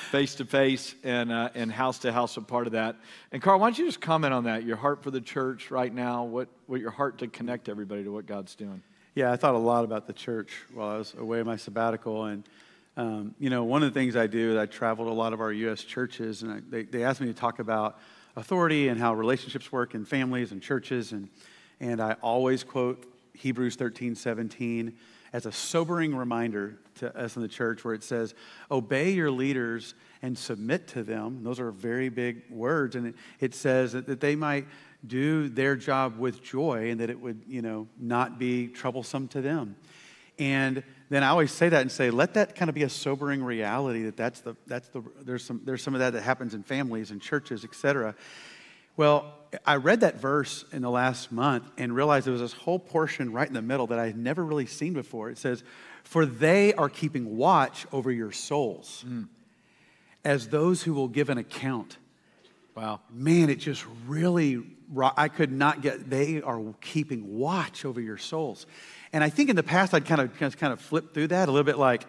face 0.09 0.35
to 0.35 0.45
face 0.45 0.95
and 1.03 1.31
uh, 1.31 1.49
and 1.53 1.71
house 1.71 1.99
to 1.99 2.11
house. 2.11 2.35
A 2.35 2.41
part 2.41 2.65
of 2.65 2.73
that. 2.73 2.97
And 3.31 3.41
Carl, 3.41 3.59
why 3.59 3.67
don't 3.67 3.77
you 3.77 3.85
just 3.85 4.01
comment 4.01 4.33
on 4.33 4.45
that? 4.45 4.65
Your 4.65 4.75
heart 4.75 5.03
for 5.03 5.11
the 5.11 5.21
church 5.21 5.71
right 5.71 5.93
now. 5.93 6.23
What 6.23 6.49
what 6.65 6.81
your 6.81 6.91
heart 6.91 7.19
to 7.19 7.27
connect 7.27 7.69
everybody 7.69 8.03
to 8.03 8.11
what 8.11 8.25
God's 8.25 8.55
doing. 8.55 8.81
Yeah, 9.13 9.33
I 9.33 9.35
thought 9.35 9.55
a 9.55 9.57
lot 9.57 9.83
about 9.83 10.07
the 10.07 10.13
church 10.13 10.53
while 10.73 10.91
I 10.91 10.97
was 10.97 11.13
away 11.15 11.43
my 11.43 11.57
sabbatical. 11.57 12.25
And, 12.25 12.47
um, 12.95 13.35
you 13.39 13.49
know, 13.49 13.65
one 13.65 13.83
of 13.83 13.93
the 13.93 13.99
things 13.99 14.15
I 14.15 14.25
do 14.25 14.51
is 14.51 14.57
I 14.57 14.67
travel 14.67 15.03
to 15.03 15.11
a 15.11 15.13
lot 15.13 15.33
of 15.33 15.41
our 15.41 15.51
U.S. 15.51 15.83
churches, 15.83 16.43
and 16.43 16.51
I, 16.53 16.59
they, 16.69 16.83
they 16.83 17.03
asked 17.03 17.19
me 17.19 17.27
to 17.27 17.33
talk 17.33 17.59
about 17.59 17.99
authority 18.37 18.87
and 18.87 18.97
how 18.97 19.13
relationships 19.13 19.69
work 19.69 19.95
in 19.95 20.05
families 20.05 20.53
and 20.53 20.61
churches. 20.61 21.11
And, 21.11 21.27
and 21.81 21.99
I 21.99 22.13
always 22.21 22.63
quote 22.63 23.05
Hebrews 23.33 23.75
13, 23.75 24.15
17 24.15 24.97
as 25.33 25.45
a 25.45 25.51
sobering 25.51 26.15
reminder 26.15 26.77
to 26.95 27.13
us 27.17 27.35
in 27.35 27.41
the 27.41 27.49
church 27.49 27.83
where 27.83 27.93
it 27.93 28.03
says, 28.03 28.33
Obey 28.69 29.11
your 29.11 29.29
leaders 29.29 29.93
and 30.21 30.37
submit 30.37 30.87
to 30.89 31.03
them. 31.03 31.43
Those 31.43 31.59
are 31.59 31.71
very 31.71 32.07
big 32.07 32.43
words. 32.49 32.95
And 32.95 33.07
it, 33.07 33.15
it 33.41 33.55
says 33.55 33.91
that, 33.91 34.07
that 34.07 34.21
they 34.21 34.37
might 34.37 34.67
do 35.05 35.49
their 35.49 35.75
job 35.75 36.17
with 36.17 36.43
joy 36.43 36.91
and 36.91 36.99
that 36.99 37.09
it 37.09 37.19
would, 37.19 37.41
you 37.47 37.61
know, 37.61 37.87
not 37.99 38.37
be 38.37 38.67
troublesome 38.67 39.27
to 39.29 39.41
them. 39.41 39.75
And 40.37 40.83
then 41.09 41.23
I 41.23 41.27
always 41.27 41.51
say 41.51 41.69
that 41.69 41.81
and 41.81 41.91
say, 41.91 42.09
let 42.09 42.35
that 42.35 42.55
kind 42.55 42.69
of 42.69 42.75
be 42.75 42.83
a 42.83 42.89
sobering 42.89 43.43
reality 43.43 44.03
that 44.03 44.17
that's 44.17 44.41
the, 44.41 44.55
that's 44.65 44.87
the, 44.89 45.03
there's 45.21 45.43
some, 45.43 45.61
there's 45.65 45.83
some 45.83 45.93
of 45.93 45.99
that 45.99 46.13
that 46.13 46.21
happens 46.21 46.53
in 46.53 46.63
families 46.63 47.11
and 47.11 47.21
churches, 47.21 47.63
et 47.63 47.75
cetera. 47.75 48.15
Well, 48.97 49.33
I 49.65 49.75
read 49.75 50.01
that 50.01 50.19
verse 50.19 50.65
in 50.71 50.81
the 50.81 50.89
last 50.89 51.31
month 51.31 51.69
and 51.77 51.93
realized 51.95 52.25
there 52.25 52.31
was 52.31 52.41
this 52.41 52.53
whole 52.53 52.79
portion 52.79 53.31
right 53.31 53.47
in 53.47 53.53
the 53.53 53.61
middle 53.61 53.87
that 53.87 53.99
I 53.99 54.05
had 54.05 54.17
never 54.17 54.43
really 54.43 54.65
seen 54.65 54.93
before. 54.93 55.29
It 55.29 55.37
says, 55.37 55.63
For 56.03 56.25
they 56.25 56.73
are 56.73 56.89
keeping 56.89 57.37
watch 57.37 57.85
over 57.91 58.11
your 58.11 58.31
souls 58.31 59.03
mm. 59.07 59.27
as 60.23 60.47
those 60.47 60.83
who 60.83 60.93
will 60.93 61.07
give 61.07 61.29
an 61.29 61.37
account. 61.37 61.97
Wow. 62.75 63.01
Man, 63.11 63.49
it 63.49 63.59
just 63.59 63.85
really 64.07 64.63
I 65.17 65.27
could 65.27 65.51
not 65.51 65.81
get, 65.81 66.09
they 66.09 66.41
are 66.41 66.61
keeping 66.81 67.37
watch 67.37 67.85
over 67.85 68.01
your 68.01 68.17
souls. 68.17 68.65
And 69.13 69.23
I 69.23 69.29
think 69.29 69.49
in 69.49 69.55
the 69.55 69.63
past, 69.63 69.93
I'd 69.93 70.05
kind 70.05 70.21
of, 70.21 70.37
kind 70.37 70.73
of 70.73 70.81
flip 70.81 71.13
through 71.13 71.27
that 71.27 71.47
a 71.47 71.51
little 71.51 71.65
bit 71.65 71.77
like, 71.77 72.05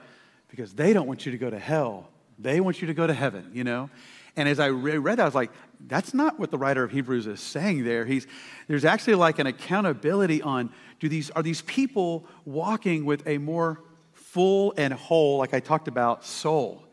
because 0.49 0.75
they 0.75 0.93
don't 0.93 1.07
want 1.07 1.25
you 1.25 1.33
to 1.33 1.39
go 1.39 1.49
to 1.51 1.59
hell. 1.59 2.09
They 2.39 2.61
want 2.61 2.81
you 2.81 2.89
to 2.89 2.95
go 2.95 3.07
to 3.07 3.15
heaven, 3.15 3.51
you 3.53 3.65
know? 3.65 3.89
And 4.37 4.49
as 4.49 4.59
I 4.59 4.69
read 4.69 5.19
that, 5.19 5.21
I 5.21 5.25
was 5.25 5.35
like, 5.35 5.51
that's 5.87 6.15
not 6.15 6.39
what 6.39 6.51
the 6.51 6.59
writer 6.59 6.83
of 6.83 6.91
Hebrews 6.91 7.27
is 7.27 7.41
saying 7.41 7.85
there. 7.85 8.05
He's, 8.05 8.27
there's 8.67 8.85
actually 8.85 9.17
like 9.17 9.39
an 9.39 9.47
accountability 9.47 10.41
on 10.41 10.71
do 11.01 11.09
these, 11.09 11.31
are 11.31 11.43
these 11.43 11.63
people 11.63 12.27
walking 12.45 13.05
with 13.05 13.27
a 13.27 13.39
more 13.39 13.81
full 14.13 14.73
and 14.77 14.93
whole, 14.95 15.39
like 15.39 15.53
I 15.53 15.61
talked 15.61 15.89
about, 15.89 16.25
soul? 16.25 16.85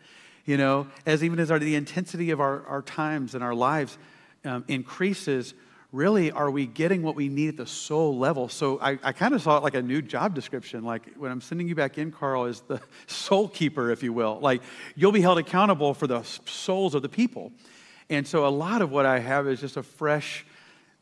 You 0.45 0.57
know, 0.57 0.87
as 1.05 1.23
even 1.23 1.39
as 1.39 1.51
our, 1.51 1.59
the 1.59 1.75
intensity 1.75 2.31
of 2.31 2.41
our, 2.41 2.65
our 2.65 2.81
times 2.81 3.35
and 3.35 3.43
our 3.43 3.53
lives 3.53 3.97
um, 4.43 4.65
increases, 4.67 5.53
really 5.91 6.31
are 6.31 6.51
we 6.51 6.67
getting 6.67 7.01
what 7.01 7.15
we 7.15 7.29
need 7.29 7.49
at 7.49 7.57
the 7.57 7.65
soul 7.65 8.17
level? 8.17 8.47
So 8.47 8.79
I, 8.79 8.99
I 9.03 9.11
kind 9.11 9.33
of 9.33 9.41
saw 9.41 9.57
it 9.57 9.63
like 9.63 9.75
a 9.75 9.81
new 9.81 10.01
job 10.01 10.35
description. 10.35 10.83
Like 10.83 11.15
when 11.15 11.31
I'm 11.31 11.41
sending 11.41 11.67
you 11.67 11.75
back 11.75 11.97
in, 11.97 12.11
Carl, 12.11 12.45
is 12.45 12.61
the 12.61 12.79
soul 13.07 13.47
keeper, 13.47 13.91
if 13.91 14.03
you 14.03 14.13
will. 14.13 14.39
Like 14.39 14.61
you'll 14.95 15.11
be 15.11 15.21
held 15.21 15.39
accountable 15.39 15.93
for 15.93 16.07
the 16.07 16.23
souls 16.45 16.93
of 16.93 17.01
the 17.01 17.09
people. 17.09 17.51
And 18.09 18.27
so 18.27 18.45
a 18.45 18.49
lot 18.49 18.81
of 18.81 18.91
what 18.91 19.05
I 19.05 19.19
have 19.19 19.47
is 19.47 19.59
just 19.59 19.77
a 19.77 19.83
fresh 19.83 20.45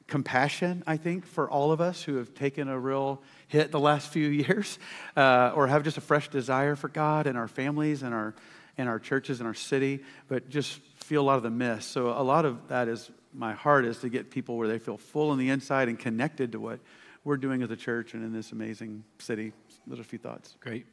compassion, 0.07 0.83
I 0.88 0.97
think, 0.97 1.25
for 1.25 1.49
all 1.49 1.71
of 1.71 1.81
us 1.81 2.01
who 2.01 2.15
have 2.15 2.33
taken 2.33 2.69
a 2.69 2.79
real 2.79 3.21
hit 3.47 3.71
the 3.71 3.79
last 3.79 4.09
few 4.09 4.27
years 4.29 4.79
uh, 5.15 5.51
or 5.53 5.67
have 5.67 5.83
just 5.83 5.97
a 5.97 6.01
fresh 6.01 6.29
desire 6.29 6.75
for 6.75 6.88
God 6.88 7.27
and 7.27 7.38
our 7.38 7.47
families 7.47 8.03
and 8.03 8.13
our, 8.13 8.35
and 8.77 8.88
our 8.88 8.99
churches 8.99 9.39
and 9.39 9.47
our 9.47 9.53
city, 9.53 10.03
but 10.27 10.49
just 10.49 10.79
feel 10.95 11.21
a 11.21 11.23
lot 11.25 11.38
of 11.38 11.43
the 11.43 11.49
miss. 11.49 11.85
So 11.85 12.09
a 12.09 12.23
lot 12.23 12.45
of 12.45 12.67
that 12.69 12.88
is 12.88 13.09
my 13.38 13.53
heart 13.53 13.85
is 13.85 13.99
to 13.99 14.09
get 14.09 14.31
people 14.31 14.57
where 14.57 14.67
they 14.67 14.79
feel 14.79 14.97
full 14.97 15.29
on 15.29 15.38
the 15.38 15.49
inside 15.49 15.89
and 15.89 15.97
connected 15.99 16.51
to 16.53 16.59
what 16.59 16.79
we're 17.23 17.38
doing 17.38 17.61
as 17.61 17.69
a 17.69 17.75
church 17.75 18.13
and 18.13 18.23
in 18.23 18.33
this 18.33 18.51
amazing 18.51 19.03
city. 19.19 19.53
Those 19.85 19.99
are 19.99 20.01
a 20.01 20.05
few 20.05 20.19
thoughts. 20.19 20.55
Great. 20.59 20.85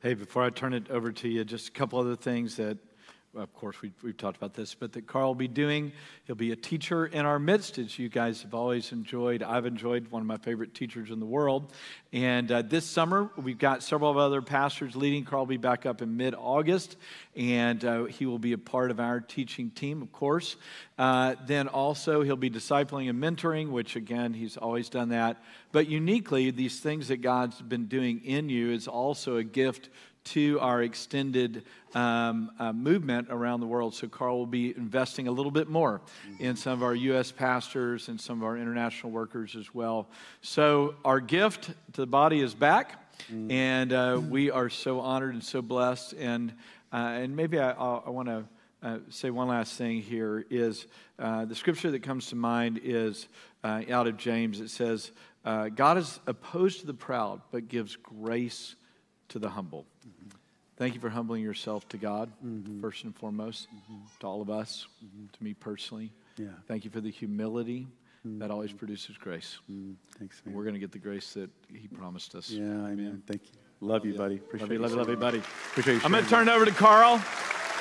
Hey, 0.00 0.14
before 0.14 0.42
I 0.42 0.50
turn 0.50 0.72
it 0.72 0.90
over 0.90 1.12
to 1.12 1.28
you, 1.28 1.44
just 1.44 1.68
a 1.68 1.72
couple 1.72 1.98
other 1.98 2.16
things 2.16 2.56
that 2.56 2.78
of 3.34 3.54
course, 3.54 3.80
we, 3.80 3.90
we've 4.02 4.16
talked 4.16 4.36
about 4.36 4.52
this, 4.52 4.74
but 4.74 4.92
that 4.92 5.06
Carl 5.06 5.28
will 5.28 5.34
be 5.34 5.48
doing. 5.48 5.92
He'll 6.26 6.36
be 6.36 6.52
a 6.52 6.56
teacher 6.56 7.06
in 7.06 7.24
our 7.24 7.38
midst, 7.38 7.78
as 7.78 7.98
you 7.98 8.10
guys 8.10 8.42
have 8.42 8.52
always 8.52 8.92
enjoyed. 8.92 9.42
I've 9.42 9.64
enjoyed 9.64 10.08
one 10.08 10.20
of 10.20 10.26
my 10.26 10.36
favorite 10.36 10.74
teachers 10.74 11.10
in 11.10 11.18
the 11.18 11.24
world. 11.26 11.72
And 12.12 12.52
uh, 12.52 12.60
this 12.60 12.84
summer, 12.84 13.30
we've 13.36 13.58
got 13.58 13.82
several 13.82 14.18
other 14.18 14.42
pastors 14.42 14.94
leading. 14.94 15.24
Carl 15.24 15.42
will 15.42 15.46
be 15.46 15.56
back 15.56 15.86
up 15.86 16.02
in 16.02 16.18
mid 16.18 16.34
August, 16.34 16.98
and 17.34 17.82
uh, 17.82 18.04
he 18.04 18.26
will 18.26 18.38
be 18.38 18.52
a 18.52 18.58
part 18.58 18.90
of 18.90 19.00
our 19.00 19.20
teaching 19.20 19.70
team, 19.70 20.02
of 20.02 20.12
course. 20.12 20.56
Uh, 20.98 21.34
then 21.46 21.68
also, 21.68 22.20
he'll 22.20 22.36
be 22.36 22.50
discipling 22.50 23.08
and 23.08 23.22
mentoring, 23.22 23.70
which 23.70 23.96
again, 23.96 24.34
he's 24.34 24.58
always 24.58 24.90
done 24.90 25.08
that. 25.08 25.42
But 25.72 25.88
uniquely, 25.88 26.50
these 26.50 26.80
things 26.80 27.08
that 27.08 27.22
God's 27.22 27.62
been 27.62 27.86
doing 27.86 28.22
in 28.26 28.50
you 28.50 28.72
is 28.72 28.88
also 28.88 29.38
a 29.38 29.44
gift 29.44 29.88
to 30.24 30.58
our 30.60 30.82
extended 30.82 31.64
um, 31.94 32.50
uh, 32.58 32.72
movement 32.72 33.28
around 33.30 33.60
the 33.60 33.66
world. 33.66 33.94
So, 33.94 34.08
Carl 34.08 34.38
will 34.38 34.46
be 34.46 34.74
investing 34.76 35.28
a 35.28 35.32
little 35.32 35.50
bit 35.50 35.68
more 35.68 36.00
in 36.38 36.56
some 36.56 36.74
of 36.74 36.82
our 36.82 36.94
U.S. 36.94 37.32
pastors 37.32 38.08
and 38.08 38.20
some 38.20 38.38
of 38.38 38.44
our 38.44 38.56
international 38.56 39.12
workers 39.12 39.56
as 39.56 39.74
well. 39.74 40.08
So, 40.40 40.94
our 41.04 41.20
gift 41.20 41.66
to 41.92 42.00
the 42.00 42.06
body 42.06 42.40
is 42.40 42.54
back, 42.54 43.12
and 43.50 43.92
uh, 43.92 44.20
we 44.28 44.50
are 44.50 44.68
so 44.68 45.00
honored 45.00 45.34
and 45.34 45.44
so 45.44 45.60
blessed. 45.60 46.14
And, 46.14 46.52
uh, 46.92 46.96
and 46.96 47.36
maybe 47.36 47.58
I, 47.58 47.72
I 47.72 48.10
want 48.10 48.28
to. 48.28 48.44
Uh, 48.84 48.98
say 49.10 49.30
one 49.30 49.46
last 49.46 49.78
thing 49.78 50.02
here 50.02 50.44
is 50.50 50.88
uh, 51.20 51.44
the 51.44 51.54
scripture 51.54 51.92
that 51.92 52.02
comes 52.02 52.26
to 52.26 52.34
mind 52.34 52.80
is 52.82 53.28
uh, 53.62 53.80
out 53.92 54.08
of 54.08 54.16
James. 54.16 54.60
It 54.60 54.70
says, 54.70 55.12
God 55.44 55.98
is 55.98 56.18
opposed 56.26 56.80
to 56.80 56.86
the 56.86 56.94
proud, 56.94 57.42
but 57.52 57.68
gives 57.68 57.94
grace 57.94 58.74
to 59.32 59.38
the 59.38 59.48
humble. 59.48 59.86
Mm-hmm. 60.06 60.36
Thank 60.76 60.94
you 60.94 61.00
for 61.00 61.08
humbling 61.08 61.42
yourself 61.42 61.88
to 61.90 61.96
God, 61.96 62.30
mm-hmm. 62.44 62.80
first 62.80 63.04
and 63.04 63.14
foremost, 63.14 63.68
mm-hmm. 63.68 64.02
to 64.20 64.26
all 64.26 64.40
of 64.40 64.50
us, 64.50 64.86
mm-hmm. 65.04 65.26
to 65.32 65.44
me 65.44 65.54
personally. 65.54 66.12
Yeah. 66.36 66.48
Thank 66.66 66.84
you 66.84 66.90
for 66.90 67.00
the 67.00 67.10
humility 67.10 67.86
mm-hmm. 68.26 68.38
that 68.38 68.50
always 68.50 68.72
produces 68.72 69.16
grace. 69.16 69.58
Mm-hmm. 69.70 69.92
Thanks, 70.18 70.42
man. 70.44 70.54
we're 70.54 70.64
going 70.64 70.74
to 70.74 70.80
get 70.80 70.92
the 70.92 70.98
grace 70.98 71.32
that 71.34 71.50
He 71.68 71.88
promised 71.88 72.34
us. 72.34 72.50
Yeah, 72.50 72.64
amen. 72.64 73.22
Thank 73.26 73.42
you. 73.44 73.50
Love, 73.80 73.90
love 73.90 74.06
you, 74.06 74.14
buddy. 74.14 74.36
Appreciate 74.36 74.68
love 74.68 74.72
you, 74.72 74.78
love 74.78 74.90
you, 74.90 74.96
love 74.96 75.08
you, 75.08 75.16
buddy. 75.16 75.38
Appreciate 75.38 75.94
you. 75.94 76.00
I'm 76.04 76.12
going 76.12 76.24
to 76.24 76.30
turn 76.30 76.48
it 76.48 76.52
over 76.52 76.64
to 76.64 76.72
Carl. 76.72 77.22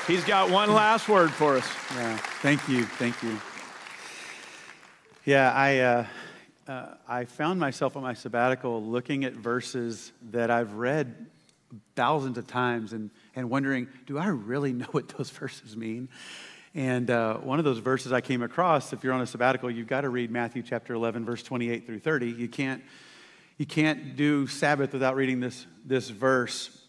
He's 0.08 0.24
got 0.24 0.50
one 0.50 0.74
last 0.74 1.08
word 1.08 1.32
for 1.32 1.58
us. 1.58 1.68
Yeah. 1.96 2.18
Thank 2.42 2.68
you. 2.68 2.84
Thank 2.84 3.22
you. 3.24 3.40
Yeah, 5.26 5.52
I. 5.52 5.80
Uh, 5.80 6.06
uh, 6.68 6.94
I 7.08 7.26
found 7.26 7.60
myself 7.60 7.98
on 7.98 8.04
my 8.04 8.14
sabbatical 8.14 8.82
looking 8.82 9.26
at 9.26 9.34
verses 9.34 10.14
that 10.30 10.52
I've 10.52 10.74
read 10.74 11.28
thousands 11.96 12.38
of 12.38 12.48
times 12.48 12.94
and, 12.94 13.10
and 13.36 13.50
wondering, 13.50 13.88
do 14.06 14.18
I 14.18 14.28
really 14.28 14.74
know 14.74 14.86
what 14.92 15.10
those 15.10 15.30
verses 15.30 15.76
mean? 15.76 16.10
And 16.74 17.10
uh, 17.10 17.38
one 17.38 17.60
of 17.60 17.66
those 17.66 17.80
verses 17.80 18.14
I 18.14 18.22
came 18.22 18.42
across, 18.42 18.94
if 18.94 19.04
you're 19.04 19.14
on 19.14 19.22
a 19.22 19.28
sabbatical, 19.28 19.70
you've 19.70 19.88
got 19.88 20.02
to 20.02 20.10
read 20.10 20.32
Matthew 20.32 20.64
chapter 20.64 20.94
11, 20.94 21.26
verse 21.26 21.44
28 21.44 21.86
through 21.86 22.00
30. 22.00 22.28
You 22.28 22.48
can't, 22.48 22.82
you 23.58 23.66
can't 23.66 24.16
do 24.16 24.48
Sabbath 24.48 24.94
without 24.94 25.16
reading 25.16 25.42
this, 25.42 25.66
this 25.86 26.10
verse. 26.10 26.82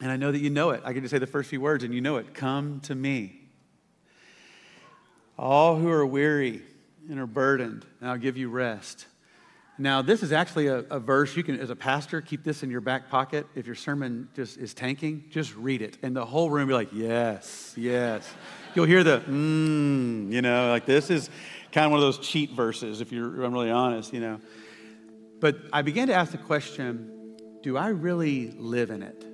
And 0.00 0.12
I 0.12 0.16
know 0.16 0.30
that 0.30 0.38
you 0.38 0.50
know 0.50 0.70
it. 0.70 0.82
I 0.84 0.92
can 0.92 1.02
just 1.02 1.10
say 1.10 1.18
the 1.18 1.26
first 1.26 1.50
few 1.50 1.60
words 1.60 1.82
and 1.82 1.92
you 1.92 2.00
know 2.00 2.16
it. 2.16 2.34
Come 2.34 2.80
to 2.80 2.94
me. 2.94 3.40
All 5.36 5.76
who 5.76 5.90
are 5.90 6.06
weary 6.06 6.62
and 7.10 7.18
are 7.18 7.26
burdened, 7.26 7.84
and 8.00 8.08
I'll 8.08 8.16
give 8.16 8.36
you 8.36 8.48
rest. 8.48 9.06
Now, 9.76 10.02
this 10.02 10.22
is 10.22 10.30
actually 10.30 10.68
a, 10.68 10.78
a, 10.90 11.00
verse 11.00 11.36
you 11.36 11.42
can, 11.42 11.58
as 11.58 11.68
a 11.68 11.74
pastor, 11.74 12.20
keep 12.20 12.44
this 12.44 12.62
in 12.62 12.70
your 12.70 12.80
back 12.80 13.10
pocket. 13.10 13.46
If 13.56 13.66
your 13.66 13.74
sermon 13.74 14.28
just 14.34 14.56
is 14.56 14.72
tanking, 14.72 15.24
just 15.30 15.54
read 15.56 15.82
it. 15.82 15.98
And 16.02 16.14
the 16.14 16.24
whole 16.24 16.48
room 16.48 16.68
be 16.68 16.74
like, 16.74 16.90
yes, 16.92 17.74
yes. 17.76 18.28
You'll 18.76 18.84
hear 18.84 19.02
the, 19.02 19.18
mmm, 19.20 20.30
you 20.30 20.42
know, 20.42 20.68
like 20.68 20.86
this 20.86 21.10
is 21.10 21.28
kind 21.72 21.86
of 21.86 21.90
one 21.90 21.98
of 21.98 22.04
those 22.04 22.24
cheat 22.24 22.52
verses, 22.52 23.00
if 23.00 23.10
you're, 23.10 23.42
I'm 23.42 23.52
really 23.52 23.70
honest, 23.70 24.12
you 24.12 24.20
know. 24.20 24.38
But 25.40 25.56
I 25.72 25.82
began 25.82 26.06
to 26.06 26.14
ask 26.14 26.30
the 26.30 26.38
question 26.38 27.10
do 27.64 27.78
I 27.78 27.88
really 27.88 28.50
live 28.58 28.90
in 28.90 29.02
it? 29.02 29.24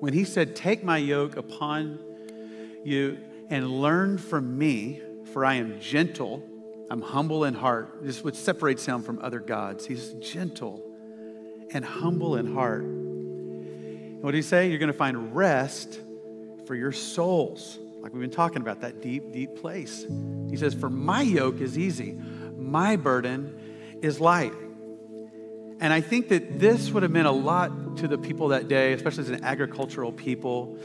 When 0.00 0.12
he 0.12 0.24
said, 0.24 0.54
Take 0.54 0.84
my 0.84 0.98
yoke 0.98 1.36
upon 1.36 1.98
you 2.84 3.18
and 3.50 3.80
learn 3.80 4.18
from 4.18 4.58
me, 4.58 5.00
for 5.32 5.44
I 5.44 5.54
am 5.54 5.80
gentle 5.80 6.46
I'm 6.88 7.00
humble 7.00 7.44
in 7.44 7.54
heart. 7.54 7.98
This 8.02 8.18
is 8.18 8.24
what 8.24 8.36
separates 8.36 8.86
him 8.86 9.02
from 9.02 9.18
other 9.20 9.40
gods. 9.40 9.86
He's 9.86 10.12
gentle 10.14 10.82
and 11.72 11.84
humble 11.84 12.36
in 12.36 12.54
heart. 12.54 12.82
And 12.82 14.22
what 14.22 14.30
did 14.32 14.38
he 14.38 14.42
say? 14.42 14.68
You're 14.68 14.78
going 14.78 14.92
to 14.92 14.96
find 14.96 15.34
rest 15.34 16.00
for 16.66 16.74
your 16.74 16.92
souls. 16.92 17.78
Like 18.00 18.12
we've 18.12 18.20
been 18.20 18.30
talking 18.30 18.62
about, 18.62 18.82
that 18.82 19.02
deep, 19.02 19.32
deep 19.32 19.56
place. 19.56 20.06
He 20.48 20.56
says, 20.56 20.74
For 20.74 20.88
my 20.88 21.22
yoke 21.22 21.60
is 21.60 21.76
easy, 21.76 22.16
my 22.56 22.96
burden 22.96 23.98
is 24.00 24.20
light. 24.20 24.52
And 25.80 25.92
I 25.92 26.00
think 26.00 26.28
that 26.28 26.58
this 26.58 26.90
would 26.90 27.02
have 27.02 27.12
meant 27.12 27.26
a 27.26 27.32
lot 27.32 27.96
to 27.98 28.08
the 28.08 28.16
people 28.16 28.48
that 28.48 28.68
day, 28.68 28.92
especially 28.92 29.24
as 29.24 29.30
an 29.30 29.44
agricultural 29.44 30.12
people, 30.12 30.78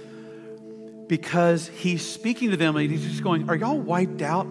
because 1.07 1.67
he's 1.67 2.05
speaking 2.05 2.49
to 2.51 2.57
them 2.57 2.75
and 2.75 2.89
he's 2.89 3.07
just 3.07 3.23
going, 3.23 3.49
Are 3.49 3.55
y'all 3.55 3.79
wiped 3.79 4.23
out 4.23 4.47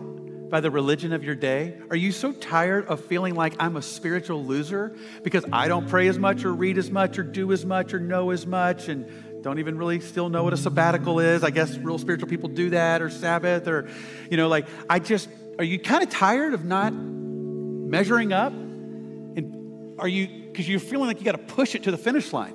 by 0.51 0.61
the 0.61 0.71
religion 0.71 1.13
of 1.13 1.23
your 1.23 1.37
day? 1.37 1.79
Are 1.91 1.97
you 1.97 2.11
so 2.13 2.33
tired 2.33 2.87
of 2.87 3.03
feeling 3.05 3.35
like 3.35 3.55
I'm 3.59 3.77
a 3.77 3.83
spiritual 3.83 4.45
loser 4.45 4.95
because 5.23 5.45
I 5.53 5.69
don't 5.69 5.89
pray 5.89 6.09
as 6.09 6.19
much 6.19 6.45
or 6.45 6.53
read 6.53 6.77
as 6.77 6.91
much 6.91 7.19
or 7.19 7.23
do 7.23 7.53
as 7.53 7.65
much 7.65 7.95
or 7.95 8.01
know 8.01 8.31
as 8.31 8.47
much 8.47 8.89
and 8.89 9.43
don't 9.43 9.59
even 9.59 9.79
really 9.79 10.01
still 10.01 10.29
know 10.29 10.45
what 10.45 10.53
a 10.53 10.57
sabbatical 10.57 11.21
is? 11.21 11.45
I 11.45 11.51
guess 11.51 11.77
real 11.79 11.99
spiritual 11.99 12.29
people 12.29 12.49
do 12.49 12.71
that 12.71 13.01
or 13.01 13.09
Sabbath 13.09 13.69
or, 13.69 13.89
you 14.29 14.37
know, 14.37 14.49
like, 14.49 14.67
I 14.89 14.99
just, 14.99 15.29
are 15.59 15.65
you 15.65 15.79
kind 15.79 16.03
of 16.03 16.11
tired 16.11 16.53
of 16.53 16.65
not 16.65 16.93
measuring 16.93 18.33
up? 18.33 18.53
And 18.53 19.99
are 19.99 20.09
you, 20.09 20.27
because 20.49 20.69
you're 20.69 20.81
feeling 20.81 21.07
like 21.07 21.21
you 21.21 21.25
got 21.25 21.33
to 21.33 21.55
push 21.55 21.75
it 21.75 21.85
to 21.85 21.91
the 21.91 21.97
finish 21.97 22.33
line? 22.33 22.55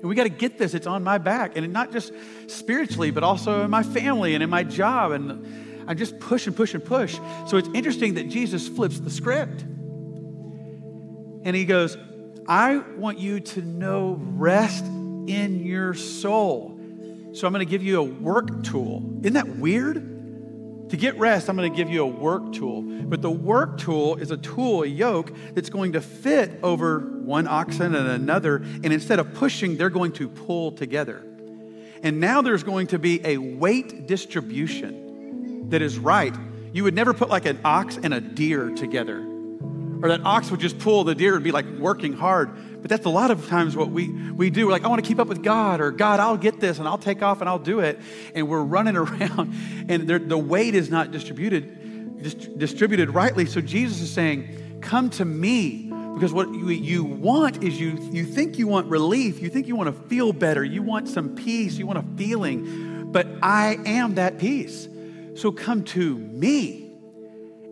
And 0.00 0.08
we 0.08 0.14
got 0.14 0.22
to 0.22 0.30
get 0.30 0.56
this. 0.56 0.72
It's 0.72 0.86
on 0.86 1.02
my 1.02 1.18
back. 1.18 1.56
And 1.56 1.72
not 1.72 1.90
just 1.92 2.12
spiritually, 2.46 3.10
but 3.10 3.22
also 3.22 3.64
in 3.64 3.70
my 3.70 3.82
family 3.82 4.34
and 4.34 4.42
in 4.42 4.48
my 4.48 4.62
job. 4.62 5.12
And 5.12 5.69
I 5.90 5.94
just 5.94 6.20
push 6.20 6.46
and 6.46 6.54
push 6.54 6.72
and 6.74 6.84
push. 6.84 7.18
So 7.48 7.56
it's 7.56 7.68
interesting 7.74 8.14
that 8.14 8.28
Jesus 8.28 8.68
flips 8.68 9.00
the 9.00 9.10
script. 9.10 9.62
And 11.42 11.56
he 11.56 11.64
goes, 11.64 11.98
I 12.46 12.78
want 12.96 13.18
you 13.18 13.40
to 13.40 13.62
know 13.62 14.16
rest 14.20 14.84
in 14.84 15.64
your 15.66 15.94
soul. 15.94 16.78
So 17.32 17.44
I'm 17.44 17.52
going 17.52 17.66
to 17.66 17.68
give 17.68 17.82
you 17.82 17.98
a 17.98 18.04
work 18.04 18.62
tool. 18.62 19.18
Isn't 19.22 19.32
that 19.32 19.56
weird? 19.56 20.90
To 20.90 20.96
get 20.96 21.18
rest, 21.18 21.48
I'm 21.48 21.56
going 21.56 21.72
to 21.72 21.76
give 21.76 21.90
you 21.90 22.04
a 22.04 22.06
work 22.06 22.52
tool. 22.52 22.82
But 22.82 23.20
the 23.20 23.30
work 23.30 23.78
tool 23.78 24.14
is 24.14 24.30
a 24.30 24.36
tool, 24.36 24.84
a 24.84 24.86
yoke, 24.86 25.32
that's 25.54 25.70
going 25.70 25.94
to 25.94 26.00
fit 26.00 26.60
over 26.62 27.00
one 27.00 27.48
oxen 27.48 27.96
and 27.96 28.06
another. 28.06 28.58
And 28.58 28.92
instead 28.92 29.18
of 29.18 29.34
pushing, 29.34 29.76
they're 29.76 29.90
going 29.90 30.12
to 30.12 30.28
pull 30.28 30.70
together. 30.70 31.24
And 32.04 32.20
now 32.20 32.42
there's 32.42 32.62
going 32.62 32.86
to 32.88 33.00
be 33.00 33.20
a 33.26 33.38
weight 33.38 34.06
distribution 34.06 35.09
that 35.70 35.82
is 35.82 35.98
right. 35.98 36.34
You 36.72 36.84
would 36.84 36.94
never 36.94 37.12
put 37.12 37.28
like 37.28 37.46
an 37.46 37.60
ox 37.64 37.98
and 38.00 38.14
a 38.14 38.20
deer 38.20 38.70
together. 38.70 39.26
Or 40.02 40.08
that 40.08 40.22
ox 40.24 40.50
would 40.50 40.60
just 40.60 40.78
pull, 40.78 41.04
the 41.04 41.14
deer 41.14 41.34
would 41.34 41.42
be 41.42 41.52
like 41.52 41.66
working 41.66 42.14
hard. 42.14 42.80
But 42.80 42.88
that's 42.88 43.04
a 43.04 43.10
lot 43.10 43.30
of 43.30 43.46
times 43.48 43.76
what 43.76 43.90
we, 43.90 44.08
we 44.08 44.48
do. 44.48 44.66
We're 44.66 44.72
like, 44.72 44.84
I 44.84 44.88
want 44.88 45.02
to 45.04 45.08
keep 45.08 45.18
up 45.18 45.28
with 45.28 45.42
God, 45.42 45.80
or 45.80 45.90
God, 45.90 46.20
I'll 46.20 46.38
get 46.38 46.60
this 46.60 46.78
and 46.78 46.88
I'll 46.88 46.98
take 46.98 47.22
off 47.22 47.40
and 47.40 47.48
I'll 47.48 47.58
do 47.58 47.80
it. 47.80 48.00
And 48.34 48.48
we're 48.48 48.62
running 48.62 48.96
around, 48.96 49.54
and 49.88 50.08
the 50.08 50.38
weight 50.38 50.74
is 50.74 50.90
not 50.90 51.10
distributed, 51.10 52.22
dist- 52.22 52.58
distributed 52.58 53.10
rightly. 53.10 53.44
So 53.44 53.60
Jesus 53.60 54.00
is 54.00 54.10
saying, 54.10 54.80
Come 54.80 55.10
to 55.10 55.24
me. 55.24 55.88
Because 56.14 56.32
what 56.32 56.52
you, 56.52 56.68
you 56.68 57.04
want 57.04 57.62
is 57.62 57.80
you, 57.80 57.96
you 58.10 58.24
think 58.24 58.58
you 58.58 58.66
want 58.66 58.88
relief, 58.88 59.40
you 59.40 59.48
think 59.48 59.68
you 59.68 59.76
want 59.76 59.94
to 59.94 60.08
feel 60.08 60.32
better, 60.32 60.64
you 60.64 60.82
want 60.82 61.08
some 61.08 61.34
peace, 61.34 61.78
you 61.78 61.86
want 61.86 61.98
a 61.98 62.04
feeling. 62.16 63.10
But 63.12 63.26
I 63.42 63.78
am 63.86 64.16
that 64.16 64.38
peace. 64.38 64.88
So 65.40 65.50
come 65.50 65.84
to 65.84 66.18
me. 66.18 66.92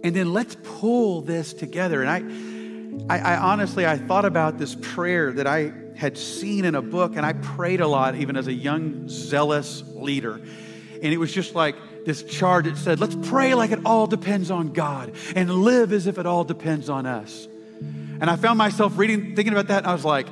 And 0.03 0.17
then 0.17 0.33
let's 0.33 0.57
pull 0.63 1.21
this 1.21 1.53
together. 1.53 2.03
And 2.03 3.05
I, 3.11 3.15
I, 3.15 3.35
I, 3.35 3.37
honestly, 3.37 3.87
I 3.87 3.99
thought 3.99 4.25
about 4.25 4.57
this 4.57 4.75
prayer 4.75 5.33
that 5.33 5.47
I 5.47 5.75
had 5.95 6.17
seen 6.17 6.65
in 6.65 6.75
a 6.75 6.81
book, 6.81 7.17
and 7.17 7.27
I 7.27 7.35
prayed 7.35 7.83
a 7.83 7.87
lot, 7.87 8.15
even 8.15 8.37
as 8.37 8.47
a 8.47 8.55
young, 8.55 9.07
zealous 9.09 9.83
leader. 9.95 10.37
And 10.37 11.05
it 11.05 11.19
was 11.19 11.31
just 11.31 11.55
like 11.55 11.77
this 12.07 12.23
charge 12.23 12.65
that 12.65 12.79
said, 12.79 13.01
let's 13.01 13.17
pray 13.29 13.53
like 13.53 13.71
it 13.71 13.81
all 13.85 14.07
depends 14.07 14.51
on 14.51 14.73
God 14.73 15.15
and 15.37 15.53
live 15.53 15.93
as 15.93 16.07
if 16.07 16.17
it 16.17 16.25
all 16.25 16.45
depends 16.45 16.89
on 16.89 17.05
us. 17.05 17.49
And 17.83 18.31
I 18.31 18.37
found 18.37 18.57
myself 18.57 18.97
reading, 18.97 19.37
thinking 19.37 19.53
about 19.53 19.69
that, 19.69 19.79
and 19.79 19.89
I 19.89 19.93
was 19.93 20.07
like, 20.07 20.27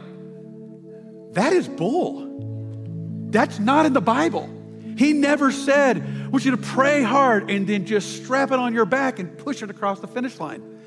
that 1.35 1.53
is 1.53 1.69
bull. 1.69 3.29
That's 3.29 3.59
not 3.59 3.85
in 3.85 3.93
the 3.93 4.01
Bible. 4.01 4.56
He 4.97 5.13
never 5.13 5.53
said, 5.53 5.99
I 5.99 6.29
want 6.29 6.45
you 6.45 6.53
to 6.53 6.57
pray 6.57 7.03
hard 7.03 7.51
and 7.51 7.67
then 7.67 7.85
just 7.85 8.23
strap 8.23 8.51
it 8.51 8.59
on 8.59 8.73
your 8.73 8.87
back 8.87 9.19
and 9.19 9.37
push 9.37 9.63
it 9.63 9.71
across 9.71 10.01
the 10.01 10.09
finish 10.09 10.41
line. 10.41 10.81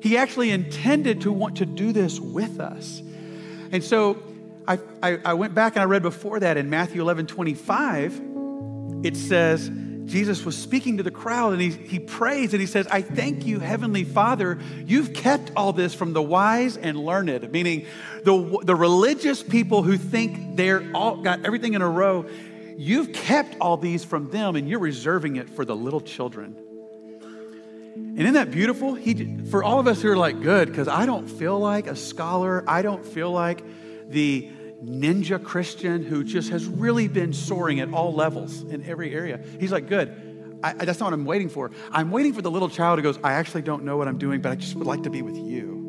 He 0.00 0.16
actually 0.16 0.50
intended 0.50 1.22
to 1.22 1.32
want 1.32 1.56
to 1.56 1.66
do 1.66 1.92
this 1.92 2.18
with 2.18 2.58
us. 2.58 3.02
And 3.70 3.84
so 3.84 4.22
I, 4.66 4.78
I, 5.02 5.18
I 5.24 5.34
went 5.34 5.54
back 5.54 5.76
and 5.76 5.82
I 5.82 5.84
read 5.84 6.02
before 6.02 6.40
that 6.40 6.56
in 6.56 6.70
Matthew 6.70 7.02
11 7.02 7.26
25, 7.26 8.22
it 9.02 9.16
says, 9.16 9.70
Jesus 10.06 10.44
was 10.44 10.56
speaking 10.56 10.98
to 10.98 11.02
the 11.02 11.10
crowd 11.10 11.54
and 11.54 11.62
he, 11.62 11.70
he 11.70 11.98
prays 11.98 12.52
and 12.52 12.60
he 12.60 12.66
says, 12.66 12.86
I 12.88 13.00
thank 13.00 13.46
you, 13.46 13.58
Heavenly 13.58 14.04
Father, 14.04 14.58
you've 14.86 15.14
kept 15.14 15.50
all 15.56 15.72
this 15.72 15.94
from 15.94 16.12
the 16.12 16.22
wise 16.22 16.76
and 16.76 16.98
learned, 16.98 17.50
meaning 17.50 17.86
the, 18.22 18.58
the 18.62 18.74
religious 18.74 19.42
people 19.42 19.82
who 19.82 19.96
think 19.96 20.56
they're 20.56 20.90
all 20.94 21.22
got 21.22 21.44
everything 21.46 21.74
in 21.74 21.82
a 21.82 21.88
row. 21.88 22.26
You've 22.76 23.12
kept 23.12 23.56
all 23.60 23.76
these 23.76 24.04
from 24.04 24.30
them 24.30 24.56
and 24.56 24.68
you're 24.68 24.80
reserving 24.80 25.36
it 25.36 25.50
for 25.50 25.64
the 25.64 25.76
little 25.76 26.00
children. 26.00 26.56
And 27.94 28.20
isn't 28.20 28.34
that 28.34 28.50
beautiful? 28.50 28.94
He, 28.94 29.38
for 29.50 29.62
all 29.62 29.78
of 29.78 29.86
us 29.86 30.02
who 30.02 30.10
are 30.10 30.16
like, 30.16 30.40
good, 30.40 30.68
because 30.68 30.88
I 30.88 31.06
don't 31.06 31.28
feel 31.28 31.58
like 31.58 31.86
a 31.86 31.96
scholar, 31.96 32.64
I 32.66 32.82
don't 32.82 33.04
feel 33.04 33.30
like 33.30 33.62
the 34.08 34.50
ninja 34.84 35.42
Christian 35.42 36.04
who 36.04 36.24
just 36.24 36.50
has 36.50 36.66
really 36.66 37.08
been 37.08 37.32
soaring 37.32 37.80
at 37.80 37.92
all 37.92 38.12
levels 38.12 38.62
in 38.62 38.84
every 38.84 39.14
area. 39.14 39.40
He's 39.60 39.72
like, 39.72 39.88
good. 39.88 40.60
I, 40.62 40.72
that's 40.72 40.98
not 40.98 41.06
what 41.06 41.14
I'm 41.14 41.24
waiting 41.24 41.48
for. 41.48 41.70
I'm 41.90 42.10
waiting 42.10 42.32
for 42.32 42.42
the 42.42 42.50
little 42.50 42.68
child 42.68 42.98
who 42.98 43.02
goes, 43.02 43.18
I 43.22 43.34
actually 43.34 43.62
don't 43.62 43.84
know 43.84 43.96
what 43.96 44.08
I'm 44.08 44.18
doing, 44.18 44.40
but 44.40 44.50
I 44.52 44.54
just 44.54 44.74
would 44.74 44.86
like 44.86 45.02
to 45.02 45.10
be 45.10 45.22
with 45.22 45.36
you. 45.36 45.83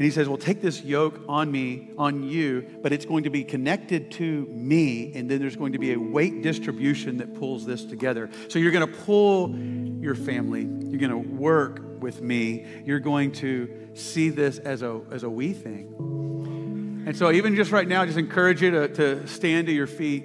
And 0.00 0.06
he 0.06 0.10
says, 0.12 0.30
Well, 0.30 0.38
take 0.38 0.62
this 0.62 0.82
yoke 0.82 1.20
on 1.28 1.52
me, 1.52 1.90
on 1.98 2.22
you, 2.22 2.66
but 2.80 2.90
it's 2.90 3.04
going 3.04 3.24
to 3.24 3.30
be 3.30 3.44
connected 3.44 4.10
to 4.12 4.46
me. 4.46 5.12
And 5.14 5.30
then 5.30 5.40
there's 5.40 5.56
going 5.56 5.74
to 5.74 5.78
be 5.78 5.92
a 5.92 6.00
weight 6.00 6.40
distribution 6.40 7.18
that 7.18 7.38
pulls 7.38 7.66
this 7.66 7.84
together. 7.84 8.30
So 8.48 8.58
you're 8.58 8.72
going 8.72 8.86
to 8.86 8.96
pull 9.02 9.54
your 10.00 10.14
family, 10.14 10.62
you're 10.62 10.98
going 10.98 11.10
to 11.10 11.18
work 11.18 11.82
with 12.00 12.22
me, 12.22 12.64
you're 12.86 12.98
going 12.98 13.32
to 13.32 13.90
see 13.92 14.30
this 14.30 14.56
as 14.56 14.80
a, 14.80 15.02
as 15.10 15.22
a 15.22 15.28
we 15.28 15.52
thing. 15.52 17.04
And 17.06 17.14
so, 17.14 17.30
even 17.30 17.54
just 17.54 17.70
right 17.70 17.86
now, 17.86 18.00
I 18.00 18.06
just 18.06 18.16
encourage 18.16 18.62
you 18.62 18.70
to, 18.70 18.88
to 18.88 19.26
stand 19.26 19.66
to 19.66 19.72
your 19.74 19.86
feet 19.86 20.24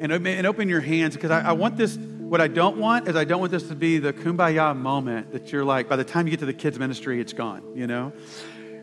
and, 0.00 0.12
and 0.12 0.46
open 0.46 0.70
your 0.70 0.80
hands 0.80 1.12
because 1.12 1.30
I, 1.30 1.42
I 1.42 1.52
want 1.52 1.76
this. 1.76 1.98
What 1.98 2.40
I 2.40 2.48
don't 2.48 2.78
want 2.78 3.06
is 3.06 3.16
I 3.16 3.24
don't 3.24 3.40
want 3.40 3.52
this 3.52 3.68
to 3.68 3.74
be 3.74 3.98
the 3.98 4.14
kumbaya 4.14 4.74
moment 4.74 5.32
that 5.32 5.52
you're 5.52 5.62
like, 5.62 5.90
by 5.90 5.96
the 5.96 6.04
time 6.04 6.26
you 6.26 6.30
get 6.30 6.40
to 6.40 6.46
the 6.46 6.54
kids' 6.54 6.78
ministry, 6.78 7.20
it's 7.20 7.34
gone, 7.34 7.62
you 7.74 7.86
know? 7.86 8.14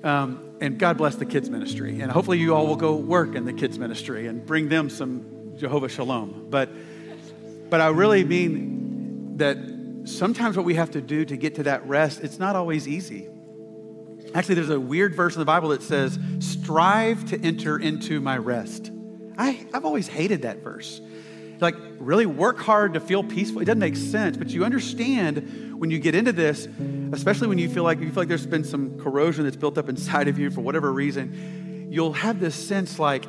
Um, 0.03 0.55
and 0.61 0.77
God 0.77 0.97
bless 0.97 1.15
the 1.15 1.25
kids' 1.25 1.49
ministry. 1.49 2.01
And 2.01 2.11
hopefully, 2.11 2.39
you 2.39 2.55
all 2.55 2.67
will 2.67 2.75
go 2.75 2.95
work 2.95 3.35
in 3.35 3.45
the 3.45 3.53
kids' 3.53 3.79
ministry 3.79 4.27
and 4.27 4.45
bring 4.45 4.69
them 4.69 4.89
some 4.89 5.53
Jehovah 5.57 5.89
Shalom. 5.89 6.47
But, 6.49 6.69
but 7.69 7.81
I 7.81 7.87
really 7.87 8.23
mean 8.23 9.37
that 9.37 9.57
sometimes 10.05 10.57
what 10.57 10.65
we 10.65 10.75
have 10.75 10.91
to 10.91 11.01
do 11.01 11.25
to 11.25 11.37
get 11.37 11.55
to 11.55 11.63
that 11.63 11.87
rest, 11.87 12.21
it's 12.21 12.39
not 12.39 12.55
always 12.55 12.87
easy. 12.87 13.27
Actually, 14.33 14.55
there's 14.55 14.69
a 14.69 14.79
weird 14.79 15.15
verse 15.15 15.35
in 15.35 15.39
the 15.39 15.45
Bible 15.45 15.69
that 15.69 15.81
says, 15.81 16.17
Strive 16.39 17.25
to 17.25 17.41
enter 17.41 17.77
into 17.77 18.21
my 18.21 18.37
rest. 18.37 18.91
I, 19.37 19.65
I've 19.73 19.85
always 19.85 20.07
hated 20.07 20.43
that 20.43 20.57
verse. 20.63 21.01
Like, 21.61 21.75
really 21.99 22.25
work 22.25 22.59
hard 22.59 22.95
to 22.95 22.99
feel 22.99 23.23
peaceful. 23.23 23.61
It 23.61 23.65
doesn't 23.65 23.79
make 23.79 23.95
sense, 23.95 24.35
but 24.35 24.49
you 24.49 24.65
understand 24.65 25.79
when 25.79 25.91
you 25.91 25.99
get 25.99 26.15
into 26.15 26.31
this, 26.31 26.67
especially 27.11 27.47
when 27.47 27.57
you 27.57 27.69
feel 27.69 27.83
like 27.83 27.99
you 27.99 28.07
feel 28.07 28.21
like 28.21 28.27
there's 28.27 28.45
been 28.47 28.63
some 28.63 28.99
corrosion 28.99 29.43
that's 29.43 29.55
built 29.55 29.77
up 29.77 29.87
inside 29.87 30.27
of 30.27 30.39
you 30.39 30.49
for 30.49 30.61
whatever 30.61 30.91
reason, 30.91 31.87
you'll 31.91 32.13
have 32.13 32.39
this 32.39 32.55
sense 32.55 32.97
like, 32.97 33.25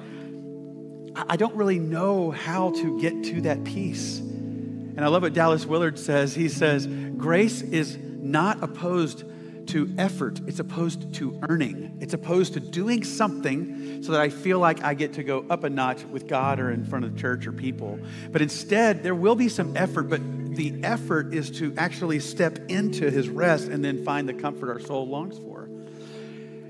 I 1.15 1.37
don't 1.37 1.55
really 1.55 1.79
know 1.79 2.31
how 2.31 2.71
to 2.71 3.01
get 3.01 3.25
to 3.25 3.43
that 3.43 3.65
peace. 3.65 4.19
And 4.19 5.01
I 5.05 5.09
love 5.09 5.23
what 5.23 5.35
Dallas 5.35 5.67
Willard 5.67 5.99
says. 5.99 6.35
He 6.35 6.49
says, 6.49 6.87
Grace 6.87 7.61
is 7.63 7.99
not 7.99 8.63
opposed 8.63 9.25
to 9.69 9.93
effort, 9.99 10.41
it's 10.47 10.59
opposed 10.59 11.15
to 11.15 11.39
earning. 11.49 11.99
It's 12.01 12.15
opposed 12.15 12.55
to 12.55 12.61
doing 12.61 13.05
something 13.05 14.03
so 14.03 14.13
that 14.13 14.21
I 14.21 14.29
feel 14.29 14.59
like 14.59 14.83
I 14.83 14.95
get 14.95 15.15
to 15.15 15.23
go 15.23 15.45
up 15.49 15.65
a 15.65 15.71
notch 15.71 16.05
with 16.05 16.27
God 16.27 16.61
or 16.61 16.71
in 16.71 16.85
front 16.85 17.05
of 17.05 17.17
church 17.17 17.47
or 17.47 17.53
people. 17.53 17.99
But 18.31 18.43
instead, 18.43 19.03
there 19.03 19.15
will 19.15 19.35
be 19.35 19.49
some 19.49 19.77
effort, 19.77 20.05
but 20.05 20.21
the 20.57 20.81
effort 20.83 21.33
is 21.33 21.51
to 21.59 21.75
actually 21.77 22.21
step 22.21 22.59
into 22.69 23.11
his 23.11 23.29
rest 23.29 23.69
and 23.69 23.85
then 23.85 24.05
find 24.05 24.29
the 24.29 24.35
comfort 24.35 24.71
our 24.71 24.81
soul 24.81 25.07
longs 25.07 25.39
for. 25.39 25.69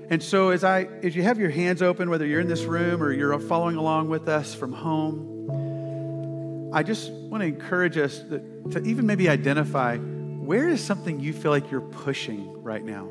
And 0.09 0.21
so 0.21 0.49
as 0.49 0.63
I 0.63 0.83
as 1.01 1.15
you 1.15 1.23
have 1.23 1.39
your 1.39 1.49
hands 1.49 1.81
open, 1.81 2.09
whether 2.09 2.25
you're 2.25 2.41
in 2.41 2.47
this 2.47 2.63
room 2.63 3.01
or 3.01 3.11
you're 3.11 3.37
following 3.39 3.77
along 3.77 4.09
with 4.09 4.27
us 4.27 4.53
from 4.53 4.71
home, 4.71 6.71
I 6.73 6.83
just 6.83 7.11
want 7.11 7.41
to 7.41 7.47
encourage 7.47 7.97
us 7.97 8.19
to, 8.19 8.39
to 8.71 8.83
even 8.83 9.05
maybe 9.05 9.29
identify 9.29 9.97
where 10.45 10.67
is 10.67 10.83
something 10.83 11.19
you 11.19 11.33
feel 11.33 11.51
like 11.51 11.71
you're 11.71 11.81
pushing 11.81 12.61
right 12.61 12.83
now? 12.83 13.07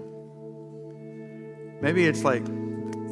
Maybe 1.80 2.06
it's 2.06 2.22
like 2.22 2.46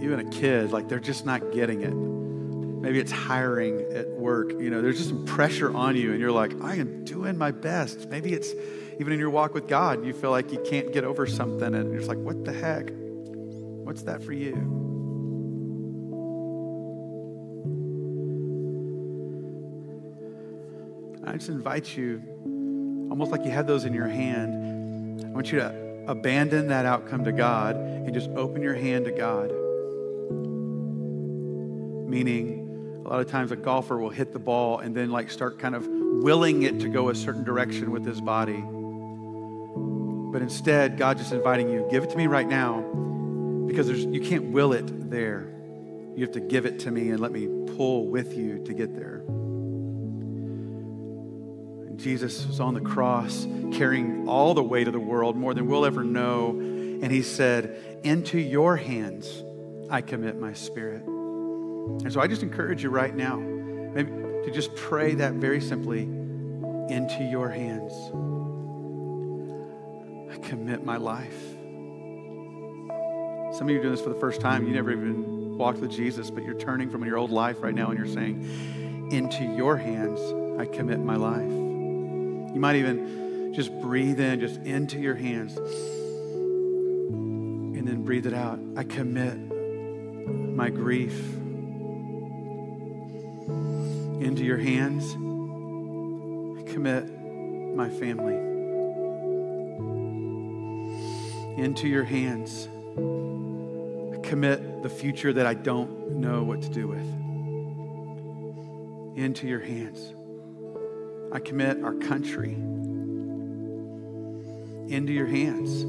and 0.08 0.20
a 0.20 0.30
kid, 0.30 0.72
like 0.72 0.88
they're 0.88 0.98
just 0.98 1.26
not 1.26 1.52
getting 1.52 1.82
it. 1.82 1.94
Maybe 1.94 2.98
it's 2.98 3.12
hiring 3.12 3.92
at 3.92 4.08
work. 4.08 4.52
You 4.52 4.70
know, 4.70 4.80
there's 4.80 4.96
just 4.96 5.10
some 5.10 5.26
pressure 5.26 5.74
on 5.74 5.96
you, 5.96 6.12
and 6.12 6.20
you're 6.20 6.32
like, 6.32 6.62
I 6.62 6.76
am 6.76 7.04
doing 7.04 7.36
my 7.36 7.50
best. 7.50 8.08
Maybe 8.08 8.32
it's 8.32 8.52
even 8.98 9.12
in 9.12 9.18
your 9.18 9.30
walk 9.30 9.54
with 9.54 9.68
God, 9.68 10.04
you 10.04 10.12
feel 10.12 10.30
like 10.30 10.52
you 10.52 10.62
can't 10.66 10.92
get 10.92 11.04
over 11.04 11.26
something, 11.26 11.74
and 11.74 11.90
you're 11.90 11.98
just 11.98 12.08
like, 12.08 12.18
what 12.18 12.44
the 12.44 12.52
heck? 12.52 12.90
What's 12.90 14.02
that 14.02 14.22
for 14.22 14.32
you? 14.32 14.54
I 21.26 21.32
just 21.34 21.50
invite 21.50 21.96
you 21.96 22.22
almost 23.10 23.32
like 23.32 23.44
you 23.44 23.50
have 23.50 23.66
those 23.66 23.84
in 23.84 23.92
your 23.92 24.08
hand. 24.08 25.24
I 25.24 25.28
want 25.28 25.52
you 25.52 25.58
to 25.58 26.04
abandon 26.06 26.68
that 26.68 26.86
outcome 26.86 27.24
to 27.24 27.32
God 27.32 27.76
and 27.76 28.12
just 28.14 28.30
open 28.30 28.62
your 28.62 28.74
hand 28.74 29.04
to 29.04 29.10
God. 29.12 29.50
Meaning, 32.08 33.02
a 33.04 33.08
lot 33.08 33.20
of 33.20 33.28
times 33.28 33.52
a 33.52 33.56
golfer 33.56 33.98
will 33.98 34.10
hit 34.10 34.32
the 34.32 34.38
ball 34.38 34.78
and 34.78 34.94
then 34.94 35.10
like 35.10 35.30
start 35.30 35.58
kind 35.58 35.74
of 35.74 35.86
willing 35.88 36.62
it 36.62 36.80
to 36.80 36.88
go 36.88 37.08
a 37.08 37.14
certain 37.14 37.44
direction 37.44 37.90
with 37.90 38.04
his 38.04 38.20
body. 38.20 38.62
But 40.32 40.42
instead, 40.42 40.96
God 40.96 41.18
just 41.18 41.32
inviting 41.32 41.70
you, 41.70 41.86
give 41.90 42.04
it 42.04 42.10
to 42.10 42.16
me 42.16 42.26
right 42.26 42.48
now 42.48 42.80
because 43.66 43.88
you 43.88 44.20
can't 44.20 44.52
will 44.52 44.72
it 44.72 45.10
there. 45.10 45.46
You 46.14 46.24
have 46.24 46.32
to 46.32 46.40
give 46.40 46.66
it 46.66 46.80
to 46.80 46.90
me 46.90 47.10
and 47.10 47.20
let 47.20 47.32
me 47.32 47.48
pull 47.76 48.08
with 48.08 48.36
you 48.36 48.62
to 48.64 48.72
get 48.72 48.94
there. 48.94 49.19
Jesus 52.02 52.46
was 52.46 52.60
on 52.60 52.74
the 52.74 52.80
cross 52.80 53.46
carrying 53.72 54.28
all 54.28 54.54
the 54.54 54.62
weight 54.62 54.86
of 54.86 54.92
the 54.92 55.00
world, 55.00 55.36
more 55.36 55.54
than 55.54 55.66
we'll 55.66 55.84
ever 55.84 56.02
know. 56.02 56.50
And 56.50 57.10
he 57.10 57.22
said, 57.22 58.00
Into 58.02 58.38
your 58.38 58.76
hands 58.76 59.42
I 59.90 60.00
commit 60.00 60.38
my 60.38 60.52
spirit. 60.52 61.02
And 61.04 62.12
so 62.12 62.20
I 62.20 62.26
just 62.26 62.42
encourage 62.42 62.82
you 62.82 62.90
right 62.90 63.14
now, 63.14 63.36
maybe 63.36 64.10
to 64.10 64.50
just 64.50 64.74
pray 64.74 65.14
that 65.16 65.34
very 65.34 65.60
simply 65.60 66.02
into 66.02 67.28
your 67.30 67.50
hands. 67.50 67.92
I 70.32 70.48
commit 70.48 70.84
my 70.84 70.96
life. 70.96 71.38
Some 73.52 73.66
of 73.66 73.70
you 73.70 73.78
are 73.78 73.82
doing 73.82 73.94
this 73.94 74.00
for 74.00 74.10
the 74.10 74.20
first 74.20 74.40
time. 74.40 74.66
You 74.66 74.72
never 74.72 74.92
even 74.92 75.58
walked 75.58 75.80
with 75.80 75.90
Jesus, 75.90 76.30
but 76.30 76.44
you're 76.44 76.54
turning 76.54 76.88
from 76.88 77.04
your 77.04 77.18
old 77.18 77.30
life 77.30 77.62
right 77.62 77.74
now 77.74 77.90
and 77.90 77.98
you're 77.98 78.08
saying, 78.08 79.08
Into 79.10 79.44
your 79.44 79.76
hands 79.76 80.20
I 80.58 80.66
commit 80.66 81.00
my 81.00 81.16
life. 81.16 81.69
You 82.52 82.60
might 82.60 82.76
even 82.76 83.52
just 83.54 83.72
breathe 83.80 84.20
in, 84.20 84.40
just 84.40 84.60
into 84.62 84.98
your 84.98 85.14
hands, 85.14 85.56
and 87.76 87.86
then 87.86 88.02
breathe 88.04 88.26
it 88.26 88.34
out. 88.34 88.58
I 88.76 88.84
commit 88.84 89.36
my 90.28 90.70
grief 90.70 91.18
into 94.20 94.44
your 94.44 94.58
hands. 94.58 95.14
I 96.58 96.62
commit 96.70 97.08
my 97.74 97.88
family 97.88 98.34
into 101.62 101.88
your 101.88 102.04
hands. 102.04 102.68
I 102.96 104.18
commit 104.26 104.82
the 104.82 104.88
future 104.88 105.32
that 105.32 105.46
I 105.46 105.54
don't 105.54 106.16
know 106.16 106.42
what 106.42 106.62
to 106.62 106.68
do 106.68 106.88
with 106.88 107.06
into 109.16 109.46
your 109.46 109.60
hands. 109.60 110.14
I 111.32 111.38
commit 111.38 111.84
our 111.84 111.94
country 111.94 112.54
into 114.88 115.12
your 115.12 115.26
hands. 115.26 115.82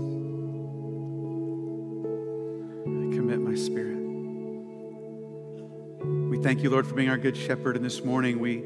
I 2.85 3.15
commit 3.15 3.39
my 3.39 3.55
spirit. 3.55 3.97
We 6.29 6.37
thank 6.43 6.61
you, 6.61 6.69
Lord, 6.69 6.85
for 6.85 6.93
being 6.93 7.09
our 7.09 7.17
good 7.17 7.35
shepherd. 7.35 7.75
And 7.75 7.83
this 7.83 8.03
morning 8.03 8.39
we, 8.39 8.59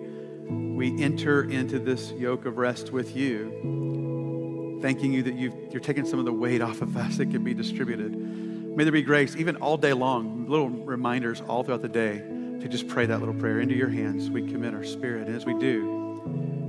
we 0.76 1.02
enter 1.02 1.50
into 1.50 1.80
this 1.80 2.12
yoke 2.12 2.46
of 2.46 2.58
rest 2.58 2.92
with 2.92 3.16
you, 3.16 4.80
thanking 4.82 5.14
you 5.14 5.24
that 5.24 5.36
you 5.36 5.54
you're 5.72 5.80
taking 5.80 6.06
some 6.06 6.20
of 6.20 6.26
the 6.26 6.34
weight 6.34 6.62
off 6.62 6.82
of 6.82 6.98
us 6.98 7.16
that 7.18 7.32
can 7.32 7.44
be 7.44 7.54
distributed. 7.54 8.14
May 8.14 8.84
there 8.84 8.92
be 8.92 9.02
grace, 9.02 9.38
even 9.38 9.56
all 9.58 9.78
day 9.78 9.94
long, 9.94 10.48
little 10.50 10.68
reminders 10.68 11.42
all 11.48 11.64
throughout 11.64 11.82
the 11.82 11.88
day 11.88 12.18
to 12.60 12.68
just 12.68 12.90
pray 12.90 13.06
that 13.06 13.20
little 13.20 13.34
prayer 13.34 13.62
into 13.62 13.76
your 13.76 13.88
hands. 13.88 14.30
We 14.30 14.42
commit 14.42 14.74
our 14.74 14.84
spirit. 14.84 15.28
And 15.28 15.36
as 15.38 15.46
we 15.46 15.58
do, 15.58 16.05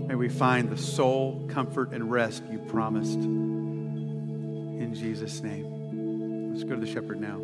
May 0.07 0.15
we 0.15 0.29
find 0.29 0.71
the 0.71 0.77
soul 0.77 1.45
comfort 1.49 1.93
and 1.93 2.11
rest 2.11 2.45
you 2.51 2.59
promised. 2.61 3.19
In 3.19 4.95
Jesus' 4.95 5.43
name. 5.43 6.53
Let's 6.53 6.63
go 6.63 6.77
to 6.77 6.81
the 6.81 6.87
shepherd 6.87 7.21
now. 7.21 7.41